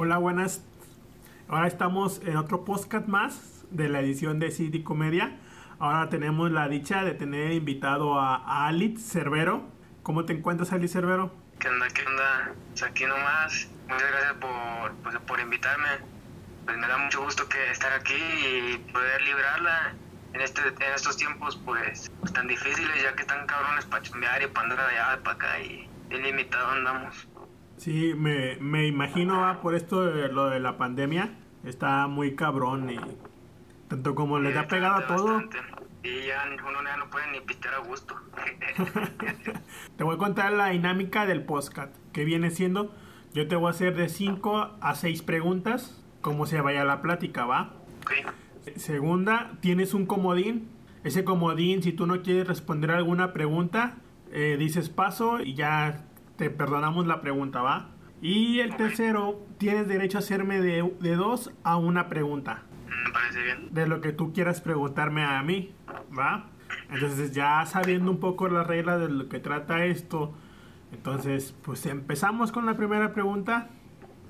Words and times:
Hola, 0.00 0.16
buenas. 0.18 0.62
Ahora 1.48 1.66
estamos 1.66 2.20
en 2.24 2.36
otro 2.36 2.64
podcast 2.64 3.08
más 3.08 3.64
de 3.72 3.88
la 3.88 3.98
edición 3.98 4.38
de 4.38 4.52
City 4.52 4.84
Comedia. 4.84 5.40
Ahora 5.80 6.08
tenemos 6.08 6.52
la 6.52 6.68
dicha 6.68 7.02
de 7.02 7.14
tener 7.14 7.50
invitado 7.50 8.20
a, 8.20 8.68
Alit 8.68 8.96
Cervero. 8.96 9.64
¿Cómo 10.04 10.24
te 10.24 10.34
encuentras, 10.34 10.72
Alit 10.72 10.88
Cervero? 10.88 11.34
¿Qué 11.58 11.68
onda? 11.68 11.88
¿Qué 11.88 12.06
onda? 12.06 12.52
Pues 12.68 12.82
aquí 12.84 13.06
nomás. 13.06 13.68
Muchas 13.88 14.08
gracias 14.08 14.34
por, 14.34 14.92
pues, 15.02 15.16
por 15.26 15.40
invitarme. 15.40 15.88
Pues 16.64 16.76
me 16.78 16.86
da 16.86 16.96
mucho 16.96 17.24
gusto 17.24 17.48
que 17.48 17.68
estar 17.72 17.92
aquí 17.92 18.14
y 18.14 18.78
poder 18.92 19.20
librarla 19.22 19.94
en, 20.32 20.40
este, 20.42 20.60
en 20.60 20.94
estos 20.94 21.16
tiempos 21.16 21.56
pues, 21.64 22.08
pues 22.20 22.32
tan 22.32 22.46
difíciles, 22.46 23.02
ya 23.02 23.16
que 23.16 23.22
están 23.22 23.48
cabrones 23.48 23.84
para 23.86 24.04
chambear 24.04 24.42
y 24.42 24.46
para 24.46 24.68
andar 24.68 24.90
allá 24.90 25.20
para 25.24 25.34
acá 25.34 25.60
y 25.60 25.90
ilimitado 26.08 26.70
andamos. 26.70 27.26
Sí, 27.78 28.12
me, 28.14 28.56
me 28.56 28.86
imagino 28.86 29.58
por 29.62 29.74
esto 29.74 30.04
de 30.04 30.28
lo 30.28 30.50
de 30.50 30.58
la 30.58 30.76
pandemia, 30.76 31.30
está 31.64 32.08
muy 32.08 32.34
cabrón 32.34 32.90
y 32.90 32.98
tanto 33.88 34.16
como 34.16 34.40
les 34.40 34.56
ha 34.56 34.66
pegado 34.66 34.96
a 34.96 35.06
todo. 35.06 35.42
Y 36.02 36.26
ya 36.26 36.44
uno 36.66 36.82
ya 36.84 36.96
no 36.96 37.08
puede 37.08 37.30
ni 37.30 37.40
pistear 37.40 37.74
a 37.74 37.78
gusto. 37.78 38.16
te 39.96 40.04
voy 40.04 40.16
a 40.16 40.18
contar 40.18 40.52
la 40.52 40.68
dinámica 40.68 41.24
del 41.24 41.44
podcast, 41.44 41.94
que 42.12 42.24
viene 42.24 42.50
siendo, 42.50 42.94
yo 43.32 43.46
te 43.46 43.56
voy 43.56 43.68
a 43.68 43.70
hacer 43.70 43.94
de 43.94 44.08
5 44.08 44.78
a 44.80 44.94
6 44.94 45.22
preguntas, 45.22 46.02
como 46.20 46.46
se 46.46 46.60
vaya 46.60 46.84
la 46.84 47.00
plática, 47.00 47.46
¿va? 47.46 47.74
Segunda, 48.76 49.52
tienes 49.60 49.94
un 49.94 50.06
comodín. 50.06 50.68
Ese 51.04 51.24
comodín, 51.24 51.82
si 51.82 51.92
tú 51.92 52.06
no 52.06 52.22
quieres 52.22 52.48
responder 52.48 52.90
alguna 52.90 53.32
pregunta, 53.32 53.96
eh, 54.32 54.56
dices 54.58 54.88
paso 54.88 55.40
y 55.40 55.54
ya 55.54 56.04
te 56.38 56.50
perdonamos 56.50 57.06
la 57.06 57.20
pregunta, 57.20 57.60
¿va? 57.60 57.90
Y 58.22 58.60
el 58.60 58.76
tercero, 58.76 59.44
tienes 59.58 59.88
derecho 59.88 60.18
a 60.18 60.20
hacerme 60.20 60.60
de, 60.60 60.94
de 61.00 61.16
dos 61.16 61.52
a 61.64 61.76
una 61.76 62.08
pregunta. 62.08 62.62
Me 62.86 63.12
parece 63.12 63.42
bien. 63.42 63.74
De 63.74 63.86
lo 63.86 64.00
que 64.00 64.12
tú 64.12 64.32
quieras 64.32 64.60
preguntarme 64.60 65.24
a 65.24 65.42
mí, 65.42 65.74
¿va? 66.16 66.46
Entonces 66.90 67.32
ya 67.32 67.64
sabiendo 67.66 68.10
un 68.10 68.20
poco 68.20 68.48
las 68.48 68.66
reglas 68.66 69.00
de 69.00 69.08
lo 69.08 69.28
que 69.28 69.40
trata 69.40 69.84
esto, 69.84 70.34
entonces 70.92 71.54
pues 71.62 71.84
empezamos 71.86 72.52
con 72.52 72.66
la 72.66 72.76
primera 72.76 73.12
pregunta 73.12 73.68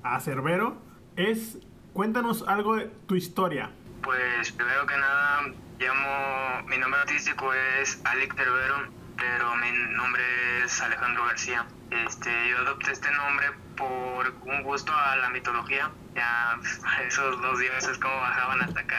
a 0.03 0.19
Cerbero. 0.19 0.77
Es, 1.15 1.59
cuéntanos 1.93 2.43
algo 2.47 2.75
de 2.75 2.87
tu 3.07 3.15
historia. 3.15 3.71
Pues 4.01 4.51
primero 4.51 4.85
que 4.87 4.97
nada, 4.97 5.41
llamo, 5.79 6.67
mi 6.67 6.77
nombre 6.77 7.01
artístico 7.01 7.53
es 7.81 8.01
Alex 8.05 8.35
Cervero, 8.35 8.98
pero 9.19 9.55
mi 9.57 9.71
nombre 9.95 10.23
es 10.63 10.81
Alejandro 10.81 11.25
García. 11.25 11.65
Este, 11.91 12.29
yo 12.49 12.57
adopté 12.59 12.91
este 12.91 13.11
nombre 13.11 13.47
por 13.75 14.33
un 14.45 14.63
gusto 14.63 14.93
a 14.93 15.15
la 15.17 15.29
mitología. 15.29 15.91
Ya 16.15 16.59
esos 17.07 17.41
dos 17.41 17.59
días 17.59 17.87
es 17.87 17.97
como 17.97 18.15
bajaban 18.15 18.61
hasta 18.61 18.79
acá. 18.79 18.97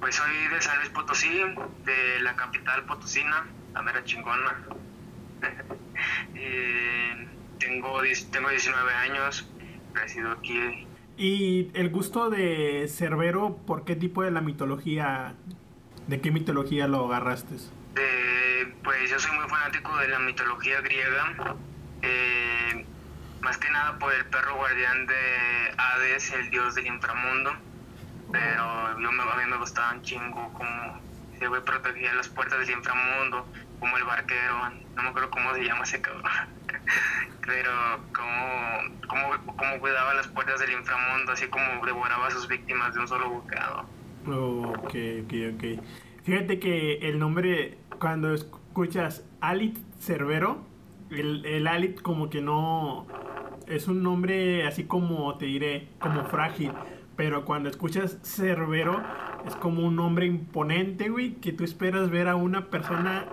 Pues 0.00 0.16
soy 0.16 0.48
de 0.48 0.60
San 0.60 0.78
Luis 0.78 0.90
Potosí, 0.90 1.42
de 1.84 2.20
la 2.20 2.34
capital 2.34 2.84
potosina, 2.84 3.46
la 3.72 3.82
mera 3.82 4.02
chingona. 4.04 4.64
tengo, 7.58 8.00
tengo 8.30 8.50
19 8.50 8.94
años, 8.94 9.48
resido 9.94 10.32
aquí 10.32 10.86
y 11.16 11.70
el 11.74 11.90
gusto 11.90 12.30
de 12.30 12.86
Cerbero, 12.88 13.56
¿por 13.66 13.84
qué 13.84 13.96
tipo 13.96 14.22
de 14.22 14.30
la 14.30 14.40
mitología? 14.40 15.34
¿De 16.06 16.20
qué 16.20 16.30
mitología 16.30 16.88
lo 16.88 17.06
agarraste? 17.06 17.56
Eh, 17.96 18.74
pues 18.82 19.10
yo 19.10 19.18
soy 19.18 19.36
muy 19.36 19.48
fanático 19.48 19.96
de 19.98 20.08
la 20.08 20.18
mitología 20.18 20.80
griega. 20.80 21.56
Eh, 22.02 22.86
más 23.40 23.58
que 23.58 23.70
nada 23.70 23.98
por 23.98 24.12
el 24.12 24.24
perro 24.26 24.56
guardián 24.56 25.06
de 25.06 25.74
Hades, 25.76 26.32
el 26.32 26.50
dios 26.50 26.74
del 26.74 26.86
inframundo. 26.86 27.52
Pero 28.30 28.62
a 28.62 28.94
mí 28.94 29.50
me 29.50 29.56
gustaba 29.56 29.92
un 29.92 30.02
chingo 30.02 30.52
como 30.54 31.00
se 31.38 31.60
protegía 31.60 32.14
las 32.14 32.28
puertas 32.28 32.60
del 32.60 32.70
inframundo, 32.70 33.46
como 33.80 33.96
el 33.96 34.04
barquero, 34.04 34.70
no 34.94 35.02
me 35.02 35.08
acuerdo 35.08 35.30
cómo 35.30 35.52
se 35.54 35.64
llama 35.64 35.82
ese 35.84 36.00
cabrón. 36.00 36.22
pero 37.46 37.70
como, 38.14 39.56
como, 39.56 39.80
cuidaba 39.80 40.14
las 40.14 40.28
puertas 40.28 40.60
del 40.60 40.72
inframundo, 40.72 41.32
así 41.32 41.48
como 41.48 41.84
devoraba 41.84 42.28
a 42.28 42.30
sus 42.30 42.46
víctimas 42.46 42.94
de 42.94 43.00
un 43.00 43.08
solo 43.08 43.28
bocado. 43.28 43.86
ok, 44.26 44.94
ok, 45.24 45.34
ok. 45.54 45.84
Fíjate 46.24 46.60
que 46.60 46.98
el 47.08 47.18
nombre, 47.18 47.78
cuando 48.02 48.34
escuchas 48.34 49.24
Alit 49.40 49.78
Cerbero, 50.00 50.64
el, 51.10 51.46
el 51.46 51.68
Alit 51.68 52.02
como 52.02 52.30
que 52.30 52.40
no... 52.40 53.06
Es 53.68 53.86
un 53.86 54.02
nombre 54.02 54.66
así 54.66 54.82
como, 54.82 55.38
te 55.38 55.46
diré, 55.46 55.90
como 56.00 56.24
frágil. 56.24 56.72
Pero 57.14 57.44
cuando 57.44 57.68
escuchas 57.68 58.18
Cerbero, 58.24 59.00
es 59.46 59.54
como 59.54 59.86
un 59.86 59.94
nombre 59.94 60.26
imponente, 60.26 61.10
güey, 61.10 61.34
que 61.34 61.52
tú 61.52 61.62
esperas 61.62 62.10
ver 62.10 62.26
a 62.26 62.34
una 62.34 62.70
persona 62.70 63.24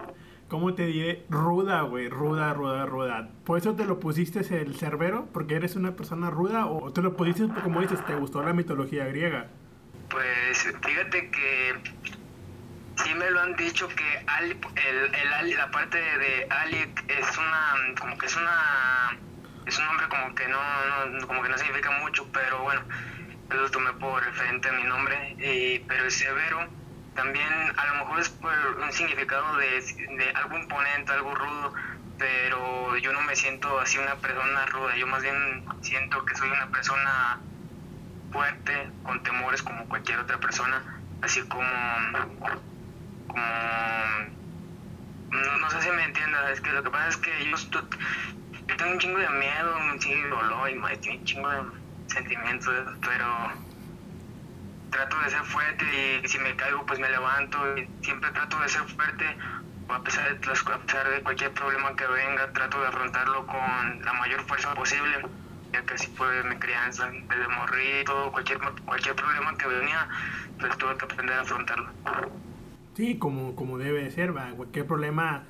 ¿cómo 0.49 0.75
te 0.75 0.85
diré? 0.85 1.25
Ruda, 1.31 1.81
güey, 1.81 2.07
ruda, 2.07 2.53
ruda, 2.53 2.85
ruda. 2.85 3.31
¿Por 3.45 3.57
eso 3.57 3.73
te 3.73 3.85
lo 3.85 3.99
pusiste 3.99 4.41
el 4.61 4.75
cerbero? 4.75 5.29
¿Porque 5.33 5.55
eres 5.55 5.77
una 5.77 5.95
persona 5.95 6.29
ruda? 6.29 6.67
¿O 6.67 6.93
te 6.93 7.01
lo 7.01 7.17
pusiste 7.17 7.47
como 7.63 7.81
dices, 7.81 8.05
te 8.05 8.13
gustó 8.13 8.43
la 8.43 8.53
mitología 8.53 9.05
griega? 9.05 9.47
Pues 10.09 10.67
fíjate 10.83 11.31
que 11.31 12.18
sí 13.03 13.13
me 13.13 13.29
lo 13.29 13.41
han 13.41 13.55
dicho 13.55 13.87
que 13.87 14.25
el, 14.39 14.57
el, 15.15 15.57
la 15.57 15.71
parte 15.71 15.97
de 15.97 16.47
Alec 16.49 17.03
es 17.07 17.37
una, 17.37 17.95
como 17.99 18.17
que 18.17 18.25
es 18.25 18.35
una, 18.35 19.17
es 19.65 19.77
un 19.77 19.85
nombre 19.85 20.07
como 20.07 20.35
que 20.35 20.47
no, 20.47 21.27
como 21.27 21.41
que 21.41 21.49
no 21.49 21.57
significa 21.57 21.91
mucho, 21.99 22.27
pero 22.31 22.63
bueno, 22.63 22.81
lo 23.49 23.69
tomé 23.71 23.93
por 23.93 24.23
referente 24.23 24.69
a 24.69 24.73
mi 24.73 24.83
nombre, 24.83 25.35
y, 25.39 25.79
pero 25.79 26.05
el 26.05 26.11
severo 26.11 26.67
también 27.15 27.47
a 27.77 27.85
lo 27.87 28.05
mejor 28.05 28.19
es 28.19 28.29
por 28.29 28.53
un 28.81 28.91
significado 28.93 29.57
de, 29.57 29.81
de 30.17 30.31
algo 30.35 30.57
imponente, 30.57 31.11
algo 31.11 31.35
rudo, 31.35 31.73
pero 32.17 32.97
yo 32.97 33.13
no 33.13 33.21
me 33.21 33.35
siento 33.35 33.79
así 33.79 33.97
una 33.97 34.15
persona 34.15 34.65
ruda, 34.67 34.95
yo 34.95 35.07
más 35.07 35.21
bien 35.21 35.65
siento 35.81 36.23
que 36.25 36.35
soy 36.35 36.49
una 36.49 36.67
persona 36.67 37.39
fuerte, 38.31 38.89
con 39.03 39.21
temores 39.23 39.61
como 39.63 39.87
cualquier 39.87 40.19
otra 40.19 40.37
persona, 40.37 40.83
así 41.21 41.41
como, 41.47 41.63
como 43.29 43.45
no, 45.31 45.69
sé 45.69 45.81
si 45.81 45.89
me 45.91 46.03
entiendas, 46.03 46.49
es 46.51 46.61
que 46.61 46.71
lo 46.71 46.83
que 46.83 46.89
pasa 46.89 47.09
es 47.09 47.17
que 47.17 47.31
yo, 47.45 47.55
yo 47.71 48.77
tengo 48.77 48.91
un 48.91 48.99
chingo 48.99 49.19
de 49.19 49.29
miedo, 49.29 49.77
un 49.77 49.99
chingo 49.99 50.23
de 50.23 50.29
dolor 50.29 50.69
y 50.69 50.77
un 50.77 51.23
chingo 51.23 51.49
de 51.49 51.61
sentimientos, 52.07 52.97
pero 53.01 53.51
trato 54.89 55.19
de 55.19 55.29
ser 55.29 55.43
fuerte 55.43 55.85
y 56.23 56.27
si 56.27 56.39
me 56.39 56.55
caigo 56.55 56.85
pues 56.85 56.99
me 56.99 57.09
levanto 57.09 57.77
y 57.77 57.87
siempre 58.01 58.31
trato 58.31 58.59
de 58.59 58.69
ser 58.69 58.81
fuerte 58.83 59.37
a 59.87 60.03
pesar 60.03 60.25
de, 60.29 60.51
a 60.51 60.77
pesar 60.79 61.09
de 61.09 61.23
cualquier 61.23 61.53
problema 61.53 61.95
que 61.95 62.05
venga 62.07 62.51
trato 62.53 62.81
de 62.81 62.87
afrontarlo 62.87 63.45
con 63.45 64.01
la 64.03 64.13
mayor 64.13 64.41
fuerza 64.47 64.73
posible 64.73 65.21
ya 65.73 65.85
que 65.85 65.93
así 65.93 66.07
fue 66.15 66.43
mi 66.43 66.55
crianza 66.57 67.09
desde 67.11 67.47
morir 67.47 68.05
todo 68.05 68.31
cualquier 68.31 68.59
cualquier 68.85 69.15
problema 69.15 69.55
que 69.57 69.67
venía 69.67 70.07
pues 70.59 70.77
tuve 70.77 70.97
que 70.97 71.05
aprender 71.05 71.37
a 71.37 71.41
afrontarlo 71.41 71.91
sí 72.99 73.15
como 73.17 73.55
como 73.55 73.77
debe 73.77 74.11
ser 74.11 74.35
va 74.35 74.51
cualquier 74.51 74.85
problema 74.85 75.45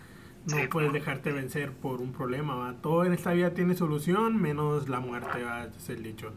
no 0.46 0.58
puedes 0.70 0.94
dejarte 0.94 1.32
vencer 1.32 1.72
por 1.72 2.00
un 2.00 2.12
problema 2.14 2.56
va 2.56 2.74
todo 2.74 3.06
en 3.06 3.14
esta 3.14 3.34
vida 3.34 3.56
tiene 3.56 3.74
solución 3.74 4.40
menos 4.40 4.88
la 4.88 5.00
muerte 5.00 5.44
va 5.44 5.66
es 5.66 5.90
el 5.90 6.04
dicho 6.04 6.32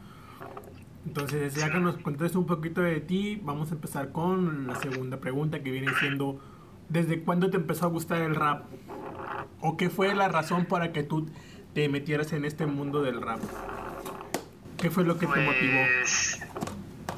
entonces, 1.04 1.56
ya 1.56 1.70
que 1.70 1.80
nos 1.80 1.96
contaste 1.96 2.38
un 2.38 2.46
poquito 2.46 2.80
de 2.80 3.00
ti, 3.00 3.40
vamos 3.42 3.72
a 3.72 3.74
empezar 3.74 4.12
con 4.12 4.68
la 4.68 4.76
segunda 4.76 5.18
pregunta 5.18 5.60
que 5.60 5.72
viene 5.72 5.92
siendo, 5.98 6.40
¿desde 6.88 7.20
cuándo 7.22 7.50
te 7.50 7.56
empezó 7.56 7.86
a 7.86 7.88
gustar 7.88 8.22
el 8.22 8.36
rap? 8.36 8.66
¿O 9.60 9.76
qué 9.76 9.90
fue 9.90 10.14
la 10.14 10.28
razón 10.28 10.64
para 10.64 10.92
que 10.92 11.02
tú 11.02 11.28
te 11.74 11.88
metieras 11.88 12.32
en 12.32 12.44
este 12.44 12.66
mundo 12.66 13.02
del 13.02 13.20
rap? 13.20 13.40
¿Qué 14.78 14.90
fue 14.90 15.02
lo 15.04 15.18
que 15.18 15.26
te 15.26 15.40
motivó? 15.40 15.80
Pues, 15.98 16.40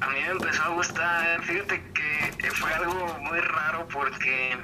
a 0.01 0.09
mí 0.09 0.19
me 0.21 0.31
empezó 0.31 0.63
a 0.63 0.69
gustar, 0.71 1.43
fíjate 1.43 1.83
fue 2.51 2.73
algo 2.75 3.19
muy 3.21 3.41
raro 3.41 3.87
porque 3.89 4.57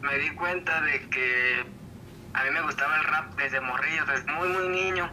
me 0.00 0.18
di 0.18 0.30
cuenta 0.30 0.80
de 0.82 1.08
que 1.08 1.64
a 2.34 2.44
mí 2.44 2.50
me 2.50 2.62
gustaba 2.62 2.96
el 2.96 3.04
rap 3.04 3.34
desde 3.36 3.60
morrillo, 3.60 4.04
desde 4.06 4.32
muy 4.32 4.48
muy 4.48 4.68
niño 4.68 5.10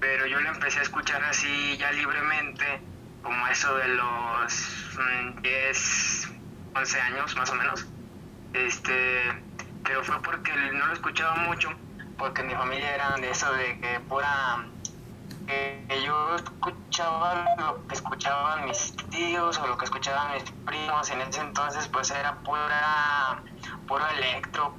pero 0.00 0.26
yo 0.26 0.40
lo 0.40 0.48
empecé 0.50 0.80
a 0.80 0.82
escuchar 0.82 1.22
así 1.24 1.76
ya 1.76 1.90
libremente, 1.92 2.80
como 3.22 3.46
eso 3.48 3.74
de 3.76 3.88
los 3.88 4.96
10, 5.42 6.28
mm, 6.28 6.76
11 6.76 7.00
años 7.00 7.36
más 7.36 7.50
o 7.50 7.54
menos. 7.54 7.86
Este, 8.52 9.32
pero 9.84 10.04
fue 10.04 10.20
porque 10.22 10.52
no 10.72 10.86
lo 10.86 10.92
escuchaba 10.92 11.34
mucho, 11.36 11.70
porque 12.16 12.42
mi 12.42 12.54
familia 12.54 12.94
era 12.94 13.16
de 13.16 13.30
eso 13.30 13.52
de 13.52 13.78
que 13.80 14.00
pura 14.08 14.64
yo 16.04 16.36
escuchaba 16.36 17.46
lo 17.58 17.86
que 17.86 17.94
escuchaban 17.94 18.64
mis 18.66 18.94
tíos 19.10 19.58
o 19.58 19.66
lo 19.66 19.76
que 19.78 19.84
escuchaban 19.84 20.34
mis 20.34 20.44
primos 20.66 21.10
en 21.10 21.20
ese 21.22 21.40
entonces 21.40 21.88
pues 21.88 22.10
era 22.10 22.34
pura 22.42 23.42
puro 23.86 24.06
electro 24.08 24.74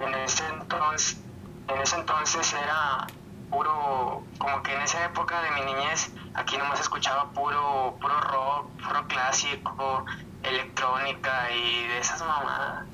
en 0.00 0.14
ese 0.14 0.46
entonces 0.48 1.22
en 1.68 1.80
ese 1.80 1.96
entonces 1.96 2.52
era 2.52 3.06
puro, 3.50 4.22
como 4.38 4.62
que 4.62 4.74
en 4.74 4.82
esa 4.82 5.04
época 5.04 5.40
de 5.42 5.50
mi 5.52 5.60
niñez, 5.72 6.10
aquí 6.34 6.56
nomás 6.56 6.80
escuchaba 6.80 7.32
puro, 7.32 7.96
puro 8.00 8.20
rock, 8.20 8.82
puro 8.86 9.06
clásico, 9.08 10.04
electrónica 10.42 11.50
y 11.52 11.86
de 11.88 11.98
esas 11.98 12.20
mamadas. 12.20 12.84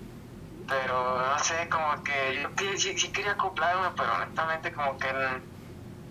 Pero 0.69 1.27
no 1.27 1.39
sé, 1.39 1.69
como 1.69 2.03
que 2.03 2.43
yo 2.43 2.79
sí, 2.79 2.99
sí 2.99 3.13
quería 3.13 3.33
acoplarme, 3.33 3.91
pero 3.97 4.15
honestamente 4.15 4.73
como 4.73 4.97
que 4.99 5.09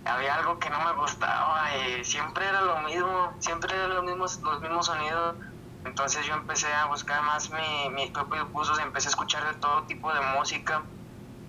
había 0.05 0.35
algo 0.35 0.59
que 0.59 0.69
no 0.69 0.79
me 0.81 0.93
gustaba 0.93 1.75
y 1.77 2.03
siempre 2.03 2.47
era 2.47 2.61
lo 2.61 2.79
mismo, 2.81 3.35
siempre 3.39 3.75
eran 3.75 3.95
los 3.95 4.03
mismos, 4.03 4.39
los 4.43 4.61
mismos 4.61 4.85
sonidos. 4.85 5.37
Entonces 5.83 6.25
yo 6.25 6.33
empecé 6.35 6.71
a 6.73 6.87
buscar 6.87 7.21
más 7.23 7.49
mi, 7.51 7.89
mis 7.95 8.11
propios 8.11 8.51
gustos, 8.51 8.79
empecé 8.79 9.07
a 9.07 9.11
escuchar 9.11 9.43
de 9.45 9.59
todo 9.59 9.85
tipo 9.87 10.13
de 10.13 10.21
música 10.37 10.87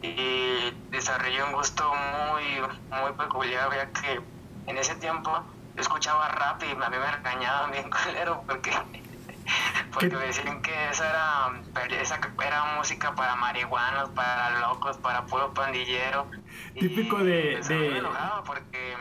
y 0.00 0.70
desarrollé 0.90 1.43
un 1.44 1.52
gusto 1.52 1.84
muy, 1.94 2.60
muy 3.00 3.12
peculiar, 3.14 3.72
ya 3.75 3.93
que 3.93 4.20
en 4.66 4.78
ese 4.78 4.96
tiempo 4.96 5.31
yo 5.76 5.81
escuchaba 5.82 6.28
rap 6.28 6.62
y 6.64 6.70
a 6.72 6.90
mí 6.90 6.99
me 6.99 7.12
regañaban 7.12 7.70
bien 7.70 7.90
culero 8.04 8.44
porque, 8.46 8.70
porque 9.93 10.16
me 10.16 10.26
decían 10.26 10.62
que 10.62 10.72
esa 10.90 11.08
era, 11.08 12.00
esa 12.00 12.20
era 12.44 12.64
música 12.76 13.14
para 13.14 13.37
marihuanos, 13.37 14.10
para 14.10 14.60
locos, 14.60 14.96
para 14.99 15.25
puro 15.26 15.52
pandillero. 15.52 16.26
Típico 16.78 17.19
de... 17.19 17.60
de... 17.69 18.02
porque... 18.44 18.96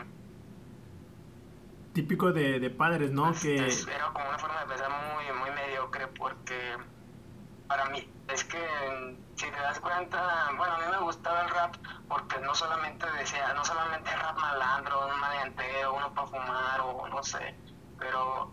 Típico 1.93 2.31
de, 2.31 2.59
de 2.59 2.69
padres, 2.69 3.11
¿no? 3.11 3.25
Pues, 3.25 3.41
que... 3.41 3.93
Era 3.93 4.07
como 4.13 4.29
una 4.29 4.39
forma 4.39 4.61
de 4.61 4.67
pensar 4.67 4.89
muy, 4.89 5.39
muy 5.39 5.51
mediocre 5.51 6.07
porque 6.07 6.77
para 7.67 7.85
mí 7.85 8.07
es 8.27 8.43
que 8.43 9.17
si 9.35 9.45
te 9.45 9.57
das 9.59 9.79
cuenta, 9.79 10.49
bueno, 10.57 10.73
a 10.73 10.77
mí 10.79 10.85
me 10.91 10.99
gustaba 10.99 11.43
el 11.43 11.49
rap 11.49 11.75
porque 12.07 12.39
no 12.39 12.53
solamente 12.53 13.05
decía, 13.17 13.53
no 13.53 13.63
solamente 13.65 14.09
rap 14.15 14.37
malandro, 14.37 15.07
un 15.07 15.19
maleanteo, 15.19 15.93
uno 15.93 16.13
para 16.13 16.27
fumar 16.27 16.81
o 16.81 17.07
no 17.07 17.23
sé, 17.23 17.55
pero 17.97 18.51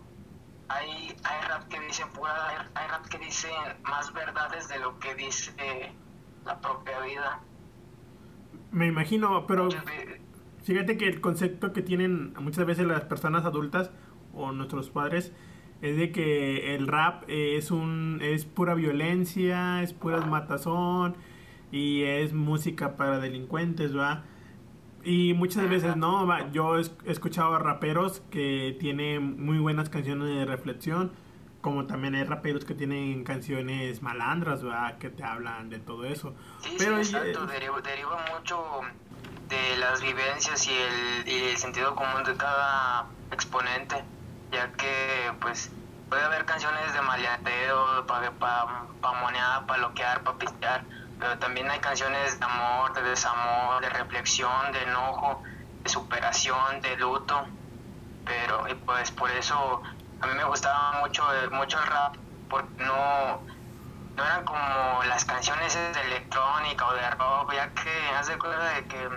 hay, 0.69 1.15
hay 1.25 1.49
rap 1.49 1.69
que 1.69 1.81
dicen 1.81 2.09
pura, 2.15 2.71
hay 2.75 2.89
rap 2.89 3.07
que 3.07 3.19
dicen 3.19 3.53
más 3.83 4.13
verdades 4.13 4.69
de 4.69 4.79
lo 4.79 4.99
que 4.99 5.15
dice 5.15 5.93
la 6.45 6.61
propia 6.61 7.01
vida. 7.01 7.41
Me 8.71 8.87
imagino, 8.87 9.47
pero 9.47 9.69
fíjate 10.63 10.99
que 10.99 11.09
el 11.09 11.21
concepto 11.21 11.73
que 11.73 11.83
tienen 11.83 12.35
muchas 12.41 12.67
veces 12.67 12.87
las 12.87 13.03
personas 13.05 13.45
adultas 13.45 13.91
o 14.35 14.53
nuestros 14.53 14.91
padres 14.91 15.33
es 15.81 15.97
de 15.97 16.13
que 16.13 16.75
el 16.75 16.87
rap 16.87 17.25
es 17.29 17.71
un 17.71 18.19
es 18.21 18.45
pura 18.45 18.75
violencia, 18.75 19.83
es 19.83 19.93
pura 19.93 20.21
matazón 20.21 21.17
y 21.71 22.03
es 22.03 22.33
música 22.33 22.97
para 22.97 23.21
delincuentes, 23.21 23.97
¿va? 23.97 24.25
Y 25.05 25.33
muchas 25.35 25.69
veces 25.69 25.97
no, 25.97 26.27
¿va? 26.27 26.51
yo 26.51 26.79
he 26.79 26.83
escuchado 27.07 27.55
a 27.55 27.59
raperos 27.59 28.23
que 28.31 28.77
tienen 28.81 29.45
muy 29.45 29.59
buenas 29.59 29.89
canciones 29.89 30.29
de 30.29 30.45
reflexión, 30.45 31.13
como 31.61 31.87
también 31.87 32.15
hay 32.15 32.25
raperos 32.25 32.65
que 32.65 32.75
tienen 32.75 33.25
canciones 33.25 34.03
malandras, 34.03 34.65
¿va? 34.65 34.99
Que 34.99 35.11
te 35.11 35.25
hablan 35.25 35.71
de 35.71 35.79
todo 35.79 36.05
eso. 36.05 36.35
Sí, 36.61 36.77
Pero 36.79 37.03
sí, 37.03 37.15
exacto, 37.15 37.47
deriva, 37.47 37.81
deriva, 37.81 38.25
mucho 38.35 38.81
de 39.49 39.77
las 39.79 40.03
vivencias 40.03 40.67
y 40.67 40.73
el, 40.73 41.29
y 41.29 41.45
el 41.51 41.57
sentido 41.57 41.95
común 41.95 42.23
de 42.25 42.37
cada 42.37 43.07
exponente 43.33 44.05
ya 44.51 44.73
que 44.73 45.33
pues 45.41 45.71
puede 46.09 46.23
haber 46.23 46.45
canciones 46.45 46.93
de 46.93 47.03
maleanteo, 47.03 48.07
para 48.07 48.31
pa, 48.33 48.87
pa 49.01 49.13
monear, 49.21 49.67
para 49.67 49.83
loquear, 49.83 50.23
para 50.23 50.39
pistear, 50.39 50.85
pero 51.19 51.39
también 51.39 51.71
hay 51.71 51.81
canciones 51.81 52.39
de 52.39 52.45
amor, 52.45 52.93
de 52.95 53.03
desamor, 53.03 53.81
de 53.81 53.89
reflexión, 53.91 54.73
de 54.73 54.83
enojo, 54.83 55.43
de 55.83 55.89
superación, 55.89 56.81
de 56.81 56.97
luto, 56.97 57.47
pero 58.25 58.69
y 58.69 58.75
pues 58.75 59.11
por 59.11 59.31
eso 59.31 59.83
a 60.21 60.27
mí 60.27 60.35
me 60.35 60.45
gustaba 60.45 61.01
mucho, 61.01 61.25
mucho 61.53 61.79
el 61.79 61.87
rap, 61.87 62.17
porque 62.49 62.85
no, 62.85 63.41
no 64.17 64.25
eran 64.25 64.45
como 64.45 65.03
las 65.05 65.25
canciones 65.25 65.75
de 65.75 66.01
electrónica 66.03 66.87
o 66.87 66.95
de 66.95 67.11
rock, 67.11 67.53
ya 67.55 67.69
que 67.71 68.17
hace 68.17 68.39
cuenta 68.39 68.65
de 68.75 68.87
que 68.87 69.09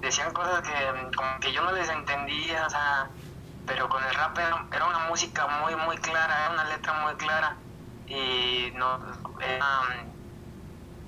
decían 0.00 0.32
cosas 0.32 0.60
que 0.62 1.16
como 1.16 1.40
que 1.40 1.52
yo 1.52 1.62
no 1.62 1.72
les 1.72 1.88
entendía, 1.88 2.66
o 2.66 2.70
sea, 2.70 3.08
pero 3.66 3.88
con 3.88 4.02
el 4.04 4.14
rap 4.14 4.38
era, 4.38 4.86
una 4.86 4.98
música 5.08 5.46
muy, 5.46 5.74
muy 5.76 5.96
clara, 5.98 6.44
era 6.44 6.50
una 6.50 6.64
letra 6.64 6.92
muy 7.04 7.14
clara. 7.14 7.56
Y 8.06 8.70
no, 8.74 8.98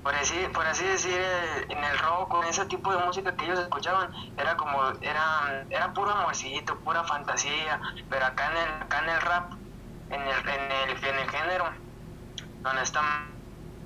por 0.07 0.15
así, 0.15 0.37
por 0.55 0.65
así 0.65 0.85
decir, 0.85 1.21
en 1.69 1.83
el 1.83 1.99
rock, 1.99 2.29
con 2.29 2.45
ese 2.45 2.65
tipo 2.67 2.93
de 2.93 3.05
música 3.05 3.35
que 3.35 3.45
ellos 3.45 3.59
escuchaban, 3.59 4.09
era 4.37 4.57
como, 4.57 4.81
era, 5.01 5.65
era 5.69 5.93
puro 5.93 6.13
amorcito, 6.13 6.79
pura 6.79 7.03
fantasía, 7.03 7.81
pero 8.09 8.25
acá 8.25 8.53
en 8.53 8.57
el, 8.57 8.83
acá 8.83 8.99
en 9.03 9.09
el 9.09 9.21
rap, 9.21 9.53
en 10.11 10.21
el, 10.21 10.49
en 10.49 10.73
el, 10.73 11.05
en 11.05 11.19
el 11.19 11.29
género, 11.29 11.65
donde 12.63 12.83
están 12.85 13.05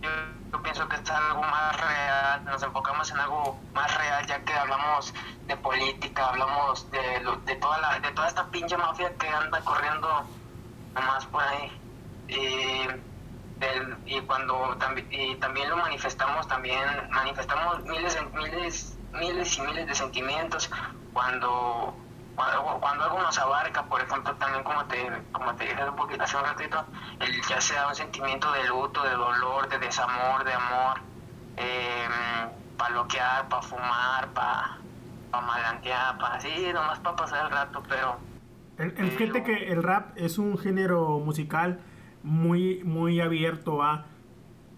yo, 0.03 0.63
pienso 0.63 0.87
que 0.91 0.97
es 0.97 1.11
algo 1.11 1.41
más 1.41 1.81
real, 1.81 2.45
nos 2.45 2.63
enfocamos 2.63 3.11
en 3.13 3.19
algo 3.19 3.59
más 3.73 3.97
real 3.97 4.27
ya 4.27 4.45
que 4.45 4.53
hablamos 4.53 5.15
de 5.47 5.57
política, 5.57 6.27
hablamos 6.27 6.91
de, 6.91 7.01
de, 7.47 7.57
toda, 7.57 7.79
la, 7.79 7.99
de 7.99 8.13
toda 8.13 8.29
esta 8.29 8.47
pinche 8.51 8.77
mafia 8.77 9.11
que 9.17 9.27
anda 9.27 9.59
corriendo 9.63 10.27
nomás 10.93 11.25
por 11.25 11.43
ahí. 11.43 11.81
Y, 12.29 13.10
y 14.07 14.21
cuando 14.23 14.77
y 15.11 15.35
también 15.37 15.69
lo 15.69 15.77
manifestamos, 15.77 16.49
también 16.49 16.83
manifestamos 17.11 17.83
miles, 17.85 18.19
miles, 18.35 18.99
miles 19.13 19.59
y 19.59 19.63
miles 19.63 19.87
de 19.87 19.95
sentimientos 19.95 20.71
cuando 21.13 21.95
cuando, 22.81 23.05
algo 23.05 23.21
nos 23.21 23.39
abarca, 23.39 23.83
por 23.85 24.01
ejemplo, 24.01 24.35
también 24.37 24.65
como 24.65 24.85
te, 24.87 25.11
como 25.33 25.55
te 25.57 25.65
dije 25.65 25.77
hace 26.21 26.37
un 26.37 26.45
ratito, 26.45 26.85
el, 27.21 27.43
ya 27.47 27.61
sea 27.61 27.89
un 27.89 27.95
sentimiento 27.95 28.51
de 28.53 28.65
luto, 28.65 29.03
de 29.03 29.11
dolor, 29.11 29.69
de 29.69 29.79
desamor, 29.79 30.45
de 30.45 30.55
amor, 30.55 31.01
eh, 31.59 32.09
para 32.79 32.95
loquear, 32.95 33.49
para 33.49 33.63
fumar, 33.63 34.29
para 34.33 34.79
pa 35.31 35.41
malantear, 35.43 36.17
para 36.19 36.37
así, 36.37 36.73
nomás 36.73 36.99
para 37.01 37.17
pasar 37.17 37.47
el 37.47 37.53
rato, 37.53 37.83
pero... 37.89 38.17
El, 38.79 38.95
el 38.97 39.11
fíjate 39.11 39.45
que 39.45 39.71
el 39.71 39.83
rap 39.83 40.17
es 40.17 40.39
un 40.39 40.57
género 40.57 41.19
musical 41.19 41.81
muy, 42.23 42.83
muy 42.85 43.21
abierto 43.21 43.83
a... 43.83 44.07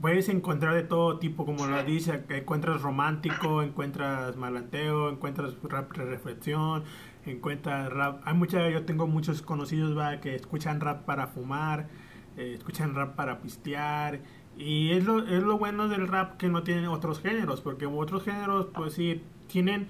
Puedes 0.01 0.29
encontrar 0.29 0.75
de 0.75 0.83
todo 0.83 1.19
tipo, 1.21 1.45
como 1.45 1.65
lo 1.67 1.85
dice, 1.85 2.25
encuentras 2.29 2.83
romántico, 2.83 3.63
encuentras 3.63 4.37
malanteo, 4.37 5.11
encuentras 5.11 5.55
rap 5.63 5.97
de 5.97 6.05
reflexión, 6.05 6.83
encuentra 7.25 7.89
rap. 7.89 8.21
Hay 8.25 8.35
mucha, 8.35 8.69
yo 8.69 8.85
tengo 8.85 9.07
muchos 9.07 9.43
conocidos 9.43 9.97
¿va? 9.97 10.21
que 10.21 10.35
escuchan 10.35 10.81
rap 10.81 11.05
para 11.05 11.29
fumar, 11.29 11.87
eh, 12.37 12.55
escuchan 12.57 12.97
rap 12.97 13.15
para 13.15 13.41
pistear. 13.41 14.21
Y 14.59 14.91
es 14.91 15.05
lo, 15.05 15.25
es 15.25 15.43
lo 15.43 15.57
bueno 15.57 15.87
del 15.87 16.09
rap 16.09 16.37
que 16.37 16.49
no 16.49 16.65
tienen 16.65 16.87
otros 16.87 17.21
géneros, 17.21 17.61
porque 17.61 17.87
otros 17.87 18.25
géneros, 18.25 18.67
pues 18.75 18.95
sí, 18.95 19.23
tienen 19.47 19.87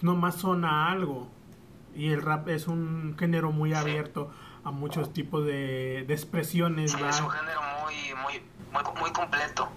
nomás 0.00 0.36
zona 0.36 0.90
algo. 0.90 1.28
Y 1.94 2.08
el 2.08 2.22
rap 2.22 2.48
es 2.48 2.68
un 2.68 3.16
género 3.18 3.52
muy 3.52 3.74
abierto 3.74 4.30
a 4.64 4.70
muchos 4.70 5.12
tipos 5.12 5.44
de, 5.44 6.04
de 6.06 6.14
expresiones. 6.14 6.94
es 6.94 7.20
un 7.20 7.30
género 7.30 7.60
muy, 7.82 8.14
muy, 8.22 8.42
muy, 8.72 9.00
muy 9.00 9.12
completo. 9.12 9.68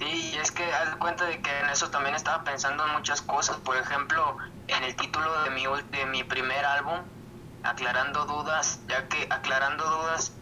Y 0.00 0.34
es 0.36 0.50
que 0.50 0.64
haz 0.64 0.94
cuenta 0.96 1.24
de 1.24 1.40
que 1.40 1.50
en 1.60 1.70
eso 1.70 1.88
también 1.90 2.14
estaba 2.14 2.44
pensando 2.44 2.84
en 2.86 2.92
muchas 2.92 3.22
cosas. 3.22 3.56
Por 3.58 3.76
ejemplo, 3.76 4.36
en 4.68 4.84
el 4.84 4.94
título 4.94 5.42
de 5.42 5.50
mi, 5.50 5.64
de 5.90 6.06
mi 6.06 6.22
primer 6.22 6.64
álbum, 6.64 7.00
Aclarando 7.62 8.26
Dudas, 8.26 8.80
ya 8.88 9.08
que 9.08 9.26
aclarando 9.30 9.84
dudas, 9.84 10.32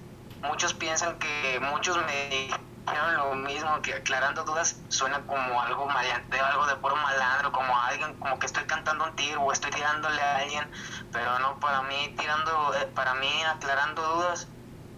muchos 0.42 0.74
piensan 0.74 1.18
que 1.18 1.60
muchos 1.60 1.96
me 2.04 2.50
lo 2.86 3.34
mismo, 3.36 3.80
que 3.82 3.94
aclarando 3.94 4.44
dudas 4.44 4.76
suena 4.88 5.20
como 5.26 5.60
algo 5.60 5.86
maleante, 5.86 6.38
algo 6.38 6.66
de 6.66 6.76
puro 6.76 6.96
malandro, 6.96 7.52
como 7.52 7.76
alguien, 7.78 8.14
como 8.14 8.38
que 8.38 8.46
estoy 8.46 8.64
cantando 8.64 9.04
un 9.04 9.16
tiro 9.16 9.42
o 9.42 9.52
estoy 9.52 9.70
tirándole 9.70 10.20
a 10.20 10.36
alguien, 10.38 10.70
pero 11.12 11.38
no, 11.38 11.58
para 11.60 11.82
mí 11.82 12.14
tirando, 12.18 12.74
eh, 12.74 12.86
para 12.94 13.14
mí 13.14 13.42
aclarando 13.44 14.02
dudas 14.02 14.48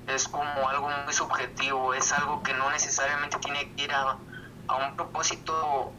es 0.07 0.29
como 0.29 0.69
algo 0.69 0.89
muy 1.05 1.13
subjetivo, 1.13 1.95
es 1.95 2.13
algo 2.13 2.43
que 2.43 2.55
no 2.55 2.71
necesariamente 2.71 3.39
tiene 3.39 3.73
que 3.75 3.85
ir 3.85 3.93
a 3.93 4.17
a 4.69 4.77
un 4.77 4.97
propósito 4.97 5.93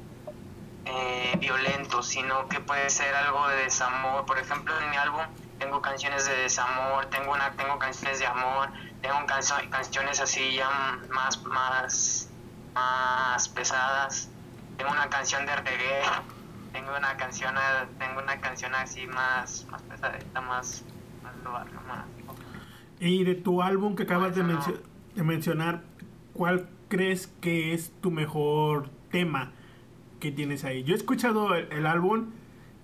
eh, 0.86 1.36
violento, 1.39 2.01
sino 2.03 2.48
que 2.48 2.60
puede 2.60 2.89
ser 2.89 3.13
algo 3.15 3.48
de 3.50 3.63
desamor. 3.63 4.25
Por 4.25 4.39
ejemplo, 4.39 4.74
en 4.82 4.89
mi 4.89 4.98
álbum 4.98 5.22
tengo 5.60 5.82
canciones 5.82 6.26
de 6.28 6.36
desamor, 6.36 7.06
tengo 7.08 7.34
una, 7.34 7.52
tengo 7.52 7.78
canciones 7.80 8.20
de 8.20 8.26
amor, 8.26 8.70
tengo 9.02 9.16
canciones 9.70 10.20
así 10.20 10.56
ya 10.56 10.70
más, 11.14 11.44
más, 11.44 12.30
más 12.74 13.50
pesadas. 13.50 14.30
Tengo 14.78 14.92
una 14.92 15.10
canción 15.10 15.46
de 15.46 15.56
reggae, 15.56 16.02
tengo 16.72 16.96
una 16.96 17.18
canción, 17.18 17.56
tengo 17.98 18.22
una 18.22 18.40
canción 18.40 18.76
así 18.76 19.08
más, 19.08 19.66
más 19.72 19.82
pesadita, 19.84 20.42
más, 20.42 20.84
más, 21.44 22.06
Y 23.00 23.24
de 23.24 23.36
tu 23.36 23.62
álbum 23.62 23.96
que 23.96 24.04
acabas 24.04 24.36
de, 24.36 24.44
de 25.16 25.24
mencionar, 25.24 25.82
¿cuál 26.34 26.70
crees 26.88 27.28
que 27.42 27.74
es 27.74 27.92
tu 28.02 28.12
mejor 28.12 28.90
tema 29.12 29.52
que 30.20 30.32
tienes 30.32 30.64
ahí? 30.64 30.84
Yo 30.84 30.94
he 30.94 30.98
escuchado 30.98 31.56
el, 31.56 31.86
álbum 31.86 32.28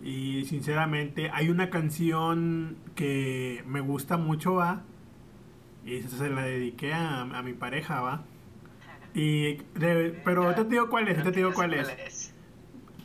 Y 0.03 0.43
sinceramente, 0.45 1.29
hay 1.33 1.49
una 1.49 1.69
canción 1.69 2.75
que 2.95 3.63
me 3.65 3.79
gusta 3.79 4.17
mucho, 4.17 4.55
va. 4.55 4.83
Y 5.85 5.95
esa 5.95 6.17
se 6.17 6.29
la 6.29 6.43
dediqué 6.43 6.93
a, 6.93 7.21
a 7.21 7.41
mi 7.41 7.53
pareja, 7.53 8.01
va. 8.01 8.23
Y 9.13 9.55
pero 10.23 10.53
te 10.55 10.63
digo 10.65 10.89
cuál 10.89 11.07
es, 11.07 11.23
te 11.23 11.31
digo 11.31 11.53
cuál 11.53 11.73
es. 11.73 12.33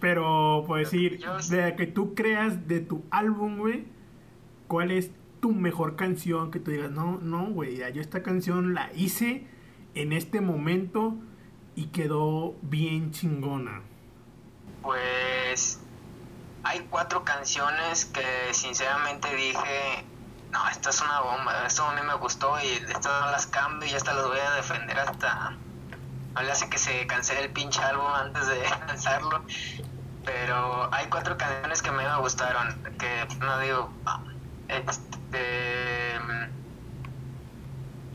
Pero, 0.01 0.65
pues 0.67 0.91
decir, 0.91 1.21
de 1.51 1.77
que 1.77 1.87
tú 1.87 2.15
creas 2.15 2.67
de 2.67 2.81
tu 2.81 3.05
álbum, 3.11 3.59
güey, 3.59 3.85
¿cuál 4.69 4.91
es 4.91 5.11
tu 5.41 5.53
mejor 5.53 5.97
canción 5.97 6.51
que 6.51 6.61
tú 6.61 6.71
digas, 6.71 6.91
no, 6.91 7.19
no, 7.19 7.47
güey, 7.47 7.79
yo 7.93 8.01
esta 8.01 8.23
canción 8.23 8.75
la 8.75 8.93
hice 8.95 9.47
en 9.95 10.13
este 10.13 10.41
momento 10.41 11.17
y 11.75 11.87
quedó 11.87 12.55
bien 12.63 13.11
chingona? 13.11 13.83
Pues 14.83 15.85
hay 16.65 16.81
cuatro 16.91 17.25
canciones 17.25 18.05
que 18.07 18.53
sinceramente 18.53 19.35
dije, 19.35 20.05
no, 20.51 20.69
esta 20.69 20.91
es 20.91 21.01
una 21.01 21.21
bomba, 21.21 21.67
esto 21.67 21.85
a 21.85 21.95
mí 21.95 22.01
me 22.03 22.15
gustó 22.15 22.59
y 22.61 22.69
estas 22.69 23.31
las 23.31 23.47
cambio 23.47 23.89
y 23.89 23.95
estas 23.95 24.17
las 24.17 24.27
voy 24.27 24.39
a 24.39 24.51
defender 24.53 24.99
hasta... 24.99 25.57
No 26.35 26.43
le 26.43 26.53
hace 26.53 26.69
que 26.69 26.79
se 26.79 27.07
cancele 27.07 27.45
el 27.45 27.51
pinche 27.51 27.83
álbum 27.83 28.07
antes 28.07 28.47
de 28.47 28.63
lanzarlo. 28.87 29.43
Pero 30.25 30.93
hay 30.93 31.07
cuatro 31.07 31.37
canciones 31.37 31.83
que 31.83 31.91
me 31.91 32.17
gustaron, 32.19 32.81
que 32.99 33.27
no 33.41 33.59
digo, 33.61 33.91
este, 34.69 36.19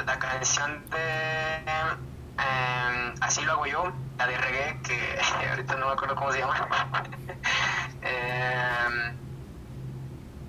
la 0.05 0.19
canción 0.19 0.83
de 0.89 2.12
em, 2.37 3.13
Así 3.21 3.41
lo 3.43 3.53
hago 3.53 3.65
yo, 3.65 3.91
la 4.17 4.27
de 4.27 4.37
reggae, 4.37 4.81
que 4.83 5.19
ahorita 5.49 5.75
no 5.75 5.87
me 5.87 5.93
acuerdo 5.93 6.15
cómo 6.15 6.31
se 6.31 6.39
llama. 6.39 6.67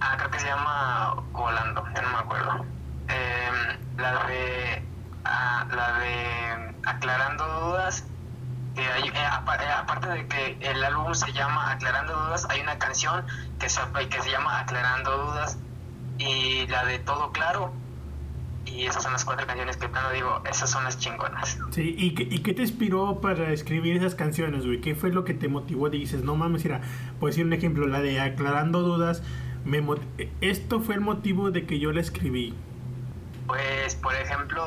Ah, 0.06 0.16
creo 0.18 0.30
que 0.30 0.38
se 0.38 0.46
llama 0.46 1.14
Volando, 1.32 1.82
ya 1.94 2.02
no 2.02 2.10
me 2.10 2.18
acuerdo. 2.18 2.66
Em, 3.08 3.78
la 3.96 4.26
de 4.26 4.82
ah, 5.24 5.66
la 5.70 5.98
de 5.98 6.74
Aclarando 6.84 7.46
Dudas, 7.60 8.04
que 8.74 8.82
hay, 8.82 9.08
eh, 9.08 9.12
eh, 9.14 9.72
aparte 9.78 10.08
de 10.08 10.28
que 10.28 10.58
el 10.60 10.84
álbum 10.84 11.14
se 11.14 11.32
llama 11.32 11.72
Aclarando 11.72 12.12
Dudas, 12.12 12.46
hay 12.50 12.60
una 12.60 12.76
canción 12.78 13.24
que 13.58 13.70
se, 13.70 13.80
que 14.10 14.20
se 14.22 14.30
llama 14.30 14.60
Aclarando 14.60 15.16
Dudas 15.16 15.56
y 16.18 16.66
la 16.66 16.84
de 16.84 16.98
Todo 16.98 17.32
Claro. 17.32 17.72
Y 18.66 18.86
esas 18.86 19.02
son 19.02 19.12
las 19.12 19.24
cuatro 19.24 19.46
canciones 19.46 19.76
que 19.76 19.88
plano 19.88 20.10
digo, 20.10 20.42
esas 20.48 20.70
son 20.70 20.84
las 20.84 20.98
chingonas. 20.98 21.58
Sí, 21.70 21.94
¿y 21.98 22.14
qué, 22.14 22.22
¿y 22.22 22.38
qué 22.40 22.54
te 22.54 22.62
inspiró 22.62 23.20
para 23.20 23.52
escribir 23.52 23.96
esas 23.96 24.14
canciones, 24.14 24.64
güey? 24.64 24.80
¿Qué 24.80 24.94
fue 24.94 25.10
lo 25.10 25.24
que 25.24 25.34
te 25.34 25.48
motivó? 25.48 25.90
Dices, 25.90 26.24
no 26.24 26.34
mames, 26.34 26.64
mira, 26.64 26.80
puedo 27.20 27.30
decir 27.30 27.44
un 27.44 27.52
ejemplo, 27.52 27.86
la 27.86 28.00
de 28.00 28.20
Aclarando 28.20 28.80
Dudas, 28.80 29.22
me 29.64 29.82
esto 30.40 30.80
fue 30.80 30.94
el 30.94 31.00
motivo 31.00 31.50
de 31.50 31.66
que 31.66 31.78
yo 31.78 31.92
la 31.92 32.00
escribí. 32.00 32.54
Pues, 33.46 33.94
por 33.96 34.14
ejemplo, 34.14 34.62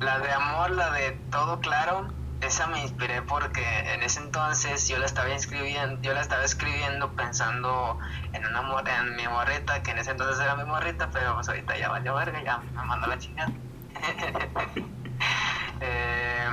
la 0.00 0.18
de 0.18 0.30
amor, 0.32 0.70
la 0.72 0.92
de 0.92 1.12
Todo 1.30 1.60
Claro, 1.60 2.08
esa 2.40 2.66
me 2.68 2.82
inspiré 2.82 3.22
porque 3.22 3.62
en 3.94 4.02
ese 4.02 4.20
entonces 4.20 4.88
yo 4.88 4.98
la 4.98 5.06
estaba 5.06 5.28
escribiendo, 5.28 6.00
yo 6.02 6.12
la 6.12 6.20
estaba 6.20 6.44
escribiendo 6.44 7.14
pensando 7.14 7.98
en 8.32 8.46
una 8.46 8.64
en 9.00 9.16
mi 9.16 9.26
morrita, 9.26 9.82
que 9.82 9.92
en 9.92 9.98
ese 9.98 10.10
entonces 10.12 10.40
era 10.40 10.56
mi 10.56 10.64
morrita, 10.64 11.10
pero 11.10 11.34
pues 11.34 11.48
ahorita 11.48 11.76
ya 11.78 11.88
valió 11.88 12.14
verga, 12.14 12.42
ya 12.42 12.58
me 12.58 12.84
mandó 12.84 13.06
la 13.06 13.18
chingada. 13.18 13.52
Eh, 15.80 16.48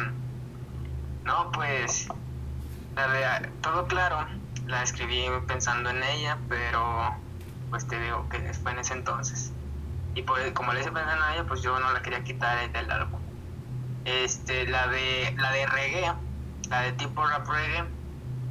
no, 1.24 1.52
pues 1.54 2.08
la 2.96 3.08
de 3.08 3.48
todo 3.62 3.88
claro, 3.88 4.28
la 4.68 4.84
escribí 4.84 5.26
pensando 5.48 5.90
en 5.90 6.04
ella, 6.04 6.38
pero 6.50 7.16
pues 7.70 7.88
te 7.88 7.98
digo 8.00 8.28
que 8.28 8.54
fue 8.54 8.72
en 8.72 8.80
ese 8.80 8.96
entonces. 8.96 9.54
Y 10.16 10.24
pues, 10.24 10.52
como 10.54 10.74
le 10.74 10.82
hice 10.82 10.92
pensando 10.92 11.26
en 11.26 11.34
ella, 11.34 11.46
pues 11.48 11.62
yo 11.62 11.80
no 11.80 11.92
la 11.94 12.02
quería 12.02 12.24
quitar 12.24 12.70
del 12.74 12.92
álbum 12.92 13.21
este, 14.06 14.68
la 14.68 14.88
de 14.88 15.36
la 15.38 15.52
de 15.52 15.66
reggae, 15.68 16.14
la 16.70 16.82
de 16.82 16.92
tipo 16.94 17.26
rap 17.26 17.48
reggae, 17.48 17.84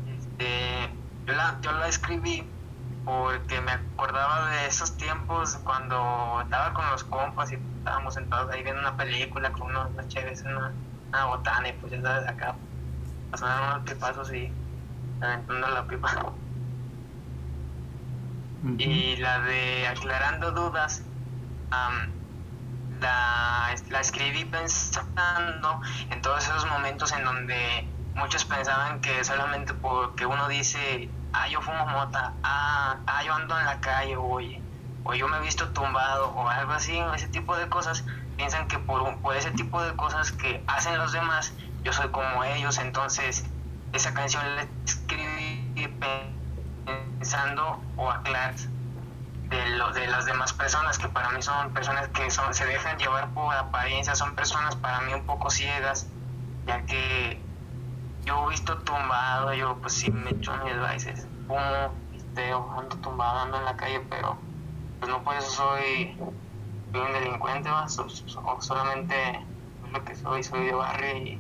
este, 0.09 0.91
yo 1.27 1.33
la, 1.35 1.59
yo 1.63 1.73
la 1.73 1.89
escribí 1.89 2.45
porque 3.05 3.61
me 3.61 3.73
acordaba 3.73 4.51
de 4.51 4.67
esos 4.67 4.97
tiempos 4.97 5.59
cuando 5.65 6.41
estaba 6.43 6.75
con 6.75 6.89
los 6.91 7.05
compas 7.05 7.51
y 7.53 7.57
estábamos 7.79 8.15
sentados 8.15 8.53
ahí 8.53 8.63
viendo 8.63 8.81
una 8.81 8.97
película 8.97 9.51
con 9.53 9.63
unos, 9.63 9.89
chéves, 10.09 10.43
una, 10.43 10.73
una 11.09 11.25
botana 11.27 11.69
y 11.69 11.73
pues 11.75 11.93
ya 11.93 12.03
sabes 12.03 12.29
acá 12.29 12.55
pasando 13.31 13.77
unos 13.77 13.91
pipazos 13.91 14.33
y 14.33 14.53
aventando 15.21 15.69
la 15.69 15.87
pipa. 15.87 16.33
Y 18.77 19.17
la 19.17 19.41
de 19.41 19.87
aclarando 19.87 20.53
dudas, 20.53 21.03
la, 23.01 23.75
la 23.91 24.01
escribí 24.01 24.45
pensando 24.45 25.81
en 26.11 26.23
todos 26.23 26.45
esos 26.45 26.67
momentos 26.67 27.13
en 27.13 27.25
donde 27.25 27.89
muchos 28.15 28.45
pensaban 28.45 29.01
que 29.01 29.25
solamente 29.25 29.75
porque 29.75 30.27
uno 30.27 30.49
dice, 30.49 31.09
ah, 31.33 31.49
yo 31.49 31.61
fumo 31.61 31.87
mota, 31.87 32.35
ah, 32.43 32.97
ah 33.07 33.23
yo 33.25 33.35
ando 33.35 33.59
en 33.59 33.65
la 33.65 33.81
calle, 33.81 34.17
oye, 34.17 34.63
o 35.05 35.15
yo 35.15 35.29
me 35.29 35.39
he 35.39 35.41
visto 35.41 35.69
tumbado, 35.71 36.31
o 36.31 36.49
algo 36.49 36.73
así, 36.73 36.99
ese 37.15 37.29
tipo 37.29 37.57
de 37.57 37.69
cosas, 37.69 38.05
piensan 38.37 38.69
que 38.69 38.79
por, 38.79 39.21
por 39.21 39.37
ese 39.37 39.51
tipo 39.53 39.83
de 39.83 39.95
cosas 39.97 40.33
que 40.33 40.63
hacen 40.67 40.97
los 40.99 41.13
demás, 41.13 41.53
yo 41.83 41.93
soy 41.93 42.09
como 42.11 42.45
ellos, 42.45 42.79
entonces 42.79 43.45
esa 43.93 44.13
canción 44.15 44.45
la 44.57 44.67
escribí 44.85 45.89
pensando 47.19 47.83
o 47.97 48.11
aclarar 48.11 48.55
de, 49.51 49.69
lo, 49.71 49.93
de 49.93 50.07
las 50.07 50.25
demás 50.25 50.53
personas, 50.53 50.97
que 50.99 51.09
para 51.09 51.31
mí 51.31 51.43
son 51.43 51.73
personas 51.73 52.09
que 52.09 52.31
son, 52.31 52.55
se 52.55 52.65
dejan 52.65 52.97
llevar 52.99 53.29
por 53.31 53.53
apariencia, 53.55 54.15
son 54.15 54.35
personas 54.37 54.77
para 54.77 55.01
mí 55.01 55.13
un 55.13 55.27
poco 55.27 55.51
ciegas, 55.51 56.09
ya 56.67 56.87
que 56.87 57.41
yo 58.25 58.47
he 58.47 58.51
visto 58.51 58.79
tumbado, 58.79 59.53
yo 59.53 59.77
pues 59.81 59.95
sí 59.95 60.11
me 60.11 60.31
echo 60.31 60.57
mis 60.65 60.79
veces, 60.79 61.27
fumo, 61.49 61.93
pisteo, 62.13 62.75
ando 62.79 62.97
tumbado, 62.99 63.41
ando 63.41 63.59
en 63.59 63.65
la 63.65 63.77
calle, 63.77 64.01
pero 64.09 64.39
pues 65.01 65.11
no 65.11 65.23
por 65.25 65.35
eso 65.35 65.51
soy, 65.51 66.17
un 66.95 67.13
delincuente, 67.13 67.69
solamente 68.61 69.45
lo 69.93 70.05
que 70.05 70.15
soy, 70.15 70.45
soy 70.45 70.67
de 70.67 70.73
barrio 70.73 71.17
y... 71.17 71.39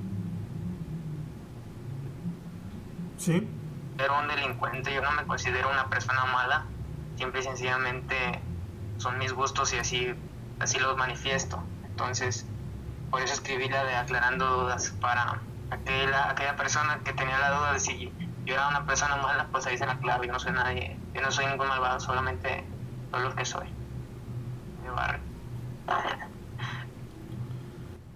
Sí. 3.19 3.49
Pero 3.97 4.19
un 4.19 4.29
delincuente, 4.29 4.93
yo 4.93 5.03
no 5.03 5.13
me 5.13 5.25
considero 5.27 5.71
una 5.71 5.89
persona 5.89 6.25
mala, 6.25 6.67
simple 7.21 7.41
y 7.41 7.43
sencillamente 7.43 8.15
son 8.97 9.19
mis 9.19 9.33
gustos 9.33 9.75
y 9.75 9.77
así, 9.77 10.09
así 10.59 10.79
los 10.79 10.97
manifiesto. 10.97 11.63
Entonces, 11.85 12.47
por 13.11 13.21
eso 13.21 13.35
escribí 13.35 13.69
la 13.69 13.85
de 13.85 13.95
aclarando 13.95 14.63
dudas 14.63 14.95
para 15.01 15.41
aquella, 15.71 16.31
aquella 16.31 16.57
persona 16.57 17.01
que 17.05 17.13
tenía 17.13 17.39
la 17.39 17.51
duda 17.51 17.73
de 17.75 17.81
si 17.81 18.11
yo 18.47 18.55
era 18.55 18.69
una 18.69 18.87
persona 18.87 19.17
mala, 19.17 19.49
pues 19.53 19.67
ahí 19.67 19.77
se 19.77 19.85
la 19.85 19.99
clave, 19.99 20.27
yo 20.27 20.33
no 20.33 20.41
soy 20.41 20.53
nadie, 20.53 20.97
yo 21.15 21.21
no 21.21 21.31
soy 21.31 21.47
ningún 21.47 21.69
malvado, 21.69 22.01
solamente 22.01 22.65
soy 23.11 23.23
lo 23.23 23.35
que 23.35 23.45
soy. 23.45 23.67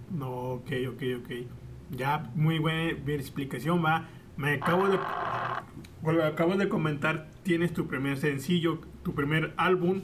No, 0.09 0.29
ok, 0.29 0.71
ok, 0.89 1.03
ok. 1.19 1.31
Ya, 1.91 2.31
muy 2.33 2.57
buena 2.57 2.89
explicación, 3.05 3.85
va. 3.85 4.07
Me 4.35 4.55
acabo 4.55 4.87
de 4.87 4.99
bueno, 6.01 6.23
acabas 6.23 6.57
de 6.57 6.69
comentar, 6.69 7.29
tienes 7.43 7.73
tu 7.73 7.87
primer 7.87 8.17
sencillo, 8.17 8.81
tu 9.05 9.13
primer 9.13 9.53
álbum 9.55 10.01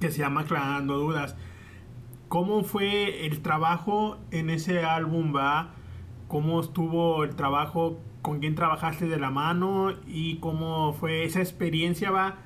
que 0.00 0.10
se 0.10 0.18
llama 0.18 0.40
Aclarando 0.40 0.98
Dudas. 0.98 1.36
¿Cómo 2.28 2.64
fue 2.64 3.26
el 3.26 3.42
trabajo 3.42 4.18
en 4.32 4.50
ese 4.50 4.84
álbum, 4.84 5.32
va? 5.34 5.70
¿Cómo 6.26 6.60
estuvo 6.60 7.22
el 7.22 7.36
trabajo? 7.36 8.00
¿Con 8.20 8.40
quién 8.40 8.56
trabajaste 8.56 9.06
de 9.06 9.20
la 9.20 9.30
mano? 9.30 9.92
¿Y 10.08 10.38
cómo 10.38 10.94
fue 10.94 11.24
esa 11.24 11.38
experiencia, 11.38 12.10
va? 12.10 12.38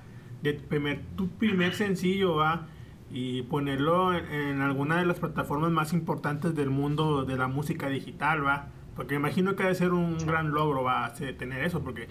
De 0.43 0.53
primer, 0.53 1.03
tu 1.17 1.29
primer 1.29 1.75
sencillo, 1.75 2.37
va? 2.37 2.67
Y 3.11 3.43
ponerlo 3.43 4.13
en, 4.13 4.27
en 4.27 4.61
alguna 4.61 4.99
de 4.99 5.07
las 5.07 5.21
plataformas 5.21 5.71
más 5.71 5.95
importantes 5.95 6.55
del 6.55 6.69
mundo 6.69 7.25
de 7.25 7.37
la 7.37 7.49
música 7.49 7.89
digital, 7.89 8.45
va? 8.45 8.69
Porque 8.95 9.15
imagino 9.15 9.57
que 9.57 9.63
debe 9.63 9.75
ser 9.75 9.95
un 9.95 10.19
gran 10.19 10.51
logro, 10.51 10.83
va, 10.83 11.15
tener 11.15 11.65
eso, 11.65 11.83
porque 11.83 12.09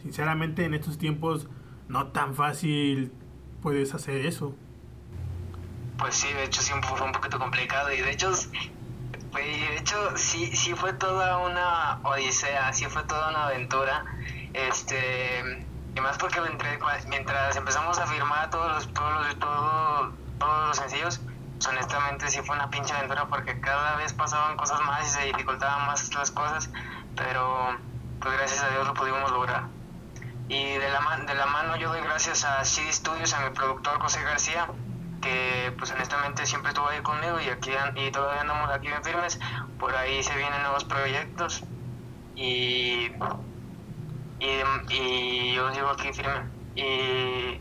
sinceramente 0.00 0.64
en 0.64 0.74
estos 0.74 0.96
tiempos 0.96 1.48
no 1.88 2.08
tan 2.08 2.34
fácil 2.34 3.12
puedes 3.62 3.94
hacer 3.94 4.26
eso. 4.26 4.54
Pues 5.98 6.14
sí, 6.14 6.32
de 6.32 6.44
hecho 6.44 6.60
sí 6.60 6.72
fue 6.82 7.00
un 7.00 7.12
poquito 7.12 7.38
complicado 7.38 7.92
y 7.92 8.00
de 8.00 8.10
hecho, 8.10 8.34
sí, 10.16 10.46
sí 10.54 10.74
fue 10.74 10.92
toda 10.92 11.38
una 11.38 12.00
odisea, 12.02 12.72
sí 12.72 12.86
fue 12.86 13.02
toda 13.04 13.30
una 13.30 13.46
aventura. 13.46 14.04
Este, 14.52 15.66
y 15.94 16.00
más 16.00 16.18
porque 16.18 16.40
mientras 17.08 17.56
empezamos 17.56 17.98
a 17.98 18.06
firmar 18.06 18.50
todos 18.50 18.72
los, 18.72 18.92
todos 18.92 20.14
todos 20.38 20.68
los 20.68 20.76
sencillos, 20.76 21.20
pues, 21.64 21.66
honestamente 21.68 22.28
sí 22.28 22.40
fue 22.42 22.56
una 22.56 22.68
pinche 22.68 22.92
aventura 22.92 23.26
porque 23.26 23.58
cada 23.60 23.96
vez 23.96 24.12
pasaban 24.12 24.56
cosas 24.56 24.80
más 24.82 25.06
y 25.06 25.10
se 25.10 25.24
dificultaban 25.26 25.86
más 25.86 26.12
las 26.14 26.30
cosas, 26.30 26.70
pero 27.16 27.76
pues 28.20 28.36
gracias 28.36 28.62
a 28.62 28.70
Dios 28.70 28.86
lo 28.86 28.94
pudimos 28.94 29.30
lograr. 29.30 29.64
Y 30.48 30.74
de 30.74 30.88
la, 30.90 31.24
de 31.26 31.34
la 31.34 31.46
mano 31.46 31.76
yo 31.76 31.88
doy 31.88 32.02
gracias 32.02 32.44
a 32.44 32.64
CD 32.64 32.92
Studios, 32.92 33.32
a 33.32 33.48
mi 33.48 33.54
productor 33.54 33.98
José 34.00 34.22
García, 34.22 34.68
que 35.22 35.72
pues 35.78 35.90
honestamente 35.92 36.44
siempre 36.44 36.70
estuvo 36.70 36.86
ahí 36.86 37.00
conmigo 37.00 37.40
y 37.40 37.48
aquí 37.48 37.70
y 37.96 38.10
todavía 38.10 38.42
andamos 38.42 38.70
aquí 38.70 38.88
bien 38.88 39.02
firmes. 39.02 39.40
Por 39.78 39.94
ahí 39.96 40.22
se 40.22 40.36
vienen 40.36 40.60
nuevos 40.62 40.84
proyectos 40.84 41.62
y, 42.36 43.10
y, 44.40 45.54
yo 45.54 45.72
sigo 45.72 45.88
aquí 45.88 46.12
firme. 46.12 46.42
Y, 46.74 47.60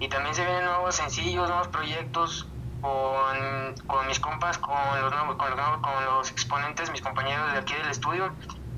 y 0.00 0.08
también 0.08 0.34
se 0.34 0.44
vienen 0.44 0.64
nuevos 0.64 0.96
sencillos, 0.96 1.48
nuevos 1.48 1.68
proyectos 1.68 2.48
con, 2.80 3.74
con 3.86 4.06
mis 4.06 4.18
compas, 4.18 4.58
con 4.58 4.74
los, 5.00 5.12
nuevos, 5.12 5.36
con, 5.36 5.50
los, 5.50 5.78
con 5.78 6.04
los 6.04 6.30
exponentes, 6.30 6.90
mis 6.90 7.02
compañeros 7.02 7.52
de 7.52 7.58
aquí 7.58 7.74
del 7.74 7.90
estudio. 7.90 8.32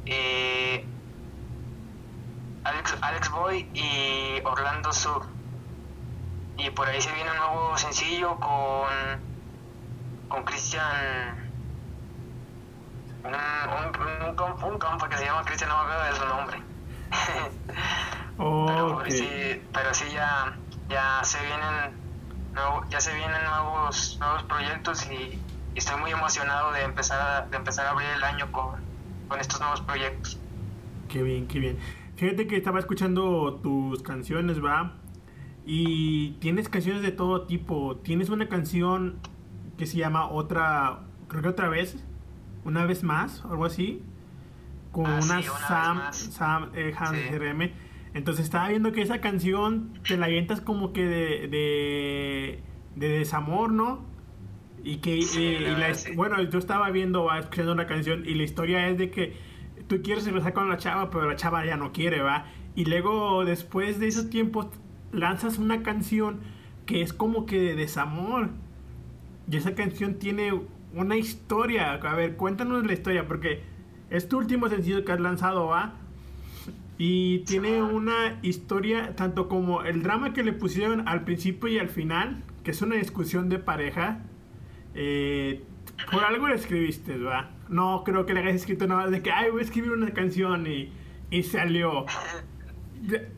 Eh, 0.07 0.87
Alex, 2.65 2.97
Alex 3.01 3.31
Boy 3.31 3.69
y 3.75 4.41
Orlando 4.45 4.93
Sur. 4.93 5.27
Y 6.57 6.71
por 6.71 6.89
ahí 6.89 7.01
se 7.01 7.13
viene 7.13 7.31
un 7.31 7.37
nuevo 7.37 7.79
sencillo 7.79 8.37
con 8.41 9.29
con 10.29 10.45
Cristian 10.45 11.49
un, 13.25 13.35
un, 13.35 14.39
un, 14.39 14.73
un, 14.73 14.79
compa 14.79 15.09
que 15.09 15.17
se 15.17 15.25
llama 15.25 15.45
Cristian, 15.45 15.71
no 15.71 15.77
me 15.77 15.83
acuerdo 15.83 16.05
de 16.05 16.19
su 16.19 16.27
nombre. 16.27 16.63
pero, 18.39 19.11
sí, 19.11 19.63
pero 19.73 19.95
sí 19.95 20.05
ya, 20.13 20.57
ya 20.89 21.21
se 21.25 21.39
vienen 21.41 21.95
nuevo, 22.53 22.85
ya 22.89 23.01
se 23.01 23.15
vienen 23.15 23.43
nuevos 23.45 24.19
nuevos 24.21 24.43
proyectos 24.45 25.11
y, 25.11 25.41
estoy 25.75 26.01
muy 26.01 26.11
emocionado 26.11 26.73
de 26.73 26.83
empezar 26.83 27.21
a, 27.21 27.47
de 27.47 27.57
empezar 27.57 27.87
a 27.87 27.91
abrir 27.91 28.09
el 28.09 28.25
año 28.25 28.51
con, 28.51 28.75
con 29.29 29.39
estos 29.39 29.61
nuevos 29.61 29.81
proyectos. 29.81 30.37
Qué 31.09 31.23
bien, 31.23 31.47
qué 31.47 31.61
bien. 31.61 31.79
Fíjate 32.19 32.49
que 32.49 32.57
estaba 32.57 32.81
escuchando 32.81 33.61
tus 33.63 34.03
canciones, 34.03 34.63
¿va? 34.63 34.97
Y 35.65 36.33
tienes 36.41 36.69
canciones 36.69 37.03
de 37.03 37.13
todo 37.13 37.43
tipo. 37.43 37.99
Tienes 37.99 38.29
una 38.29 38.49
canción 38.49 39.21
que 39.77 39.87
se 39.87 39.99
llama 39.99 40.29
Otra, 40.29 41.05
creo 41.29 41.43
que 41.43 41.49
otra 41.49 41.69
vez, 41.69 42.05
una 42.65 42.85
vez 42.87 43.05
más, 43.05 43.45
algo 43.45 43.65
así, 43.65 44.03
con 44.91 45.07
ah, 45.07 45.21
una, 45.23 45.43
Sam, 45.43 46.13
Sam 46.13 46.71
eh, 46.75 46.93
RM. 47.39 47.71
Entonces 48.15 48.47
estaba 48.47 48.69
viendo 48.69 48.91
que 48.91 49.03
esa 49.03 49.21
canción 49.21 49.93
te 50.03 50.17
la 50.17 50.27
avientas 50.27 50.61
como 50.61 50.93
que 50.93 51.05
de, 51.05 51.47
de, 51.47 52.61
de 52.97 53.09
desamor, 53.11 53.71
¿no? 53.71 54.05
Y 54.83 54.97
que, 54.97 55.21
eh, 55.21 55.93
bueno, 56.17 56.43
yo 56.43 56.59
estaba 56.59 56.91
viendo, 56.91 57.33
escuchando 57.33 57.71
una 57.71 57.87
canción 57.87 58.25
y 58.27 58.35
la 58.35 58.43
historia 58.43 58.89
es 58.89 58.99
de 58.99 59.13
que 59.13 59.37
tú 59.89 60.03
quieres 60.03 60.25
regresar 60.25 60.53
con 60.53 60.69
la 60.69 60.77
chava, 60.77 61.11
pero 61.11 61.29
la 61.29 61.37
chava 61.37 61.65
ya 61.65 61.77
no 61.77 61.93
quiere, 61.93 62.21
¿va? 62.21 62.47
Y 62.75 62.85
luego, 62.85 63.45
después 63.45 63.99
de 63.99 64.07
esos 64.07 64.31
tiempos, 64.31 64.67
lanzas 65.13 65.59
una 65.59 65.83
canción 65.83 66.41
que 66.87 67.03
es 67.03 67.13
como 67.13 67.47
que 67.47 67.61
de 67.61 67.75
desamor. 67.75 68.51
Y 69.51 69.57
esa 69.57 69.75
canción 69.75 70.15
tiene 70.15 70.53
una 70.95 71.17
historia. 71.17 71.95
A 71.95 72.15
ver, 72.15 72.37
cuéntanos 72.37 72.87
la 72.87 72.93
historia, 72.93 73.27
porque 73.27 73.63
es 74.11 74.29
tu 74.29 74.39
último 74.39 74.69
sencillo 74.69 75.05
que 75.05 75.13
has 75.13 75.21
lanzado, 75.21 75.67
¿va? 75.67 75.95
Y 76.99 77.41
tiene 77.41 77.83
una 77.83 78.39
historia, 78.43 79.15
tanto 79.17 79.49
como 79.49 79.83
el 79.83 80.03
drama 80.03 80.33
que 80.33 80.43
le 80.43 80.53
pusieron 80.53 81.09
al 81.09 81.25
principio 81.25 81.69
y 81.69 81.79
al 81.79 81.89
final, 81.89 82.43
que 82.65 82.73
es 82.73 82.83
una 82.83 82.97
discusión 82.97 83.49
de 83.49 83.59
pareja. 83.59 84.21
Eh, 84.95 85.63
por 86.11 86.25
algo 86.25 86.49
le 86.49 86.55
escribiste, 86.55 87.19
¿va? 87.19 87.51
No 87.69 88.03
creo 88.05 88.27
que 88.27 88.35
le 88.35 88.41
hayas 88.41 88.55
escrito 88.55 88.87
nada 88.87 89.09
de 89.09 89.23
que, 89.23 89.31
ay, 89.31 89.51
voy 89.51 89.61
a 89.61 89.65
escribir 89.65 89.93
una 89.93 90.13
canción 90.13 90.67
y, 90.67 90.93
y 91.31 91.43
salió. 91.43 92.07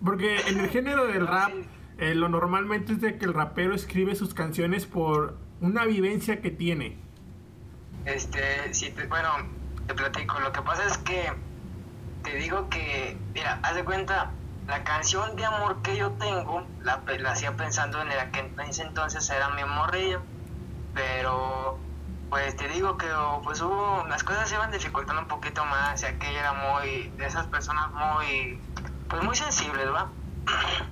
Porque 0.04 0.40
en 0.48 0.60
el 0.60 0.68
género 0.70 1.06
del 1.06 1.26
rap, 1.26 1.52
eh, 1.98 2.14
lo 2.14 2.28
normalmente 2.28 2.92
es 2.92 3.00
de 3.00 3.18
que 3.18 3.26
el 3.26 3.34
rapero 3.34 3.74
escribe 3.74 4.14
sus 4.14 4.32
canciones 4.34 4.86
por 4.86 5.36
una 5.60 5.84
vivencia 5.84 6.40
que 6.40 6.50
tiene. 6.50 6.96
Este, 8.04 8.72
sí, 8.72 8.94
bueno, 9.08 9.28
te 9.86 9.94
platico. 9.94 10.40
Lo 10.40 10.52
que 10.52 10.62
pasa 10.62 10.86
es 10.86 10.98
que 10.98 11.32
te 12.22 12.34
digo 12.36 12.68
que, 12.70 13.16
mira, 13.34 13.60
haz 13.62 13.74
de 13.74 13.84
cuenta, 13.84 14.32
la 14.66 14.84
canción 14.84 15.36
de 15.36 15.44
amor 15.44 15.82
que 15.82 15.96
yo 15.96 16.12
tengo, 16.12 16.66
la, 16.82 17.02
la 17.18 17.32
hacía 17.32 17.56
pensando 17.56 18.00
en 18.00 18.12
el 18.12 18.30
que 18.30 18.40
en 18.40 18.60
ese 18.60 18.82
entonces 18.82 19.28
era 19.28 19.50
mi 19.50 19.64
morrillo, 19.64 20.22
pero 20.94 21.78
pues 22.30 22.56
te 22.56 22.68
digo 22.68 22.96
que 22.96 23.08
pues 23.42 23.60
hubo, 23.60 24.06
las 24.08 24.22
cosas 24.22 24.48
se 24.48 24.54
iban 24.54 24.70
dificultando 24.70 25.22
un 25.22 25.28
poquito 25.28 25.64
más, 25.64 26.00
ya 26.00 26.16
que 26.16 26.30
ella 26.30 26.40
era 26.40 26.52
muy, 26.52 27.10
de 27.18 27.26
esas 27.26 27.48
personas 27.48 27.90
muy, 27.92 28.58
pues 29.08 29.22
muy 29.24 29.34
sensibles, 29.34 29.88
¿va? 29.92 30.08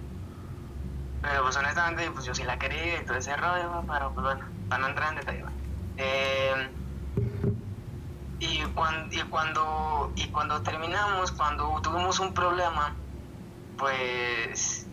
Pero 1.22 1.42
pues 1.42 1.56
honestamente, 1.56 2.10
pues 2.10 2.24
yo 2.24 2.34
sí 2.34 2.42
la 2.42 2.58
quería 2.58 3.00
y 3.00 3.04
todo 3.04 3.16
ese 3.16 3.36
rollo, 3.36 3.84
pero 3.88 4.12
pues 4.14 4.24
bueno, 4.24 4.40
para 4.68 4.82
no 4.82 4.88
entrar 4.88 5.08
en 5.10 5.18
detalle, 5.18 5.44
eh, 5.96 6.70
y, 8.38 8.62
cuando, 8.66 9.14
y, 9.14 9.20
cuando, 9.22 10.12
y 10.14 10.28
cuando 10.28 10.62
terminamos, 10.62 11.32
cuando 11.32 11.80
tuvimos 11.82 12.20
un 12.20 12.32
problema, 12.32 12.94
pues 13.76 14.87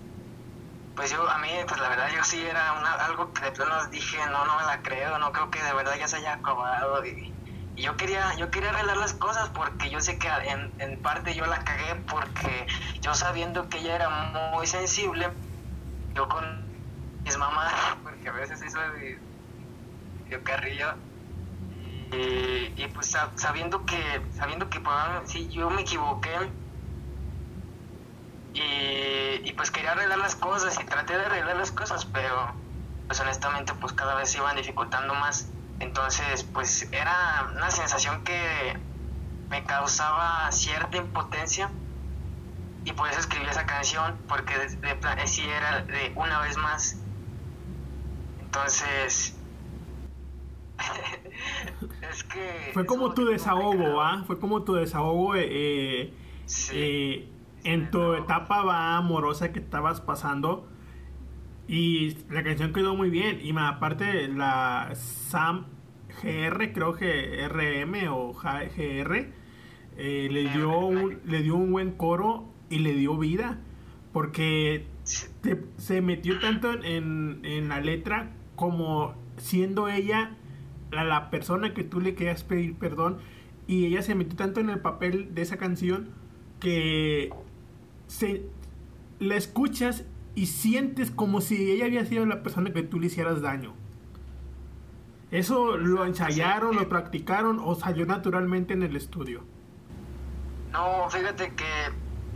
pues 0.95 1.11
yo, 1.11 1.29
a 1.29 1.37
mí, 1.39 1.49
pues 1.67 1.79
la 1.81 1.89
verdad, 1.89 2.09
yo 2.15 2.23
sí 2.23 2.43
era 2.45 2.73
una, 2.73 2.93
algo 2.93 3.33
que 3.33 3.45
de 3.45 3.51
plano 3.51 3.85
dije, 3.87 4.17
no, 4.31 4.45
no 4.45 4.57
me 4.57 4.63
la 4.63 4.81
creo, 4.81 5.19
no 5.19 5.31
creo 5.31 5.49
que 5.51 5.61
de 5.61 5.73
verdad 5.73 5.95
ya 5.99 6.07
se 6.07 6.17
haya 6.17 6.33
acabado. 6.33 7.05
Y, 7.05 7.33
yo 7.77 7.97
quería 7.97 8.33
yo 8.37 8.49
quería 8.51 8.69
arreglar 8.69 8.95
las 8.95 9.13
cosas 9.15 9.49
porque 9.49 9.89
yo 9.89 9.99
sé 9.99 10.17
que 10.17 10.29
en, 10.29 10.73
en 10.79 11.01
parte 11.01 11.35
yo 11.35 11.45
la 11.45 11.59
cagué 11.59 11.95
porque 12.09 12.65
yo 13.01 13.13
sabiendo 13.13 13.67
que 13.67 13.79
ella 13.79 13.95
era 13.95 14.09
muy 14.53 14.65
sensible, 14.65 15.29
yo 16.15 16.29
con 16.29 16.45
mis 17.25 17.37
mamás, 17.37 17.97
porque 18.01 18.29
a 18.29 18.31
veces 18.31 18.61
eso 18.61 18.79
de, 18.79 19.19
yo 20.29 20.41
carrillo, 20.43 20.95
y, 22.13 22.81
y, 22.81 22.87
pues 22.93 23.13
sabiendo 23.35 23.85
que, 23.85 24.25
sabiendo 24.31 24.69
que 24.69 24.79
pues, 24.79 24.95
sí, 25.25 25.49
yo 25.49 25.69
me 25.69 25.81
equivoqué, 25.81 26.31
y, 28.55 29.51
pues 29.53 29.69
quería 29.69 29.91
arreglar 29.91 30.17
las 30.17 30.35
cosas 30.35 30.79
y 30.81 30.85
traté 30.85 31.17
de 31.17 31.25
arreglar 31.25 31.57
las 31.57 31.71
cosas, 31.71 32.05
pero 32.05 32.53
pues 33.07 33.19
honestamente 33.19 33.73
pues 33.79 33.93
cada 33.93 34.15
vez 34.15 34.31
se 34.31 34.37
iban 34.37 34.55
dificultando 34.55 35.13
más. 35.15 35.49
Entonces 35.79 36.43
pues 36.43 36.89
era 36.91 37.51
una 37.55 37.69
sensación 37.69 38.23
que 38.23 38.77
me 39.49 39.63
causaba 39.65 40.51
cierta 40.51 40.97
impotencia 40.97 41.69
y 42.85 42.93
por 42.93 43.09
eso 43.09 43.19
escribí 43.19 43.45
esa 43.47 43.65
canción 43.65 44.17
porque 44.27 44.57
de, 44.57 44.67
de, 44.67 45.27
sí 45.27 45.43
era 45.47 45.81
de 45.81 46.13
una 46.15 46.39
vez 46.41 46.57
más. 46.57 46.97
Entonces 48.41 49.35
es 52.09 52.23
que 52.23 52.71
fue 52.73 52.85
como 52.85 53.13
tu 53.13 53.25
desahogo, 53.25 54.01
¿ah? 54.01 54.23
Fue 54.25 54.39
como 54.39 54.63
tu 54.63 54.75
desahogo 54.75 55.35
eh, 55.35 56.13
sí. 56.45 56.71
eh, 56.73 57.34
en 57.65 57.89
tu 57.89 58.13
etapa 58.13 58.63
va 58.63 58.95
amorosa 58.95 59.51
que 59.51 59.59
estabas 59.59 59.99
pasando. 59.99 60.69
Y 61.67 62.15
la 62.29 62.43
canción 62.43 62.71
quedó 62.71 62.95
muy 62.95 63.09
bien. 63.09 63.39
Y 63.41 63.53
aparte, 63.57 64.27
la 64.27 64.91
Sam 64.93 65.65
GR, 66.21 66.73
creo 66.73 66.93
que 66.93 67.47
RM 67.47 68.07
o 68.09 68.33
GR, 68.33 69.33
eh, 69.97 70.27
le, 70.31 70.49
dio 70.49 70.77
un, 70.77 71.19
le 71.25 71.41
dio 71.41 71.55
un 71.55 71.71
buen 71.71 71.91
coro 71.91 72.47
y 72.69 72.79
le 72.79 72.93
dio 72.93 73.17
vida. 73.17 73.59
Porque 74.13 74.85
se 75.03 76.01
metió 76.01 76.39
tanto 76.39 76.71
en, 76.71 77.41
en, 77.43 77.67
la 77.67 77.81
letra 77.81 78.31
como 78.55 79.13
siendo 79.37 79.89
ella 79.89 80.37
la, 80.91 81.03
la 81.03 81.29
persona 81.29 81.73
que 81.73 81.83
tú 81.83 81.99
le 81.99 82.13
querías 82.13 82.43
pedir 82.43 82.75
perdón. 82.75 83.17
Y 83.67 83.85
ella 83.87 84.03
se 84.03 84.13
metió 84.13 84.35
tanto 84.35 84.59
en 84.59 84.69
el 84.69 84.79
papel 84.79 85.33
de 85.33 85.41
esa 85.41 85.57
canción 85.57 86.11
que 86.59 87.31
se, 88.07 88.45
la 89.19 89.35
escuchas 89.35 90.03
y 90.35 90.47
sientes 90.47 91.11
como 91.11 91.41
si 91.41 91.71
ella 91.71 91.85
había 91.85 92.05
sido 92.05 92.25
la 92.25 92.43
persona 92.43 92.71
que 92.71 92.83
tú 92.83 92.99
le 92.99 93.07
hicieras 93.07 93.41
daño. 93.41 93.73
¿Eso 95.31 95.77
lo 95.77 96.05
ensayaron, 96.05 96.75
lo 96.75 96.87
practicaron 96.87 97.59
o 97.63 97.75
salió 97.75 98.05
naturalmente 98.05 98.73
en 98.73 98.83
el 98.83 98.95
estudio? 98.95 99.43
No, 100.71 101.09
fíjate 101.09 101.53
que 101.55 101.85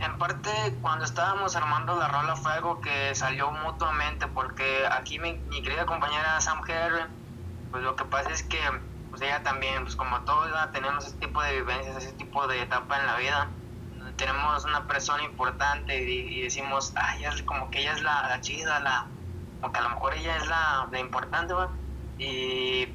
en 0.00 0.18
parte 0.18 0.50
cuando 0.80 1.04
estábamos 1.04 1.54
armando 1.56 1.96
la 1.96 2.08
rola 2.08 2.36
fue 2.36 2.52
algo 2.52 2.80
que 2.80 3.14
salió 3.14 3.50
mutuamente 3.52 4.26
porque 4.28 4.86
aquí 4.90 5.18
mi, 5.18 5.38
querida 5.62 5.84
compañera 5.86 6.40
Sam 6.40 6.62
Herr, 6.66 7.08
pues 7.70 7.82
lo 7.84 7.96
que 7.96 8.04
pasa 8.06 8.30
es 8.30 8.42
que 8.42 8.58
pues 9.10 9.22
ella 9.22 9.42
también, 9.42 9.82
pues 9.82 9.96
como 9.96 10.20
todos 10.22 10.50
tenemos 10.72 11.06
ese 11.06 11.16
tipo 11.16 11.42
de 11.42 11.60
vivencias, 11.60 11.96
ese 11.96 12.12
tipo 12.12 12.46
de 12.46 12.62
etapa 12.62 12.98
en 13.00 13.06
la 13.06 13.16
vida 13.18 13.48
tenemos 14.20 14.64
una 14.66 14.86
persona 14.86 15.22
importante 15.24 15.98
y, 15.98 16.42
decimos, 16.42 16.92
ay, 16.94 17.24
es 17.24 17.42
como 17.42 17.70
que 17.70 17.80
ella 17.80 17.94
es 17.94 18.02
la, 18.02 18.38
chida, 18.42 18.78
la, 18.80 19.06
o 19.62 19.72
que 19.72 19.78
a 19.78 19.82
lo 19.82 19.90
mejor 19.90 20.14
ella 20.14 20.36
es 20.36 20.46
la, 20.46 20.88
la 20.92 20.98
importante. 20.98 21.54
Y 22.18 22.86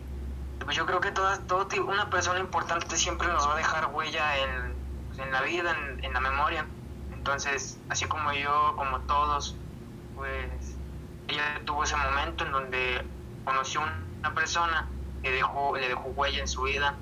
pues 0.63 0.77
yo 0.77 0.85
creo 0.85 1.01
que 1.01 1.11
toda, 1.11 1.39
todo, 1.47 1.67
una 1.83 2.11
persona 2.11 2.39
importante 2.39 2.95
siempre 2.95 3.27
nos 3.27 3.47
va 3.47 3.53
a 3.53 3.57
dejar 3.57 3.87
huella 3.87 4.37
en, 4.37 4.75
pues, 5.07 5.19
en 5.19 5.31
la 5.31 5.41
vida, 5.41 5.75
en, 5.75 6.05
en, 6.05 6.13
la 6.13 6.19
memoria. 6.19 6.67
Entonces, 7.11 7.79
así 7.89 8.05
como 8.05 8.31
yo, 8.31 8.73
como 8.77 8.99
todos, 9.01 9.55
pues 10.15 10.77
ella 11.27 11.59
tuvo 11.65 11.85
ese 11.85 11.95
momento 11.95 12.45
en 12.45 12.51
donde 12.51 13.03
conoció 13.43 13.81
una 14.19 14.35
persona 14.35 14.87
que 15.23 15.31
dejó, 15.31 15.75
le 15.75 15.87
dejó 15.87 16.09
huella 16.09 16.39
en 16.39 16.47
su 16.47 16.61
vida. 16.61 16.93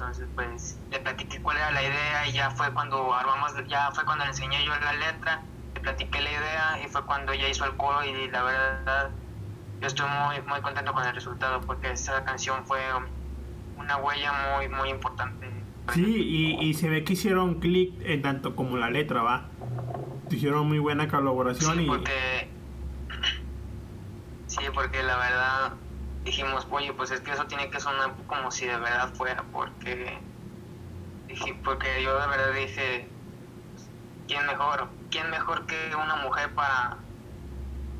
Entonces, 0.00 0.26
pues 0.34 0.78
le 0.90 0.98
platiqué 0.98 1.42
cuál 1.42 1.58
era 1.58 1.72
la 1.72 1.82
idea 1.82 2.26
y 2.26 2.32
ya 2.32 2.50
fue 2.52 2.72
cuando 2.72 3.12
armamos, 3.12 3.52
ya 3.68 3.90
fue 3.92 4.02
cuando 4.06 4.24
le 4.24 4.30
enseñé 4.30 4.64
yo 4.64 4.72
la 4.80 4.94
letra, 4.94 5.42
le 5.74 5.80
platiqué 5.82 6.22
la 6.22 6.30
idea 6.30 6.80
y 6.82 6.88
fue 6.88 7.04
cuando 7.04 7.32
ella 7.32 7.46
hizo 7.50 7.66
el 7.66 7.76
coro 7.76 8.02
y 8.02 8.30
la 8.30 8.42
verdad 8.42 9.10
yo 9.78 9.86
estoy 9.86 10.08
muy, 10.08 10.40
muy 10.48 10.62
contento 10.62 10.94
con 10.94 11.04
el 11.06 11.14
resultado 11.14 11.60
porque 11.60 11.90
esa 11.92 12.24
canción 12.24 12.64
fue 12.64 12.80
una 13.76 13.98
huella 13.98 14.32
muy, 14.56 14.68
muy 14.70 14.88
importante. 14.88 15.50
Sí, 15.92 16.02
y, 16.02 16.64
y 16.64 16.72
se 16.72 16.88
ve 16.88 17.04
que 17.04 17.12
hicieron 17.12 17.60
clic 17.60 17.92
en 18.02 18.22
tanto 18.22 18.56
como 18.56 18.78
la 18.78 18.88
letra, 18.88 19.22
¿va? 19.22 19.48
Hicieron 20.30 20.66
muy 20.66 20.78
buena 20.78 21.08
colaboración 21.08 21.76
Sí, 21.76 21.82
y... 21.82 21.86
porque, 21.86 22.48
sí, 24.46 24.62
porque 24.72 25.02
la 25.02 25.16
verdad 25.18 25.72
dijimos, 26.24 26.66
oye, 26.70 26.92
pues 26.92 27.10
es 27.10 27.20
que 27.20 27.32
eso 27.32 27.46
tiene 27.46 27.70
que 27.70 27.80
sonar 27.80 28.14
como 28.26 28.50
si 28.50 28.66
de 28.66 28.76
verdad 28.76 29.12
fuera, 29.14 29.44
porque, 29.52 30.18
dije, 31.28 31.54
porque 31.64 32.02
yo 32.02 32.18
de 32.18 32.26
verdad 32.26 32.52
dije, 32.54 33.08
¿quién 34.26 34.46
mejor? 34.46 34.88
¿Quién 35.10 35.30
mejor 35.30 35.66
que 35.66 35.94
una 35.94 36.16
mujer 36.16 36.54
para, 36.54 36.98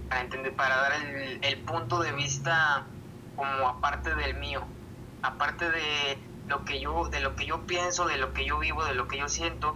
para 0.08 0.20
entender, 0.20 0.54
para 0.54 0.76
dar 0.76 0.92
el, 1.42 1.58
punto 1.60 2.00
de 2.00 2.12
vista 2.12 2.84
como 3.36 3.68
aparte 3.68 4.14
del 4.14 4.34
mío, 4.34 4.62
aparte 5.22 5.70
de 5.70 6.18
lo 6.46 6.64
que 6.64 6.80
yo, 6.80 7.08
de 7.08 7.20
lo 7.20 7.36
que 7.36 7.46
yo 7.46 7.66
pienso, 7.66 8.06
de 8.06 8.16
lo 8.16 8.32
que 8.32 8.44
yo 8.44 8.58
vivo, 8.58 8.84
de 8.84 8.94
lo 8.94 9.08
que 9.08 9.18
yo 9.18 9.28
siento, 9.28 9.74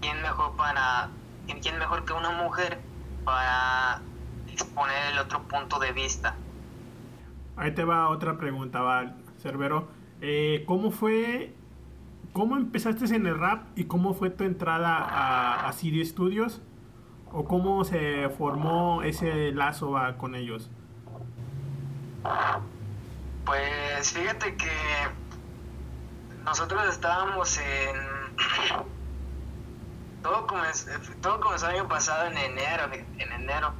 quién 0.00 0.22
mejor 0.22 0.54
para, 0.56 1.10
quién 1.46 1.78
mejor 1.78 2.04
que 2.04 2.12
una 2.12 2.30
mujer 2.30 2.80
para 3.24 4.00
exponer 4.52 5.12
el 5.12 5.18
otro 5.18 5.42
punto 5.42 5.78
de 5.78 5.92
vista. 5.92 6.36
Ahí 7.56 7.72
te 7.72 7.84
va 7.84 8.08
otra 8.10 8.36
pregunta, 8.36 8.80
va, 8.80 9.14
Cerbero. 9.38 9.88
Eh, 10.20 10.64
¿Cómo 10.66 10.90
fue, 10.90 11.54
cómo 12.32 12.56
empezaste 12.56 13.04
en 13.14 13.26
el 13.26 13.38
rap 13.38 13.66
y 13.76 13.84
cómo 13.84 14.14
fue 14.14 14.30
tu 14.30 14.44
entrada 14.44 14.96
a, 14.96 15.68
a 15.68 15.72
CD 15.72 16.04
Studios? 16.04 16.62
¿O 17.32 17.44
cómo 17.44 17.84
se 17.84 18.28
formó 18.30 19.02
ese 19.02 19.52
lazo 19.52 19.94
con 20.18 20.34
ellos? 20.34 20.70
Pues 23.44 24.12
fíjate 24.12 24.56
que 24.56 24.72
nosotros 26.44 26.82
estábamos 26.88 27.58
en... 27.58 27.96
Todo 30.22 30.46
comenzó, 30.48 30.90
todo 31.20 31.38
comenzó 31.38 31.68
el 31.68 31.76
año 31.76 31.88
pasado 31.88 32.26
en 32.26 32.36
enero, 32.36 32.84
en 32.92 33.32
enero. 33.32 33.72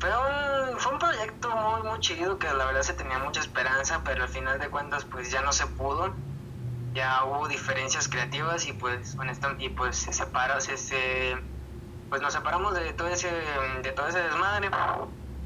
Fue 0.00 0.10
un, 0.10 0.78
fue 0.78 0.92
un 0.92 0.98
proyecto 0.98 1.50
muy, 1.50 1.82
muy 1.88 2.00
chido 2.00 2.38
que 2.38 2.46
la 2.52 2.66
verdad 2.66 2.82
se 2.82 2.94
tenía 2.94 3.18
mucha 3.18 3.40
esperanza, 3.40 4.02
pero 4.04 4.22
al 4.22 4.28
final 4.28 4.58
de 4.58 4.68
cuentas 4.68 5.04
pues 5.04 5.30
ya 5.30 5.42
no 5.42 5.52
se 5.52 5.66
pudo. 5.66 6.14
Ya 6.94 7.24
hubo 7.24 7.48
diferencias 7.48 8.08
creativas 8.08 8.66
y 8.66 8.72
pues 8.72 9.16
y 9.58 9.68
pues 9.68 9.96
se 9.96 10.12
separó, 10.12 10.60
se, 10.60 11.36
pues 12.08 12.22
nos 12.22 12.32
separamos 12.32 12.74
de 12.74 12.92
todo 12.92 13.08
ese, 13.08 13.30
de 13.82 13.92
todo 13.92 14.08
ese 14.08 14.20
desmadre. 14.22 14.70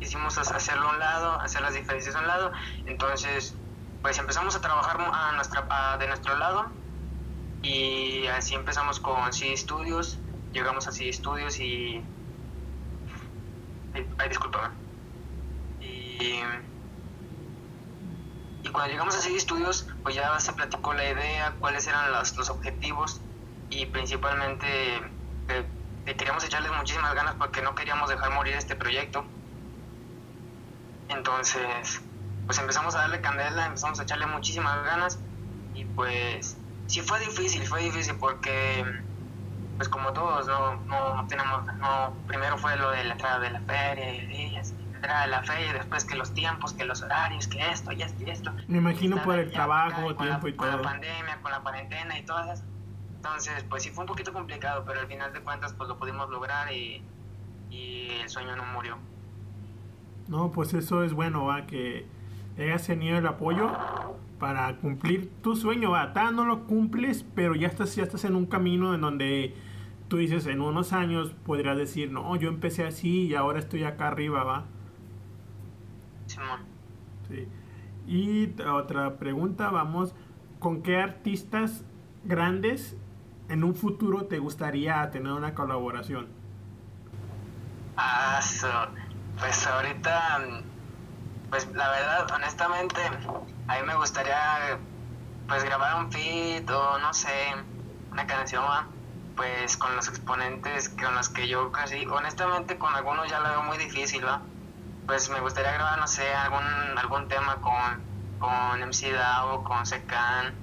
Hicimos 0.00 0.36
hacerlo 0.36 0.88
a 0.88 0.92
un 0.92 0.98
lado, 0.98 1.40
hacer 1.40 1.62
las 1.62 1.74
diferencias 1.74 2.14
a 2.14 2.20
un 2.20 2.26
lado. 2.26 2.52
Entonces, 2.86 3.54
pues 4.02 4.18
empezamos 4.18 4.54
a 4.56 4.60
trabajar 4.60 4.98
a 5.00 5.32
nuestra, 5.32 5.96
de 5.98 6.06
nuestro 6.08 6.36
lado 6.36 6.66
y 7.62 8.26
así 8.26 8.54
empezamos 8.54 8.98
con 8.98 9.32
CD 9.32 9.56
Studios, 9.56 10.18
llegamos 10.52 10.86
a 10.88 10.92
CD 10.92 11.12
Studios 11.12 11.58
y... 11.60 12.04
Ay, 13.94 14.28
discúlpame. 14.28 14.74
Y, 15.81 16.40
y 18.62 18.68
cuando 18.72 18.90
llegamos 18.90 19.14
a 19.16 19.20
CD 19.20 19.38
Studios, 19.38 19.87
pues 20.02 20.14
ya 20.14 20.38
se 20.40 20.52
platicó 20.52 20.94
la 20.94 21.09
idea, 21.11 21.55
cuáles 21.59 21.87
eran 21.87 22.12
los, 22.12 22.37
los 22.37 22.50
objetivos 22.50 23.20
y 23.70 23.87
principalmente 23.87 24.66
que 25.46 26.16
queríamos 26.16 26.44
echarles 26.44 26.72
muchísimas 26.72 27.14
ganas 27.14 27.35
porque 27.37 27.62
no 27.62 27.74
queríamos 27.74 28.09
dejar 28.09 28.31
morir 28.33 28.55
este 28.55 28.76
proyecto. 28.76 29.24
Entonces, 31.09 32.00
pues 32.46 32.59
empezamos 32.59 32.94
a 32.94 32.98
darle 32.98 33.20
candela, 33.20 33.66
empezamos 33.66 34.00
a 34.00 34.02
echarle 34.05 34.26
muchísimas 34.26 34.85
ganas 34.85 35.18
y 35.74 35.85
pues 35.85 36.57
sí 36.87 37.00
fue 37.00 37.20
difícil, 37.20 37.66
fue 37.66 37.83
difícil 37.83 38.16
porque 38.18 38.85
pues 39.76 39.88
como 39.88 40.12
todos 40.12 40.46
no, 40.46 40.76
no 40.87 41.26
tenemos, 41.28 41.64
no, 41.78 42.12
primero 42.26 42.58
fue 42.58 42.76
lo 42.76 42.90
de 42.90 43.04
la 43.04 43.12
entrada 43.12 43.38
de 43.40 43.50
la 43.50 43.61
feria 43.61 44.14
y 44.14 44.56
entrada 44.94 45.22
de 45.22 45.28
la 45.28 45.42
feria 45.42 45.70
y 45.70 45.72
después 45.72 46.04
que 46.04 46.14
los 46.14 46.32
tiempos, 46.32 46.72
que 46.72 46.85
los 46.85 47.02
horarios, 47.02 47.48
que 47.48 47.61
esto 47.70 47.92
y 47.92 48.02
esto 48.02 48.22
y 48.24 48.30
esto. 48.30 48.52
Me 48.68 48.78
imagino 48.78 49.20
por 49.22 49.38
el 49.38 49.50
trabajo, 49.50 50.08
acá, 50.11 50.14
con 50.14 50.26
tiempo 50.26 50.46
la, 50.46 50.50
y 50.50 50.56
con 50.56 50.68
todo. 50.68 50.76
la 50.78 50.82
pandemia, 50.82 51.38
con 51.42 51.50
la 51.50 51.61
cuarentena 51.61 52.18
y 52.18 52.22
todas 52.22 52.46
esas. 52.46 52.64
Entonces, 53.16 53.64
pues 53.68 53.82
sí 53.82 53.90
fue 53.90 54.02
un 54.02 54.08
poquito 54.08 54.32
complicado, 54.32 54.85
pero 54.85 55.00
al 55.00 55.06
final 55.06 55.32
de 55.32 55.40
cuentas 55.40 55.72
pues 55.74 55.88
lo 55.88 55.98
pudimos 55.98 56.28
lograr 56.30 56.72
y, 56.72 57.02
y 57.70 58.11
el 58.20 58.28
sueño 58.28 58.54
no 58.56 58.64
murió. 58.66 58.98
No, 60.28 60.52
pues 60.52 60.74
eso 60.74 61.02
es 61.02 61.12
bueno, 61.12 61.46
va, 61.46 61.66
que 61.66 62.06
hayas 62.58 62.87
tenido 62.87 63.18
el 63.18 63.26
apoyo 63.26 63.70
para 64.42 64.74
cumplir 64.78 65.31
tu 65.40 65.55
sueño, 65.55 65.92
va. 65.92 66.12
Tal 66.12 66.35
no 66.35 66.44
lo 66.44 66.64
cumples, 66.66 67.24
pero 67.37 67.55
ya 67.55 67.68
estás, 67.68 67.94
ya 67.94 68.02
estás 68.02 68.24
en 68.24 68.35
un 68.35 68.46
camino 68.46 68.92
en 68.92 69.00
donde 69.00 69.55
tú 70.09 70.16
dices, 70.16 70.48
en 70.48 70.61
unos 70.61 70.92
años 70.92 71.33
podrías 71.46 71.76
decir, 71.76 72.11
no, 72.11 72.35
yo 72.35 72.48
empecé 72.48 72.85
así 72.85 73.28
y 73.28 73.37
ahora 73.37 73.61
estoy 73.61 73.85
acá 73.85 74.09
arriba, 74.09 74.42
va. 74.42 74.64
Sí. 77.28 77.46
Y 78.09 78.61
otra 78.68 79.16
pregunta, 79.16 79.70
vamos, 79.70 80.12
¿con 80.59 80.83
qué 80.83 80.96
artistas 80.96 81.85
grandes 82.24 82.96
en 83.48 83.62
un 83.62 83.76
futuro 83.76 84.24
te 84.24 84.40
gustaría 84.40 85.09
tener 85.12 85.35
una 85.35 85.55
colaboración? 85.55 86.26
Ah, 87.96 88.40
so, 88.42 88.66
pues 89.38 89.64
ahorita, 89.68 90.64
pues 91.52 91.70
la 91.74 91.86
verdad, 91.90 92.30
honestamente, 92.34 92.98
a 93.68 93.74
mí 93.74 93.82
me 93.86 93.94
gustaría 93.96 94.78
pues 95.46 95.62
grabar 95.62 96.02
un 96.02 96.10
feat 96.10 96.66
o 96.70 96.98
no 96.98 97.12
sé, 97.12 97.28
una 98.10 98.26
canción, 98.26 98.64
pues 99.36 99.76
con 99.76 99.94
los 99.94 100.08
exponentes 100.08 100.88
con 100.88 101.14
los 101.14 101.28
que 101.28 101.48
yo 101.48 101.70
casi, 101.70 102.06
honestamente 102.06 102.78
con 102.78 102.94
algunos 102.94 103.28
ya 103.28 103.40
lo 103.40 103.50
veo 103.50 103.62
muy 103.64 103.76
difícil, 103.76 104.24
¿va? 104.24 104.40
Pues 105.06 105.28
me 105.28 105.40
gustaría 105.40 105.72
grabar, 105.72 105.98
no 105.98 106.06
sé, 106.06 106.32
algún, 106.34 106.64
algún 106.96 107.28
tema 107.28 107.56
con, 107.56 108.02
con 108.38 108.80
MC 108.88 109.12
Dao, 109.12 109.62
con 109.62 109.84
Secan, 109.84 110.54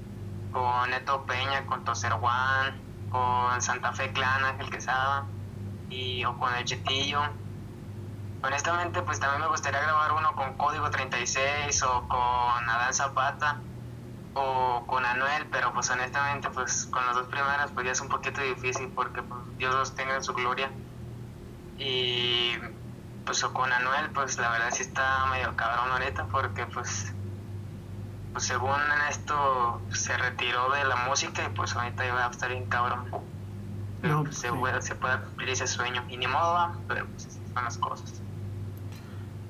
con 0.52 0.90
Neto 0.90 1.24
Peña, 1.28 1.68
con 1.68 1.86
Toser 1.86 2.14
One, 2.14 2.82
con 3.12 3.62
Santa 3.62 3.94
Fe 3.94 4.12
Clan, 4.12 4.44
Ángel 4.44 4.72
Quesada, 4.72 5.28
y, 5.92 6.26
o 6.26 6.36
con 6.40 6.52
El 6.56 6.66
Chetillo. 6.66 7.22
Honestamente, 8.42 9.02
pues 9.02 9.20
también 9.20 9.42
me 9.42 9.48
gustaría 9.48 9.82
grabar 9.82 10.14
uno 10.14 10.34
con 10.36 10.54
Código 10.56 10.90
36 10.90 11.84
o 11.84 12.08
con 12.08 12.70
Adán 12.70 12.94
Zapata 12.94 13.58
o 14.34 14.84
con 14.88 15.06
Anuel, 15.06 15.46
pero 15.52 15.74
pues 15.74 15.90
honestamente, 15.90 16.50
pues 16.50 16.86
con 16.86 17.06
las 17.06 17.16
dos 17.16 17.28
primeras, 17.28 17.72
pues 17.72 17.86
ya 17.86 17.92
es 17.92 18.02
un 18.02 18.08
poquito 18.08 18.42
difícil 18.42 18.90
porque 18.96 19.22
pues, 19.22 19.42
Dios 19.58 19.74
los 19.76 19.96
tenga 19.96 20.16
en 20.16 20.24
su 20.24 20.34
gloria. 20.34 20.72
Y 21.78 22.54
pues 23.26 23.44
o 23.44 23.54
con 23.54 23.72
Anuel, 23.72 24.10
pues 24.12 24.38
la 24.38 24.50
verdad 24.50 24.70
sí 24.72 24.84
está 24.84 25.26
medio 25.28 25.56
cabrón 25.56 25.92
ahorita 25.92 26.26
porque 26.28 26.66
pues, 26.66 27.14
pues 28.32 28.46
según 28.46 28.80
esto 29.10 29.82
se 29.92 30.18
retiró 30.18 30.72
de 30.72 30.86
la 30.86 30.96
música 30.96 31.44
y 31.44 31.50
pues 31.50 31.76
ahorita 31.76 32.06
iba 32.06 32.26
a 32.26 32.30
estar 32.30 32.50
bien 32.50 32.68
cabrón. 32.68 33.06
Pero 34.02 34.16
No, 34.16 34.24
pues, 34.24 34.38
se, 34.38 34.52
puede, 34.52 34.82
se 34.82 34.96
puede 34.96 35.20
cumplir 35.20 35.50
ese 35.50 35.68
sueño. 35.68 36.06
Y 36.08 36.18
ni 36.18 36.28
modo, 36.28 36.72
pero 36.88 37.06
pues 37.08 37.26
así 37.28 37.40
son 37.54 37.64
las 37.66 37.78
cosas. 37.78 38.22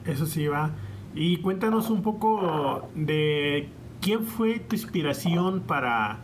Eso 0.05 0.25
sí 0.25 0.47
va. 0.47 0.71
Y 1.13 1.37
cuéntanos 1.41 1.89
un 1.89 2.01
poco 2.01 2.89
de 2.95 3.69
quién 4.01 4.25
fue 4.25 4.59
tu 4.59 4.75
inspiración 4.75 5.61
para, 5.61 6.19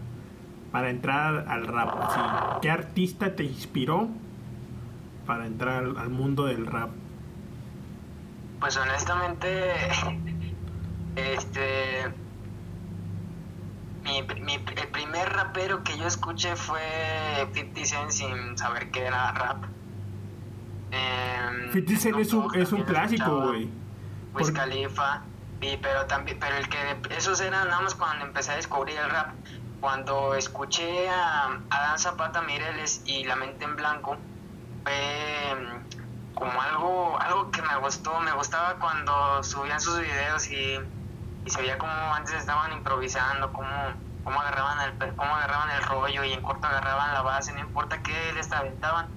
para 0.71 0.89
entrar 0.89 1.45
al 1.49 1.67
rap. 1.67 2.61
¿Qué 2.61 2.69
artista 2.69 3.35
te 3.35 3.43
inspiró 3.43 4.09
para 5.25 5.47
entrar 5.47 5.83
al, 5.97 6.09
mundo 6.09 6.45
del 6.45 6.65
rap? 6.65 6.91
Pues 8.59 8.77
honestamente, 8.77 9.47
este, 11.15 12.13
mi, 14.03 14.21
mi- 14.41 14.53
el 14.81 14.87
primer 14.89 15.29
rapero 15.33 15.83
que 15.83 15.97
yo 15.97 16.07
escuché 16.07 16.55
fue 16.55 16.79
50 17.53 17.85
Cent 17.85 18.11
sin 18.11 18.57
saber 18.57 18.91
qué 18.91 19.05
era 19.05 19.31
rap. 19.33 19.65
Em, 20.91 21.71
50 21.71 22.01
Cent 22.01 22.19
es 22.19 22.33
un, 22.33 22.55
es 22.55 22.71
un 22.71 22.83
clásico, 22.83 23.41
güey. 23.47 23.69
Wiz 24.33 24.51
Khalifa, 24.51 25.21
y, 25.61 25.77
pero 25.77 26.05
también, 26.05 26.37
pero 26.39 26.57
el 26.57 26.67
que, 26.67 26.77
esos 27.15 27.39
eran 27.41 27.67
nada 27.67 27.81
más 27.81 27.95
cuando 27.95 28.25
empecé 28.25 28.51
a 28.51 28.55
descubrir 28.55 28.97
el 28.97 29.09
rap, 29.09 29.29
cuando 29.79 30.35
escuché 30.35 31.09
a 31.09 31.59
Adán 31.69 31.99
Zapata 31.99 32.41
Mireles 32.41 33.01
y 33.05 33.23
La 33.23 33.35
Mente 33.35 33.63
en 33.63 33.75
Blanco, 33.75 34.17
fue 34.83 35.55
mm, 35.55 36.33
como 36.35 36.61
algo, 36.61 37.19
algo 37.19 37.51
que 37.51 37.61
me 37.61 37.77
gustó, 37.77 38.19
me 38.19 38.33
gustaba 38.33 38.75
cuando 38.75 39.41
subían 39.43 39.79
sus 39.79 39.99
videos 39.99 40.49
y, 40.51 40.79
y 41.45 41.49
se 41.49 41.61
veía 41.61 41.77
como 41.77 41.91
antes 42.13 42.33
estaban 42.35 42.73
improvisando, 42.73 43.51
como 43.53 43.69
cómo 44.25 44.41
agarraban 44.41 44.79
el 44.81 45.15
cómo 45.15 45.35
agarraban 45.35 45.69
el 45.69 45.83
rollo 45.83 46.23
y 46.23 46.33
en 46.33 46.41
corto 46.41 46.67
agarraban 46.67 47.13
la 47.13 47.21
base, 47.21 47.53
no 47.53 47.59
importa 47.59 48.01
qué 48.01 48.33
les 48.33 48.51
aventaban, 48.51 49.07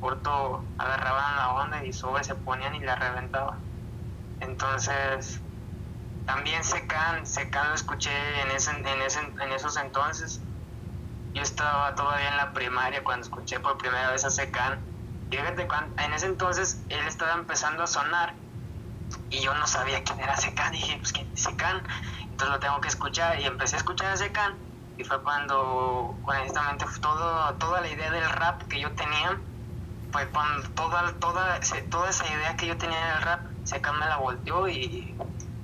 corto 0.00 0.64
agarraban 0.78 1.36
la 1.36 1.52
onda 1.54 1.84
y 1.84 1.92
sobre 1.92 2.24
se 2.24 2.34
ponían 2.34 2.74
y 2.74 2.80
la 2.80 2.96
reventaban. 2.96 3.58
Entonces, 4.40 5.40
también 6.26 6.62
Secan, 6.64 7.26
Secan 7.26 7.68
lo 7.68 7.74
escuché 7.74 8.10
en, 8.42 8.50
ese, 8.50 8.70
en, 8.70 9.02
ese, 9.02 9.20
en 9.20 9.52
esos 9.52 9.76
entonces. 9.76 10.40
Yo 11.34 11.42
estaba 11.42 11.94
todavía 11.94 12.28
en 12.30 12.36
la 12.36 12.52
primaria 12.52 13.02
cuando 13.02 13.24
escuché 13.24 13.58
por 13.60 13.76
primera 13.78 14.10
vez 14.10 14.24
a 14.24 14.30
Secan. 14.30 14.78
Fíjate, 15.30 15.66
en 15.98 16.12
ese 16.12 16.26
entonces 16.26 16.80
él 16.88 17.06
estaba 17.06 17.32
empezando 17.32 17.82
a 17.82 17.86
sonar 17.86 18.34
y 19.30 19.40
yo 19.40 19.52
no 19.54 19.66
sabía 19.66 20.02
quién 20.04 20.20
era 20.20 20.36
Secan. 20.36 20.72
Dije, 20.72 20.96
pues 20.98 21.12
quién 21.12 21.28
es 21.34 21.42
Secan 21.42 21.82
entonces 22.34 22.52
lo 22.52 22.58
tengo 22.58 22.80
que 22.80 22.88
escuchar 22.88 23.40
y 23.40 23.44
empecé 23.44 23.76
a 23.76 23.78
escuchar 23.78 24.12
ese 24.12 24.32
can 24.32 24.56
y 24.98 25.04
fue 25.04 25.22
cuando 25.22 26.18
honestamente 26.24 26.84
todo, 27.00 27.54
toda 27.54 27.80
la 27.80 27.88
idea 27.88 28.10
del 28.10 28.28
rap 28.28 28.60
que 28.62 28.80
yo 28.80 28.90
tenía 28.96 29.40
fue 30.14 30.28
cuando 30.28 30.68
toda, 30.70 31.12
toda, 31.14 31.58
toda 31.90 32.08
esa 32.08 32.24
idea 32.32 32.56
que 32.56 32.68
yo 32.68 32.78
tenía 32.78 33.14
del 33.14 33.22
rap 33.22 33.40
Secan 33.64 33.98
me 33.98 34.06
la 34.06 34.18
volteó 34.18 34.68
y 34.68 35.12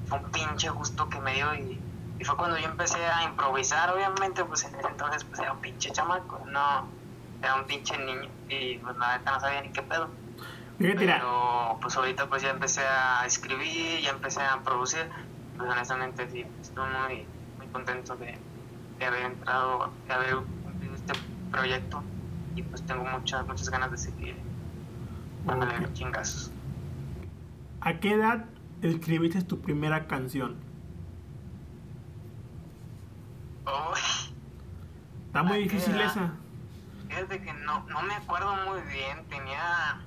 fue 0.09 0.19
un 0.19 0.29
pinche 0.33 0.69
gusto 0.71 1.09
que 1.09 1.21
me 1.21 1.35
dio 1.35 1.55
y, 1.55 1.81
fue 2.25 2.37
cuando 2.37 2.59
yo 2.59 2.67
empecé 2.67 2.99
a 3.07 3.23
improvisar 3.23 3.91
obviamente 3.91 4.45
pues 4.45 4.65
en 4.65 4.75
ese 4.75 4.89
entonces 4.89 5.23
pues 5.23 5.39
era 5.39 5.53
un 5.53 5.61
pinche 5.61 5.93
chamaco 5.93 6.41
no 6.47 6.89
era 7.41 7.55
un 7.55 7.65
pinche 7.65 7.97
niño 7.97 8.29
y 8.49 8.79
pues 8.79 8.97
la 8.97 9.19
neta 9.19 9.31
no 9.31 9.41
sabía 9.41 9.63
ni 9.63 9.69
qué 9.71 9.83
pedo. 9.83 10.11
Pero 10.79 11.79
pues 11.81 11.97
ahorita 11.97 12.27
pues 12.27 12.43
ya 12.43 12.51
empecé 12.51 12.83
a 12.85 13.25
escribir 13.27 14.01
ya 14.01 14.11
empecé 14.11 14.43
a 14.43 14.59
producir 14.65 15.09
pues 15.57 15.71
honestamente 15.71 16.29
sí, 16.29 16.45
estoy 16.61 16.89
muy, 16.91 17.27
muy 17.57 17.69
contento 17.69 18.17
de, 18.17 18.37
haber 19.07 19.27
entrado, 19.27 19.93
de 20.09 20.13
haber 20.13 20.35
cumplido 20.35 20.95
este 20.97 21.13
proyecto 21.53 22.03
y 22.61 22.63
pues 22.63 22.83
tengo 22.83 23.05
muchas, 23.05 23.47
muchas 23.47 23.71
ganas 23.71 23.91
de 23.91 23.99
seguir 23.99 24.37
dándole 25.47 25.77
okay. 25.77 25.93
chingazos. 25.95 26.53
¿A 27.81 27.95
qué 27.95 28.13
edad 28.13 28.45
escribiste 28.83 29.43
tu 29.43 29.61
primera 29.61 30.07
canción? 30.07 30.57
Está 35.27 35.43
muy 35.43 35.59
difícil 35.59 35.99
esa. 36.01 36.33
Fíjate 37.09 37.41
que 37.41 37.53
no, 37.53 37.85
no 37.89 38.03
me 38.03 38.15
acuerdo 38.15 38.55
muy 38.67 38.81
bien, 38.83 39.25
tenía 39.29 40.01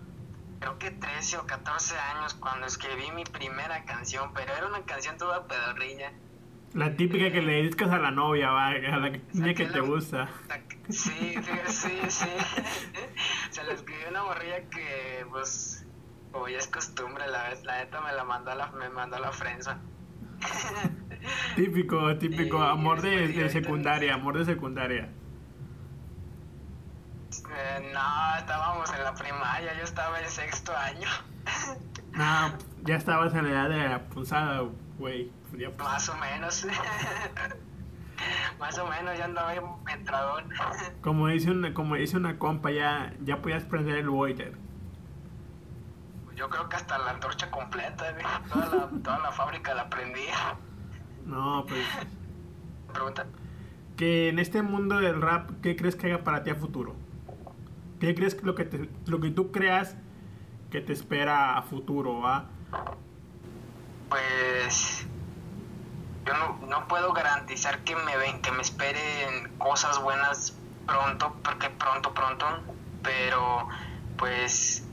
creo 0.59 0.77
que 0.79 0.91
13 0.91 1.37
o 1.37 1.45
14 1.45 1.97
años 1.97 2.35
cuando 2.35 2.67
escribí 2.67 3.11
mi 3.11 3.23
primera 3.25 3.83
canción, 3.83 4.31
pero 4.33 4.53
era 4.53 4.67
una 4.67 4.81
canción 4.83 5.17
toda 5.17 5.45
pedorrilla. 5.47 6.13
La 6.73 6.95
típica 6.95 7.31
que 7.31 7.41
le 7.41 7.53
dedicas 7.53 7.91
a 7.91 7.99
la 7.99 8.09
novia, 8.09 8.49
va, 8.49 8.69
a 8.69 8.97
la 8.97 9.09
niña 9.09 9.53
que 9.53 9.65
te 9.65 9.79
gusta. 9.79 10.27
sí, 10.89 11.35
sí, 11.67 11.99
sí. 12.07 12.29
Se 13.51 13.63
la 13.63 13.73
escribió 13.73 14.09
una 14.09 14.23
morrilla 14.23 14.67
que, 14.69 15.25
pues, 15.29 15.85
como 16.31 16.47
ya 16.47 16.57
es 16.57 16.67
costumbre, 16.67 17.27
la, 17.27 17.53
la 17.63 17.77
neta 17.77 18.01
me 18.01 18.11
la 18.11 18.23
mandó 18.23 18.51
a 18.51 18.55
la, 18.55 18.71
me 18.71 18.89
mandó 18.89 19.17
a 19.17 19.19
la 19.19 19.31
frenza. 19.31 19.77
típico, 21.55 22.17
típico, 22.17 22.61
amor 22.61 23.01
de, 23.01 23.27
de 23.27 23.49
secundaria, 23.49 24.15
amor 24.15 24.39
de 24.39 24.45
secundaria. 24.45 25.09
Eh, 27.55 27.91
no, 27.93 28.35
estábamos 28.37 28.91
en 28.93 29.03
la 29.03 29.13
primaria, 29.13 29.77
yo 29.77 29.83
estaba 29.83 30.19
en 30.19 30.27
sexto 30.27 30.75
año. 30.75 31.07
no, 32.13 32.57
ya 32.83 32.95
estabas 32.95 33.33
en 33.35 33.45
la 33.45 33.51
edad 33.51 33.69
de 33.69 33.89
la 33.89 33.99
punzada, 34.05 34.63
güey. 34.97 35.31
Más 35.77 36.09
o 36.09 36.17
menos. 36.17 36.67
Más 38.59 38.77
o 38.77 38.87
menos, 38.87 39.17
ya 39.17 39.25
andaba 39.25 39.53
entradón. 39.91 40.49
como 41.01 41.27
dice 41.27 41.51
una, 41.51 41.73
como 41.73 41.95
dice 41.95 42.17
una 42.17 42.37
compa, 42.37 42.71
ya, 42.71 43.13
ya 43.23 43.41
podías 43.41 43.63
prender 43.63 43.97
el 43.97 44.09
waiter. 44.09 44.55
Yo 46.35 46.49
creo 46.49 46.67
que 46.67 46.75
hasta 46.75 46.97
la 46.97 47.11
antorcha 47.11 47.51
completa, 47.51 48.05
Toda 48.51 48.69
la, 48.69 48.89
toda 49.03 49.19
la 49.19 49.31
fábrica 49.31 49.73
la 49.73 49.89
prendía. 49.89 50.57
No, 51.25 51.65
pues. 51.67 51.85
¿Pregunta? 52.91 53.25
Que 53.97 54.29
en 54.29 54.39
este 54.39 54.61
mundo 54.61 54.99
del 54.99 55.21
rap, 55.21 55.51
¿qué 55.61 55.75
crees 55.75 55.95
que 55.95 56.07
haga 56.07 56.23
para 56.23 56.43
ti 56.43 56.49
a 56.49 56.55
futuro? 56.55 56.95
¿Qué 57.99 58.15
crees 58.15 58.35
que 58.35 58.45
lo 58.45 58.55
que, 58.55 58.65
te, 58.65 58.89
lo 59.05 59.19
que 59.19 59.29
tú 59.29 59.51
creas 59.51 59.95
que 60.71 60.81
te 60.81 60.93
espera 60.93 61.57
a 61.57 61.61
futuro, 61.61 62.19
va? 62.19 62.49
Pues 64.09 65.07
yo 66.25 66.33
no, 66.33 66.59
no, 66.67 66.87
puedo 66.87 67.13
garantizar 67.13 67.79
que 67.83 67.95
me 67.95 68.15
ven, 68.17 68.41
que 68.41 68.51
me 68.51 68.61
esperen 68.61 69.57
cosas 69.57 70.01
buenas 70.01 70.53
pronto, 70.85 71.35
porque 71.43 71.69
pronto, 71.69 72.13
pronto, 72.13 72.45
pero 73.01 73.67
pues 74.17 74.83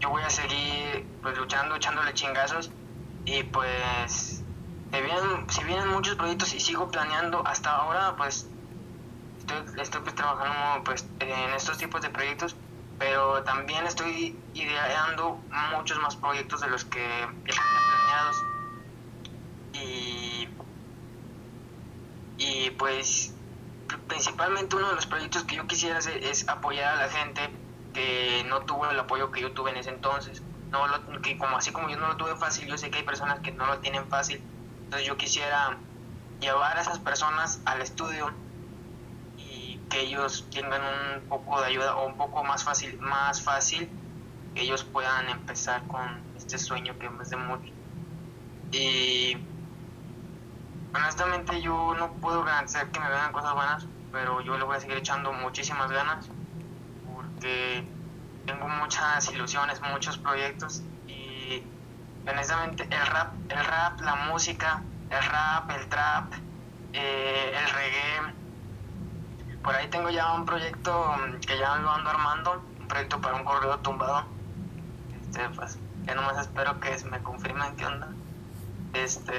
yo 0.00 0.10
voy 0.10 0.22
a 0.22 0.30
seguir 0.30 1.06
pues 1.22 1.36
luchando, 1.38 1.76
echándole 1.76 2.14
chingazos 2.14 2.70
y 3.24 3.42
pues 3.44 4.42
si 4.92 5.00
vienen, 5.00 5.50
si 5.50 5.64
vienen 5.64 5.88
muchos 5.88 6.14
proyectos 6.16 6.54
y 6.54 6.60
sigo 6.60 6.90
planeando 6.90 7.46
hasta 7.46 7.70
ahora 7.70 8.14
pues 8.16 8.48
estoy, 9.38 9.80
estoy 9.80 10.00
pues, 10.02 10.14
trabajando 10.14 10.84
pues, 10.84 11.06
en 11.20 11.54
estos 11.54 11.78
tipos 11.78 12.02
de 12.02 12.10
proyectos, 12.10 12.56
pero 12.98 13.42
también 13.44 13.86
estoy 13.86 14.36
ideando 14.54 15.40
muchos 15.72 16.00
más 16.00 16.16
proyectos 16.16 16.60
de 16.60 16.68
los 16.68 16.84
que 16.84 17.06
ya 17.46 17.62
planeados. 17.88 18.36
Y, 19.74 20.48
y 22.38 22.70
pues 22.70 23.34
principalmente 24.08 24.76
uno 24.76 24.88
de 24.88 24.94
los 24.94 25.06
proyectos 25.06 25.44
que 25.44 25.56
yo 25.56 25.66
quisiera 25.66 25.98
hacer 25.98 26.22
es 26.22 26.48
apoyar 26.48 26.98
a 26.98 27.06
la 27.06 27.08
gente 27.08 27.40
que 27.94 28.44
no 28.48 28.62
tuvo 28.62 28.90
el 28.90 28.98
apoyo 28.98 29.30
que 29.30 29.40
yo 29.40 29.52
tuve 29.52 29.70
en 29.70 29.78
ese 29.78 29.90
entonces. 29.90 30.42
No 30.70 30.80
que 31.22 31.38
como 31.38 31.56
así 31.56 31.72
como 31.72 31.88
yo 31.88 31.96
no 31.96 32.08
lo 32.08 32.16
tuve 32.16 32.36
fácil, 32.36 32.66
yo 32.66 32.76
sé 32.76 32.90
que 32.90 32.98
hay 32.98 33.04
personas 33.04 33.40
que 33.40 33.52
no 33.52 33.66
lo 33.66 33.78
tienen 33.78 34.06
fácil. 34.08 34.42
Entonces 34.84 35.06
yo 35.06 35.16
quisiera 35.16 35.76
llevar 36.40 36.76
a 36.76 36.80
esas 36.80 36.98
personas 36.98 37.60
al 37.64 37.80
estudio 37.80 38.32
que 39.88 40.00
ellos 40.00 40.46
tengan 40.50 40.82
un 40.82 41.28
poco 41.28 41.60
de 41.60 41.68
ayuda 41.68 41.96
o 41.96 42.06
un 42.06 42.16
poco 42.16 42.42
más 42.44 42.64
fácil, 42.64 42.98
más 42.98 43.40
fácil 43.40 43.88
que 44.54 44.62
ellos 44.62 44.84
puedan 44.84 45.28
empezar 45.28 45.86
con 45.86 46.20
este 46.36 46.58
sueño 46.58 46.98
que 46.98 47.08
es 47.22 47.30
de 47.30 47.36
mucho. 47.36 47.72
Y 48.72 49.36
honestamente 50.96 51.60
yo 51.60 51.94
no 51.98 52.12
puedo 52.14 52.44
garantizar 52.44 52.90
que 52.90 53.00
me 53.00 53.08
vengan 53.08 53.32
cosas 53.32 53.54
buenas, 53.54 53.86
pero 54.12 54.40
yo 54.40 54.56
le 54.58 54.64
voy 54.64 54.76
a 54.76 54.80
seguir 54.80 54.96
echando 54.96 55.32
muchísimas 55.32 55.90
ganas 55.90 56.28
porque 57.14 57.86
tengo 58.46 58.68
muchas 58.68 59.30
ilusiones, 59.32 59.80
muchos 59.82 60.18
proyectos 60.18 60.82
y 61.06 61.62
honestamente 62.28 62.84
el 62.84 63.06
rap, 63.06 63.34
el 63.48 63.64
rap, 63.64 64.00
la 64.00 64.16
música, 64.30 64.82
el 65.10 65.22
rap, 65.22 65.70
el 65.70 65.88
trap, 65.88 66.32
eh, 66.92 67.52
el 67.54 67.70
reggae, 67.70 68.34
por 69.66 69.74
ahí 69.74 69.88
tengo 69.88 70.10
ya 70.10 70.32
un 70.32 70.46
proyecto 70.46 71.12
mm, 71.18 71.40
que 71.40 71.58
ya 71.58 71.76
lo 71.76 71.90
ando 71.90 72.10
armando, 72.10 72.62
un 72.80 72.86
proyecto 72.86 73.20
para 73.20 73.34
un 73.34 73.44
correo 73.44 73.76
tumbado. 73.80 74.24
Este, 75.20 75.48
pues, 75.50 75.76
ya 76.04 76.14
nomás 76.14 76.38
espero 76.38 76.78
que 76.78 76.96
me 77.10 77.20
confirmen 77.20 77.74
qué 77.76 77.84
onda. 77.84 78.08
Este, 78.94 79.34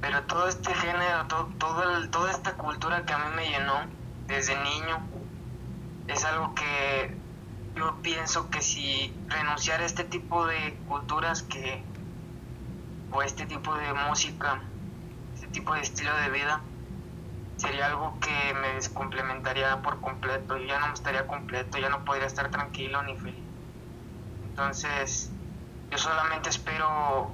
pero 0.00 0.22
todo 0.24 0.48
este 0.48 0.74
género, 0.74 1.26
todo, 1.26 1.48
todo 1.58 2.08
toda 2.10 2.30
esta 2.30 2.54
cultura 2.54 3.04
que 3.04 3.12
a 3.12 3.18
mí 3.18 3.34
me 3.34 3.48
llenó 3.48 3.74
desde 4.26 4.54
niño, 4.62 5.00
es 6.08 6.24
algo 6.24 6.54
que 6.54 7.16
yo 7.76 7.96
pienso 8.02 8.48
que 8.50 8.62
si 8.62 9.14
renunciar 9.28 9.80
a 9.80 9.84
este 9.84 10.04
tipo 10.04 10.46
de 10.46 10.78
culturas 10.88 11.42
que, 11.42 11.82
o 13.12 13.22
este 13.22 13.46
tipo 13.46 13.74
de 13.74 13.92
música, 13.92 14.60
este 15.34 15.48
tipo 15.48 15.74
de 15.74 15.80
estilo 15.80 16.16
de 16.16 16.30
vida, 16.30 16.60
sería 17.56 17.86
algo 17.86 18.18
que 18.20 18.54
me 18.54 18.74
descomplementaría 18.74 19.82
por 19.82 20.00
completo. 20.00 20.56
Yo 20.56 20.66
ya 20.66 20.78
no 20.78 20.92
estaría 20.92 21.26
completo, 21.26 21.78
ya 21.78 21.88
no 21.88 22.04
podría 22.04 22.26
estar 22.26 22.50
tranquilo 22.50 23.02
ni 23.02 23.16
feliz. 23.16 23.44
Entonces, 24.48 25.30
yo 25.90 25.98
solamente 25.98 26.48
espero 26.48 27.30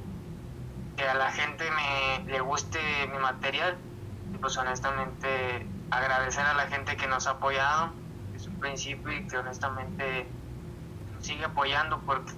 que 0.96 1.04
a 1.04 1.14
la 1.14 1.30
gente 1.30 1.64
me 1.70 2.30
le 2.30 2.40
guste 2.40 2.78
mi 3.12 3.18
material 3.18 3.76
y 4.34 4.38
pues 4.38 4.56
honestamente 4.56 5.66
agradecer 5.90 6.44
a 6.44 6.54
la 6.54 6.66
gente 6.66 6.96
que 6.96 7.06
nos 7.06 7.26
ha 7.26 7.32
apoyado 7.32 7.92
desde 8.32 8.48
un 8.48 8.60
principio 8.60 9.12
y 9.12 9.26
que 9.26 9.38
honestamente 9.38 10.26
nos 11.14 11.24
sigue 11.24 11.44
apoyando 11.44 12.00
porque 12.06 12.32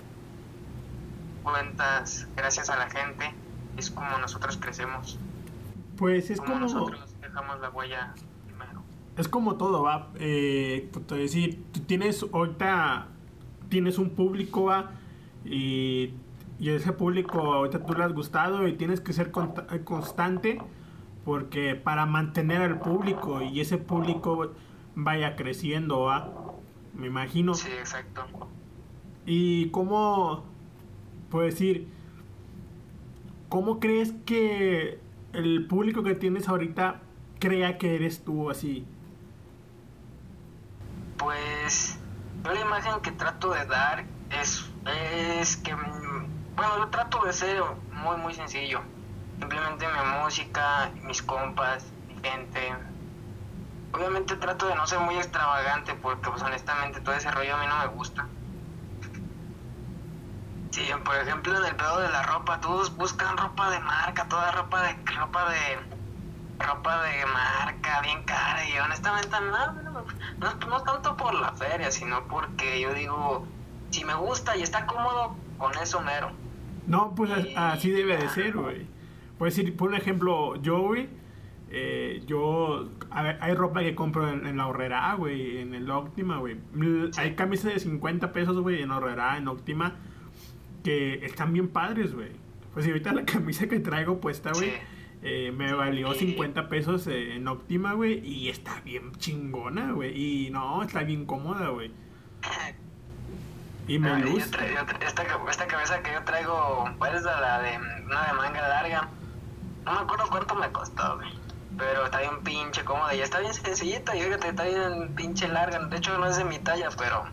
cuentas 1.43 2.27
gracias 2.37 2.71
a 2.71 2.77
la 2.77 2.89
gente 2.89 3.35
es 3.77 3.91
como 3.91 4.19
nosotros 4.19 4.57
crecemos 4.57 5.19
pues 5.97 6.31
es 6.31 6.41
como, 6.41 6.59
nosotros 6.59 7.15
dejamos 7.21 7.61
la 7.61 7.71
huella 7.71 8.15
es 9.17 9.29
como 9.29 9.57
todo, 9.57 9.83
va. 9.83 10.11
Eh, 10.17 10.91
es 10.93 11.07
decir, 11.09 11.65
tú 11.73 11.81
tienes 11.81 12.25
ahorita, 12.33 13.07
tienes 13.69 13.99
un 13.99 14.11
público, 14.11 14.65
va, 14.65 14.91
y, 15.45 16.13
y 16.59 16.71
ese 16.71 16.93
público 16.93 17.41
ahorita 17.41 17.85
tú 17.85 17.95
le 17.95 18.05
has 18.05 18.13
gustado 18.13 18.67
y 18.69 18.75
tienes 18.75 19.01
que 19.01 19.13
ser 19.13 19.31
constante 19.31 20.59
porque 21.25 21.75
para 21.75 22.07
mantener 22.07 22.63
al 22.63 22.79
público 22.79 23.43
y 23.43 23.61
ese 23.61 23.79
público 23.79 24.53
vaya 24.95 25.37
creciendo, 25.37 26.03
va. 26.03 26.31
Me 26.95 27.09
imagino. 27.09 27.55
Sí, 27.55 27.71
exacto. 27.73 28.25
¿Y 29.27 29.71
cómo, 29.71 30.45
puedo 31.31 31.47
decir, 31.47 31.89
cómo 33.49 33.81
crees 33.81 34.13
que 34.27 35.01
el 35.33 35.67
público 35.67 36.03
que 36.03 36.15
tienes 36.15 36.49
ahorita 36.49 37.01
crea 37.41 37.79
que 37.79 37.97
eres 37.97 38.23
tú 38.23 38.51
así? 38.51 38.87
Pues 41.17 41.99
yo 42.45 42.53
la 42.53 42.61
imagen 42.61 43.01
que 43.03 43.13
trato 43.13 43.51
de 43.53 43.65
dar 43.65 44.05
es, 44.41 44.71
es 45.41 45.57
que, 45.57 45.75
bueno, 46.57 46.79
yo 46.79 46.89
trato 46.89 47.25
de 47.25 47.33
ser 47.33 47.63
muy, 47.91 48.17
muy 48.17 48.35
sencillo. 48.35 48.81
Simplemente 49.41 49.87
mi 49.89 50.21
música, 50.21 50.91
mis 51.03 51.23
compas, 51.23 51.85
mi 52.09 52.15
gente. 52.23 52.75
Obviamente 53.93 54.37
trato 54.37 54.67
de 54.67 54.75
no 54.75 54.87
ser 54.87 55.01
muy 55.01 55.17
extravagante 55.17 55.95
porque 55.95 56.31
pues 56.31 56.43
honestamente 56.43 57.01
todo 57.01 57.15
ese 57.15 57.31
rollo 57.31 57.55
a 57.57 57.61
mí 57.61 57.67
no 57.67 57.79
me 57.79 57.87
gusta. 57.97 58.27
Sí, 60.73 60.91
por 61.05 61.15
ejemplo 61.17 61.57
en 61.57 61.65
el 61.65 61.77
pedo 61.77 62.01
de 62.01 62.09
la 62.11 62.23
ropa, 62.25 62.61
todos 62.61 62.97
buscan 62.97 63.37
ropa 63.37 63.71
de 63.71 63.79
marca, 63.81 64.29
toda 64.29 64.51
ropa 64.51 64.83
de 64.83 64.97
ropa 65.17 65.51
de 65.51 65.79
ropa 66.59 67.03
de 67.05 67.27
marca 67.27 68.01
bien 68.03 68.23
cara 68.25 68.69
y 68.69 68.79
honestamente 68.79 69.37
no, 69.41 69.73
no, 70.41 70.59
no, 70.69 70.83
tanto 70.83 71.17
por 71.17 71.35
la 71.35 71.53
feria, 71.53 71.91
sino 71.93 72.27
porque 72.27 72.81
yo 72.81 72.93
digo, 72.95 73.47
si 73.91 74.05
me 74.05 74.15
gusta 74.15 74.57
y 74.57 74.63
está 74.63 74.87
cómodo, 74.87 75.37
con 75.59 75.73
eso 75.79 76.01
mero. 76.01 76.44
No, 76.87 77.15
pues 77.15 77.31
así 77.57 77.91
debe 77.91 78.17
de 78.17 78.29
ser, 78.29 78.57
güey. 78.57 78.87
Puedes 79.39 79.57
decir, 79.57 79.77
por 79.77 79.95
ejemplo, 79.95 80.61
yo, 80.63 80.81
güey, 80.81 81.09
eh, 81.71 82.23
yo, 82.27 82.91
a 83.11 83.23
ver, 83.23 83.39
hay 83.41 83.55
ropa 83.55 83.83
que 83.83 83.95
compro 83.95 84.31
en, 84.31 84.57
la 84.57 84.67
horrera, 84.67 85.15
güey, 85.15 85.59
en 85.59 85.75
el 85.75 85.91
Optima, 85.91 86.39
güey. 86.39 86.57
Hay 87.17 87.35
camisas 87.35 87.75
de 87.75 87.81
50 87.81 88.33
pesos, 88.33 88.59
güey, 88.61 88.83
en 88.83 88.91
horrera, 88.91 89.37
en 89.39 89.49
Optima, 89.49 89.97
que 90.85 91.25
están 91.25 91.53
bien 91.53 91.69
padres, 91.69 92.15
güey. 92.15 92.29
Pues 92.73 92.87
ahorita 92.87 93.13
la 93.13 93.25
camisa 93.27 93.67
que 93.67 93.81
traigo 93.81 94.21
puesta, 94.21 94.53
güey, 94.53 94.73
eh, 95.23 95.53
me 95.57 95.73
valió 95.73 96.13
50 96.13 96.69
pesos 96.69 97.07
en 97.09 97.49
Optima, 97.49 97.95
güey, 97.95 98.25
y 98.25 98.51
está 98.51 98.81
bien 98.83 99.13
chingona, 99.13 99.93
güey. 99.93 100.47
Y 100.47 100.51
no, 100.51 100.83
está 100.83 101.03
bien 101.03 101.25
cómoda, 101.25 101.71
güey. 101.71 101.91
Y 103.87 103.99
me 103.99 104.25
gusta. 104.25 104.65
esta, 104.67 105.23
esta 105.51 105.67
cabeza 105.67 106.03
que 106.03 106.13
yo 106.13 106.23
traigo, 106.25 106.89
pues 106.99 107.23
la 107.23 107.61
de 107.61 107.79
una 108.05 108.27
de 108.27 108.33
manga 108.33 108.69
larga. 108.69 109.09
No 109.85 109.93
me 109.93 109.99
acuerdo 110.01 110.25
cuánto 110.31 110.55
me 110.55 110.71
costó, 110.73 111.17
güey. 111.17 111.29
Pero 111.77 112.05
está 112.05 112.21
bien 112.21 112.43
pinche 112.43 112.85
cómoda 112.85 113.15
y 113.15 113.21
está 113.21 113.41
bien 113.41 113.53
sencillita. 113.53 114.17
Y 114.17 114.23
fíjate, 114.23 114.49
está 114.49 114.65
bien 114.65 115.15
pinche 115.15 115.49
larga. 115.49 115.79
De 115.81 115.97
hecho, 115.97 116.17
no 116.19 116.27
es 116.27 116.37
de 116.37 116.45
mi 116.45 116.59
talla, 116.59 116.89
pero 116.97 117.25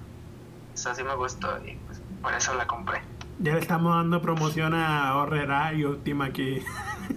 eso 0.73 0.93
sí 0.93 1.03
me 1.03 1.15
gustó 1.15 1.57
y 1.65 1.75
pues, 1.85 2.01
por 2.21 2.33
eso 2.33 2.53
la 2.55 2.67
compré. 2.67 3.01
Ya 3.39 3.53
le 3.53 3.59
estamos 3.59 3.95
dando 3.95 4.21
promoción 4.21 4.73
a 4.73 5.15
Horrera 5.15 5.73
y 5.73 5.85
Optima 5.85 6.25
aquí. 6.25 6.63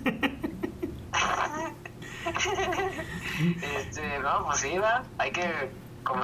este, 3.62 4.18
no, 4.20 4.44
pues 4.46 4.60
sí, 4.60 4.78
¿va? 4.78 5.02
hay 5.18 5.30
que 5.32 5.70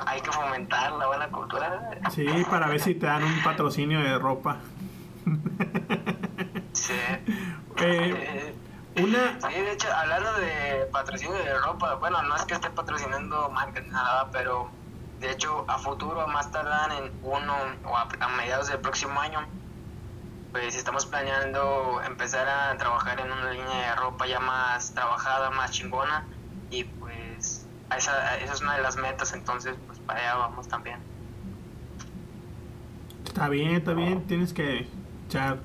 hay 0.06 0.20
que 0.20 0.32
fomentar 0.32 0.92
la 0.92 1.06
buena 1.06 1.28
cultura. 1.28 1.90
Sí, 2.10 2.26
para 2.48 2.68
ver 2.68 2.80
si 2.80 2.94
te 2.94 3.06
dan 3.06 3.24
un 3.24 3.42
patrocinio 3.42 4.00
de 4.00 4.18
ropa. 4.18 4.58
Sí. 6.72 6.94
Eh, 7.82 8.54
una... 8.96 9.40
Sí, 9.40 9.54
de 9.54 9.72
hecho, 9.72 9.88
hablando 9.90 10.34
de 10.34 10.86
patrocinio 10.92 11.32
de 11.32 11.58
ropa, 11.60 11.94
bueno, 11.94 12.20
no 12.20 12.36
es 12.36 12.44
que 12.44 12.52
esté 12.52 12.68
patrocinando 12.68 13.48
marcas 13.48 13.84
ni 13.84 13.90
nada, 13.90 14.28
pero 14.30 14.68
de 15.20 15.30
hecho, 15.30 15.64
a 15.68 15.78
futuro, 15.78 16.26
más 16.28 16.50
tardan 16.50 16.92
en 16.92 17.12
uno 17.22 17.54
o 17.84 17.96
a, 17.96 18.06
mediados 18.36 18.68
del 18.68 18.80
próximo 18.80 19.20
año, 19.20 19.46
pues 20.50 20.74
estamos 20.74 21.06
planeando 21.06 22.00
empezar 22.06 22.48
a 22.48 22.76
trabajar 22.76 23.20
en 23.20 23.30
una 23.30 23.50
línea 23.50 23.90
de 23.90 23.96
ropa 23.96 24.26
ya 24.26 24.40
más 24.40 24.92
trabajada, 24.92 25.50
más 25.50 25.70
chingona, 25.70 26.26
y 26.70 26.84
pues 26.84 27.29
esa, 27.96 28.38
esa 28.38 28.52
es 28.52 28.60
una 28.60 28.76
de 28.76 28.82
las 28.82 28.96
metas, 28.96 29.32
entonces, 29.34 29.76
pues 29.86 29.98
para 30.00 30.20
allá 30.20 30.36
vamos 30.36 30.68
también. 30.68 30.98
Está 33.26 33.48
bien, 33.48 33.76
está 33.76 33.94
bien, 33.94 34.26
tienes 34.26 34.52
que 34.52 34.88
echar 35.26 35.60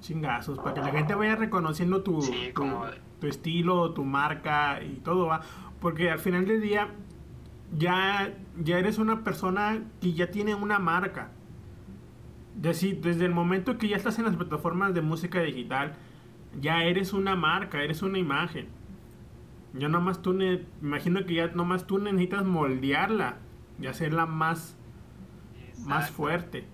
chingazos 0.00 0.58
para 0.58 0.74
que 0.74 0.80
la 0.80 0.90
gente 0.90 1.14
vaya 1.14 1.36
reconociendo 1.36 2.02
tu, 2.02 2.20
tu, 3.20 3.26
estilo, 3.26 3.92
tu 3.92 4.04
marca 4.04 4.82
y 4.82 4.96
todo 4.96 5.26
va. 5.26 5.40
Porque 5.80 6.10
al 6.10 6.18
final 6.18 6.46
del 6.46 6.60
día 6.60 6.88
ya, 7.76 8.34
ya 8.62 8.78
eres 8.78 8.98
una 8.98 9.24
persona 9.24 9.82
que 10.00 10.12
ya 10.12 10.30
tiene 10.30 10.54
una 10.54 10.78
marca. 10.78 11.30
Desde, 12.54 12.92
desde 12.92 13.24
el 13.24 13.32
momento 13.32 13.78
que 13.78 13.88
ya 13.88 13.96
estás 13.96 14.18
en 14.18 14.26
las 14.26 14.36
plataformas 14.36 14.92
de 14.92 15.00
música 15.00 15.40
digital, 15.40 15.94
ya 16.60 16.84
eres 16.84 17.14
una 17.14 17.34
marca, 17.34 17.82
eres 17.82 18.02
una 18.02 18.18
imagen. 18.18 18.68
Ya 19.74 19.88
nomás 19.88 20.20
tú, 20.20 20.34
ne, 20.34 20.66
imagino 20.82 21.24
que 21.24 21.34
ya 21.34 21.46
nomás 21.48 21.86
tú 21.86 21.98
necesitas 21.98 22.44
moldearla 22.44 23.38
y 23.80 23.86
hacerla 23.86 24.26
más, 24.26 24.76
más 25.84 26.10
fuerte. 26.10 26.68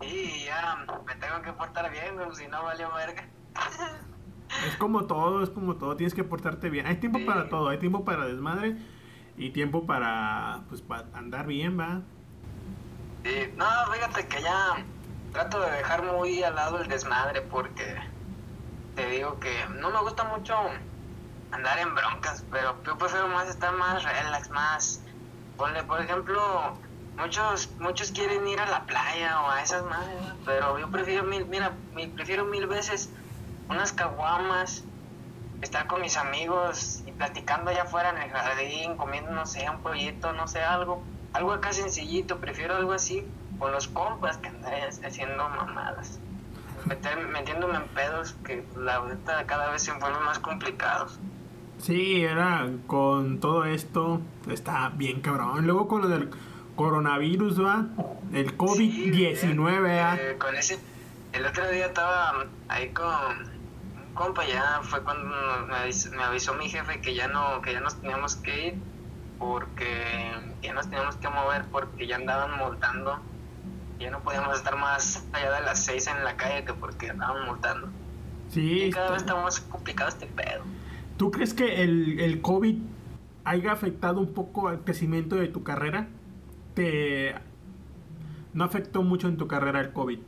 Y 0.00 0.44
ya 0.44 0.84
me 1.06 1.14
tengo 1.16 1.42
que 1.42 1.52
portar 1.52 1.90
bien, 1.90 2.14
si 2.34 2.46
no 2.48 2.62
vale 2.62 2.84
verga. 2.86 3.28
Es 4.66 4.76
como 4.76 5.06
todo, 5.06 5.42
es 5.42 5.50
como 5.50 5.76
todo, 5.76 5.96
tienes 5.96 6.14
que 6.14 6.24
portarte 6.24 6.70
bien. 6.70 6.86
Hay 6.86 6.96
tiempo 6.96 7.18
para 7.26 7.48
todo, 7.48 7.68
hay 7.68 7.78
tiempo 7.78 8.04
para 8.04 8.26
desmadre 8.26 8.76
y 9.36 9.50
tiempo 9.50 9.84
para 9.86 10.62
pues 10.68 10.80
para 10.80 11.06
andar 11.12 11.46
bien, 11.46 11.78
va. 11.78 12.00
Sí, 13.24 13.52
no, 13.56 13.66
fíjate 13.92 14.26
que 14.26 14.42
ya 14.42 14.84
trato 15.32 15.60
de 15.60 15.70
dejar 15.72 16.02
muy 16.02 16.42
al 16.42 16.54
lado 16.54 16.80
el 16.80 16.88
desmadre 16.88 17.42
porque 17.42 17.96
te 18.94 19.06
digo 19.10 19.38
que 19.38 19.52
no 19.78 19.90
me 19.90 20.00
gusta 20.00 20.24
mucho 20.24 20.54
andar 21.50 21.78
en 21.78 21.94
broncas, 21.94 22.44
pero 22.50 22.76
yo 22.84 22.98
prefiero 22.98 23.28
más 23.28 23.48
estar 23.48 23.72
más 23.74 24.02
relax, 24.02 24.50
más 24.50 25.00
ponle 25.56 25.82
por 25.82 26.00
ejemplo 26.00 26.78
muchos 27.16 27.70
muchos 27.78 28.12
quieren 28.12 28.46
ir 28.46 28.60
a 28.60 28.66
la 28.66 28.84
playa 28.84 29.40
o 29.42 29.50
a 29.50 29.62
esas 29.62 29.84
madres, 29.84 30.22
pero 30.44 30.78
yo 30.78 30.90
prefiero 30.90 31.24
mil, 31.24 31.46
mira, 31.46 31.72
prefiero 32.14 32.44
mil 32.44 32.66
veces 32.66 33.10
unas 33.68 33.92
caguamas, 33.92 34.84
estar 35.60 35.86
con 35.86 36.00
mis 36.00 36.16
amigos 36.16 37.02
y 37.06 37.12
platicando 37.12 37.70
allá 37.70 37.82
afuera 37.82 38.10
en 38.10 38.18
el 38.18 38.30
jardín, 38.30 38.96
comiendo, 38.96 39.30
no 39.32 39.46
sé, 39.46 39.68
un 39.68 39.80
pollito, 39.80 40.32
no 40.32 40.46
sé, 40.46 40.62
algo, 40.62 41.02
algo 41.32 41.52
acá 41.52 41.72
sencillito, 41.72 42.38
prefiero 42.38 42.76
algo 42.76 42.92
así 42.92 43.26
con 43.58 43.72
los 43.72 43.88
compas 43.88 44.38
que 44.38 44.48
andar 44.48 44.72
haciendo 45.04 45.48
mamadas. 45.48 46.18
Meter, 46.84 47.18
metiéndome 47.26 47.76
en 47.76 47.88
pedos 47.88 48.36
que 48.44 48.64
la 48.76 49.00
verdad 49.00 49.44
cada 49.46 49.70
vez 49.70 49.82
se 49.82 49.92
vuelven 49.92 50.22
más 50.22 50.38
complicados. 50.38 51.18
Sí, 51.78 52.22
era 52.22 52.68
con 52.86 53.38
todo 53.40 53.64
esto, 53.64 54.20
está 54.50 54.90
bien 54.90 55.20
cabrón. 55.20 55.66
Luego 55.66 55.88
con 55.88 56.02
lo 56.02 56.08
del 56.08 56.30
coronavirus, 56.76 57.64
¿va? 57.64 57.86
El 58.32 58.56
COVID-19, 58.56 60.18
eh, 60.18 60.36
con 60.38 60.54
ese, 60.56 60.78
el 61.32 61.46
otro 61.46 61.68
día 61.70 61.86
estaba 61.86 62.46
ahí 62.68 62.90
con 62.90 63.06
un 63.06 64.14
compa, 64.14 64.46
ya 64.46 64.80
fue 64.82 65.02
cuando 65.02 65.34
me 65.66 66.22
avisó, 66.22 66.54
mi 66.54 66.68
jefe 66.68 67.00
que 67.00 67.14
ya 67.14 67.28
no, 67.28 67.62
que 67.62 67.72
ya 67.72 67.80
nos 67.80 68.00
teníamos 68.00 68.36
que 68.36 68.66
ir 68.68 68.74
porque 69.38 70.32
ya 70.62 70.72
nos 70.72 70.88
teníamos 70.88 71.16
que 71.16 71.28
mover 71.28 71.64
porque 71.70 72.06
ya 72.06 72.16
andaban 72.16 72.58
multando. 72.58 73.18
Ya 73.98 74.10
no 74.10 74.20
podíamos 74.20 74.56
estar 74.56 74.76
más 74.76 75.24
allá 75.32 75.52
de 75.52 75.62
las 75.62 75.84
seis 75.84 76.06
en 76.06 76.22
la 76.22 76.36
calle 76.36 76.64
que 76.64 76.72
porque 76.72 77.10
andaban 77.10 77.46
multando. 77.46 77.88
Sí. 78.50 78.84
Y 78.84 78.90
cada 78.90 79.10
vez 79.10 79.22
está 79.22 79.34
más 79.34 79.60
complicado 79.60 80.08
este 80.08 80.26
pedo. 80.26 80.62
¿Tú 81.18 81.32
crees 81.32 81.52
que 81.52 81.82
el, 81.82 82.20
el 82.20 82.40
COVID 82.40 82.78
haya 83.44 83.72
afectado 83.72 84.20
un 84.20 84.32
poco 84.32 84.68
al 84.68 84.84
crecimiento 84.84 85.36
de 85.36 85.48
tu 85.48 85.62
carrera? 85.62 86.08
no 88.52 88.62
afectó 88.62 89.02
mucho 89.02 89.26
en 89.26 89.36
tu 89.36 89.48
carrera 89.48 89.80
el 89.80 89.92
COVID? 89.92 90.20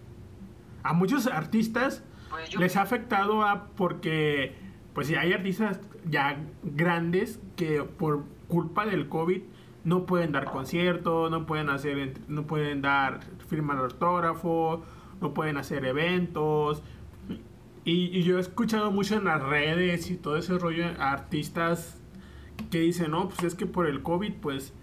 A 0.83 0.93
muchos 0.93 1.29
artistas 1.29 2.03
pues 2.29 2.59
les 2.59 2.77
ha 2.77 2.83
afectado 2.83 3.45
a 3.45 3.67
porque 3.77 4.55
pues 4.93 5.07
si 5.07 5.15
hay 5.15 5.33
artistas 5.33 5.81
ya 6.09 6.39
grandes 6.65 7.41
que 7.55 7.83
por 7.83 8.25
culpa 8.49 8.85
del 8.85 9.09
COVID 9.09 9.43
no 9.85 10.07
pueden 10.07 10.33
dar 10.33 10.47
conciertos, 10.47 11.31
no 11.31 11.47
pueden 11.47 11.71
hacer 11.71 12.15
no 12.27 12.47
pueden 12.49 12.83
dar 12.83 13.21
firma 13.49 13.77
de 13.77 13.83
autógrafo, 13.83 14.83
no 15.21 15.35
pueden 15.35 15.57
hacer 15.57 15.85
eventos. 15.85 16.83
Y, 17.85 18.23
yo 18.23 18.37
he 18.37 18.41
escuchado 18.41 18.91
mucho 18.91 19.17
en 19.17 19.25
las 19.25 19.43
redes 19.43 20.11
y 20.11 20.17
todo 20.17 20.37
ese 20.37 20.59
rollo 20.59 20.85
artistas 20.99 21.99
que 22.71 22.81
dicen, 22.81 23.13
no, 23.13 23.29
pues 23.29 23.43
es 23.43 23.55
que 23.55 23.67
por 23.67 23.87
el 23.87 24.03
COVID, 24.03 24.35
pues 24.35 24.75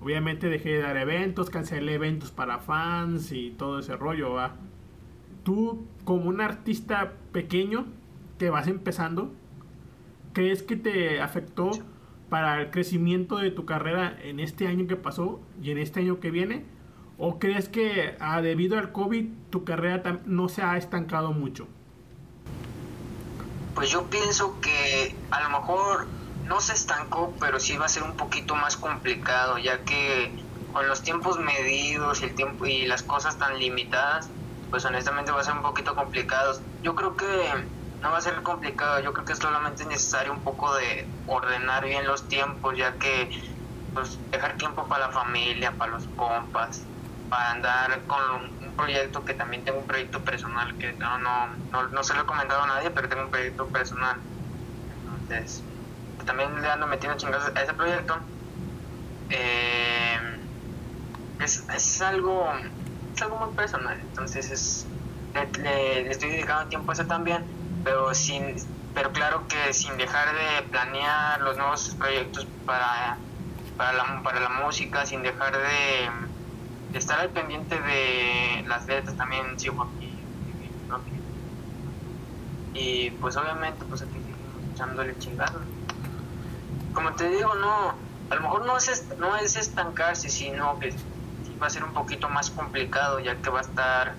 obviamente 0.00 0.48
dejé 0.48 0.70
de 0.70 0.80
dar 0.80 0.96
eventos, 0.96 1.50
cancelé 1.50 1.94
eventos 1.94 2.30
para 2.30 2.58
fans 2.58 3.30
y 3.32 3.50
todo 3.50 3.80
ese 3.80 3.96
rollo, 3.96 4.32
¿va? 4.32 4.56
Tú, 5.44 5.86
como 6.04 6.28
un 6.30 6.40
artista 6.40 7.12
pequeño 7.32 7.86
que 8.38 8.48
vas 8.48 8.68
empezando, 8.68 9.32
¿crees 10.32 10.62
que 10.62 10.76
te 10.76 11.20
afectó 11.20 11.70
para 12.30 12.60
el 12.60 12.70
crecimiento 12.70 13.36
de 13.36 13.50
tu 13.50 13.66
carrera 13.66 14.16
en 14.22 14.40
este 14.40 14.66
año 14.66 14.86
que 14.86 14.96
pasó 14.96 15.40
y 15.62 15.70
en 15.70 15.78
este 15.78 16.00
año 16.00 16.20
que 16.20 16.30
viene? 16.30 16.64
¿O 17.18 17.38
crees 17.38 17.68
que 17.68 18.16
ah, 18.18 18.40
debido 18.40 18.78
al 18.78 18.92
COVID 18.92 19.26
tu 19.50 19.64
carrera 19.64 20.20
no 20.26 20.48
se 20.48 20.62
ha 20.62 20.76
estancado 20.78 21.32
mucho? 21.32 21.68
Pues 23.76 23.90
yo 23.90 24.08
pienso 24.08 24.58
que 24.58 25.20
a 25.30 25.42
lo 25.42 25.50
mejor 25.50 26.08
no 26.44 26.62
se 26.62 26.72
estancó, 26.72 27.36
pero 27.38 27.60
sí 27.60 27.76
va 27.76 27.84
a 27.84 27.90
ser 27.90 28.04
un 28.04 28.16
poquito 28.16 28.54
más 28.56 28.74
complicado, 28.78 29.58
ya 29.58 29.84
que 29.84 30.34
con 30.72 30.88
los 30.88 31.02
tiempos 31.02 31.38
medidos 31.38 32.22
y 32.22 32.24
el 32.24 32.34
tiempo 32.34 32.64
y 32.64 32.86
las 32.86 33.02
cosas 33.02 33.38
tan 33.38 33.58
limitadas, 33.58 34.30
pues 34.70 34.82
honestamente 34.86 35.30
va 35.30 35.42
a 35.42 35.44
ser 35.44 35.52
un 35.52 35.62
poquito 35.62 35.94
complicado. 35.94 36.58
Yo 36.82 36.94
creo 36.94 37.16
que 37.16 37.70
no 38.00 38.10
va 38.10 38.16
a 38.16 38.22
ser 38.22 38.42
complicado, 38.42 39.00
yo 39.00 39.12
creo 39.12 39.26
que 39.26 39.36
solamente 39.36 39.82
es 39.82 39.88
necesario 39.90 40.32
un 40.32 40.42
poco 40.42 40.74
de 40.74 41.10
ordenar 41.26 41.84
bien 41.84 42.06
los 42.06 42.26
tiempos, 42.28 42.78
ya 42.78 42.96
que 42.96 43.28
pues 43.92 44.18
dejar 44.30 44.56
tiempo 44.56 44.88
para 44.88 45.08
la 45.08 45.12
familia, 45.12 45.76
para 45.76 45.92
los 45.92 46.06
compas, 46.16 46.82
para 47.28 47.50
andar 47.50 48.06
con 48.06 48.55
proyecto 48.76 49.24
que 49.24 49.34
también 49.34 49.64
tengo 49.64 49.78
un 49.78 49.86
proyecto 49.86 50.20
personal 50.20 50.76
que 50.78 50.92
no 50.92 51.18
no 51.18 51.48
no, 51.72 51.88
no 51.88 52.04
se 52.04 52.14
lo 52.14 52.22
he 52.22 52.26
comentado 52.26 52.62
a 52.62 52.66
nadie, 52.66 52.90
pero 52.90 53.08
tengo 53.08 53.24
un 53.24 53.30
proyecto 53.30 53.66
personal. 53.66 54.16
Entonces, 55.22 55.62
también 56.24 56.60
le 56.60 56.68
ando 56.68 56.86
metiendo 56.86 57.16
chingados 57.18 57.50
a 57.54 57.62
ese 57.62 57.72
proyecto. 57.74 58.18
Eh, 59.30 60.18
es, 61.40 61.64
es, 61.74 62.02
algo 62.02 62.48
es 63.14 63.22
algo 63.22 63.36
muy 63.38 63.54
personal, 63.54 63.98
entonces 64.00 64.50
es, 64.50 64.86
le, 65.58 66.10
estoy 66.10 66.30
dedicando 66.30 66.68
tiempo 66.68 66.92
a 66.92 66.94
eso 66.94 67.06
también, 67.06 67.44
pero 67.84 68.14
sin 68.14 68.56
pero 68.94 69.12
claro 69.12 69.46
que 69.46 69.74
sin 69.74 69.96
dejar 69.98 70.28
de 70.34 70.62
planear 70.70 71.40
los 71.42 71.58
nuevos 71.58 71.94
proyectos 71.98 72.46
para, 72.64 73.18
para, 73.76 73.92
la, 73.92 74.22
para 74.22 74.40
la 74.40 74.48
música, 74.48 75.04
sin 75.04 75.22
dejar 75.22 75.52
de, 75.52 76.08
estar 76.94 77.20
al 77.20 77.30
pendiente 77.30 77.80
de 77.80 78.64
las 78.66 78.86
letras 78.86 79.16
también 79.16 79.58
sigo 79.58 79.82
aquí. 79.82 80.12
Y 82.74 83.10
pues 83.10 83.36
obviamente 83.36 83.84
pues 83.88 84.02
aquí 84.02 84.12
seguimos 84.12 84.74
echándole 84.74 85.18
chingados 85.18 85.62
como 86.96 87.12
te 87.12 87.28
digo, 87.28 87.54
no, 87.54 87.94
a 88.30 88.34
lo 88.34 88.40
mejor 88.40 88.64
no 88.64 88.78
es, 88.78 89.06
no 89.18 89.36
es 89.36 89.54
estancarse, 89.56 90.30
sino 90.30 90.78
que 90.80 90.94
va 91.62 91.66
a 91.66 91.70
ser 91.70 91.84
un 91.84 91.92
poquito 91.92 92.28
más 92.30 92.50
complicado, 92.50 93.20
ya 93.20 93.36
que 93.36 93.50
va 93.50 93.58
a 93.58 93.62
estar 93.62 94.14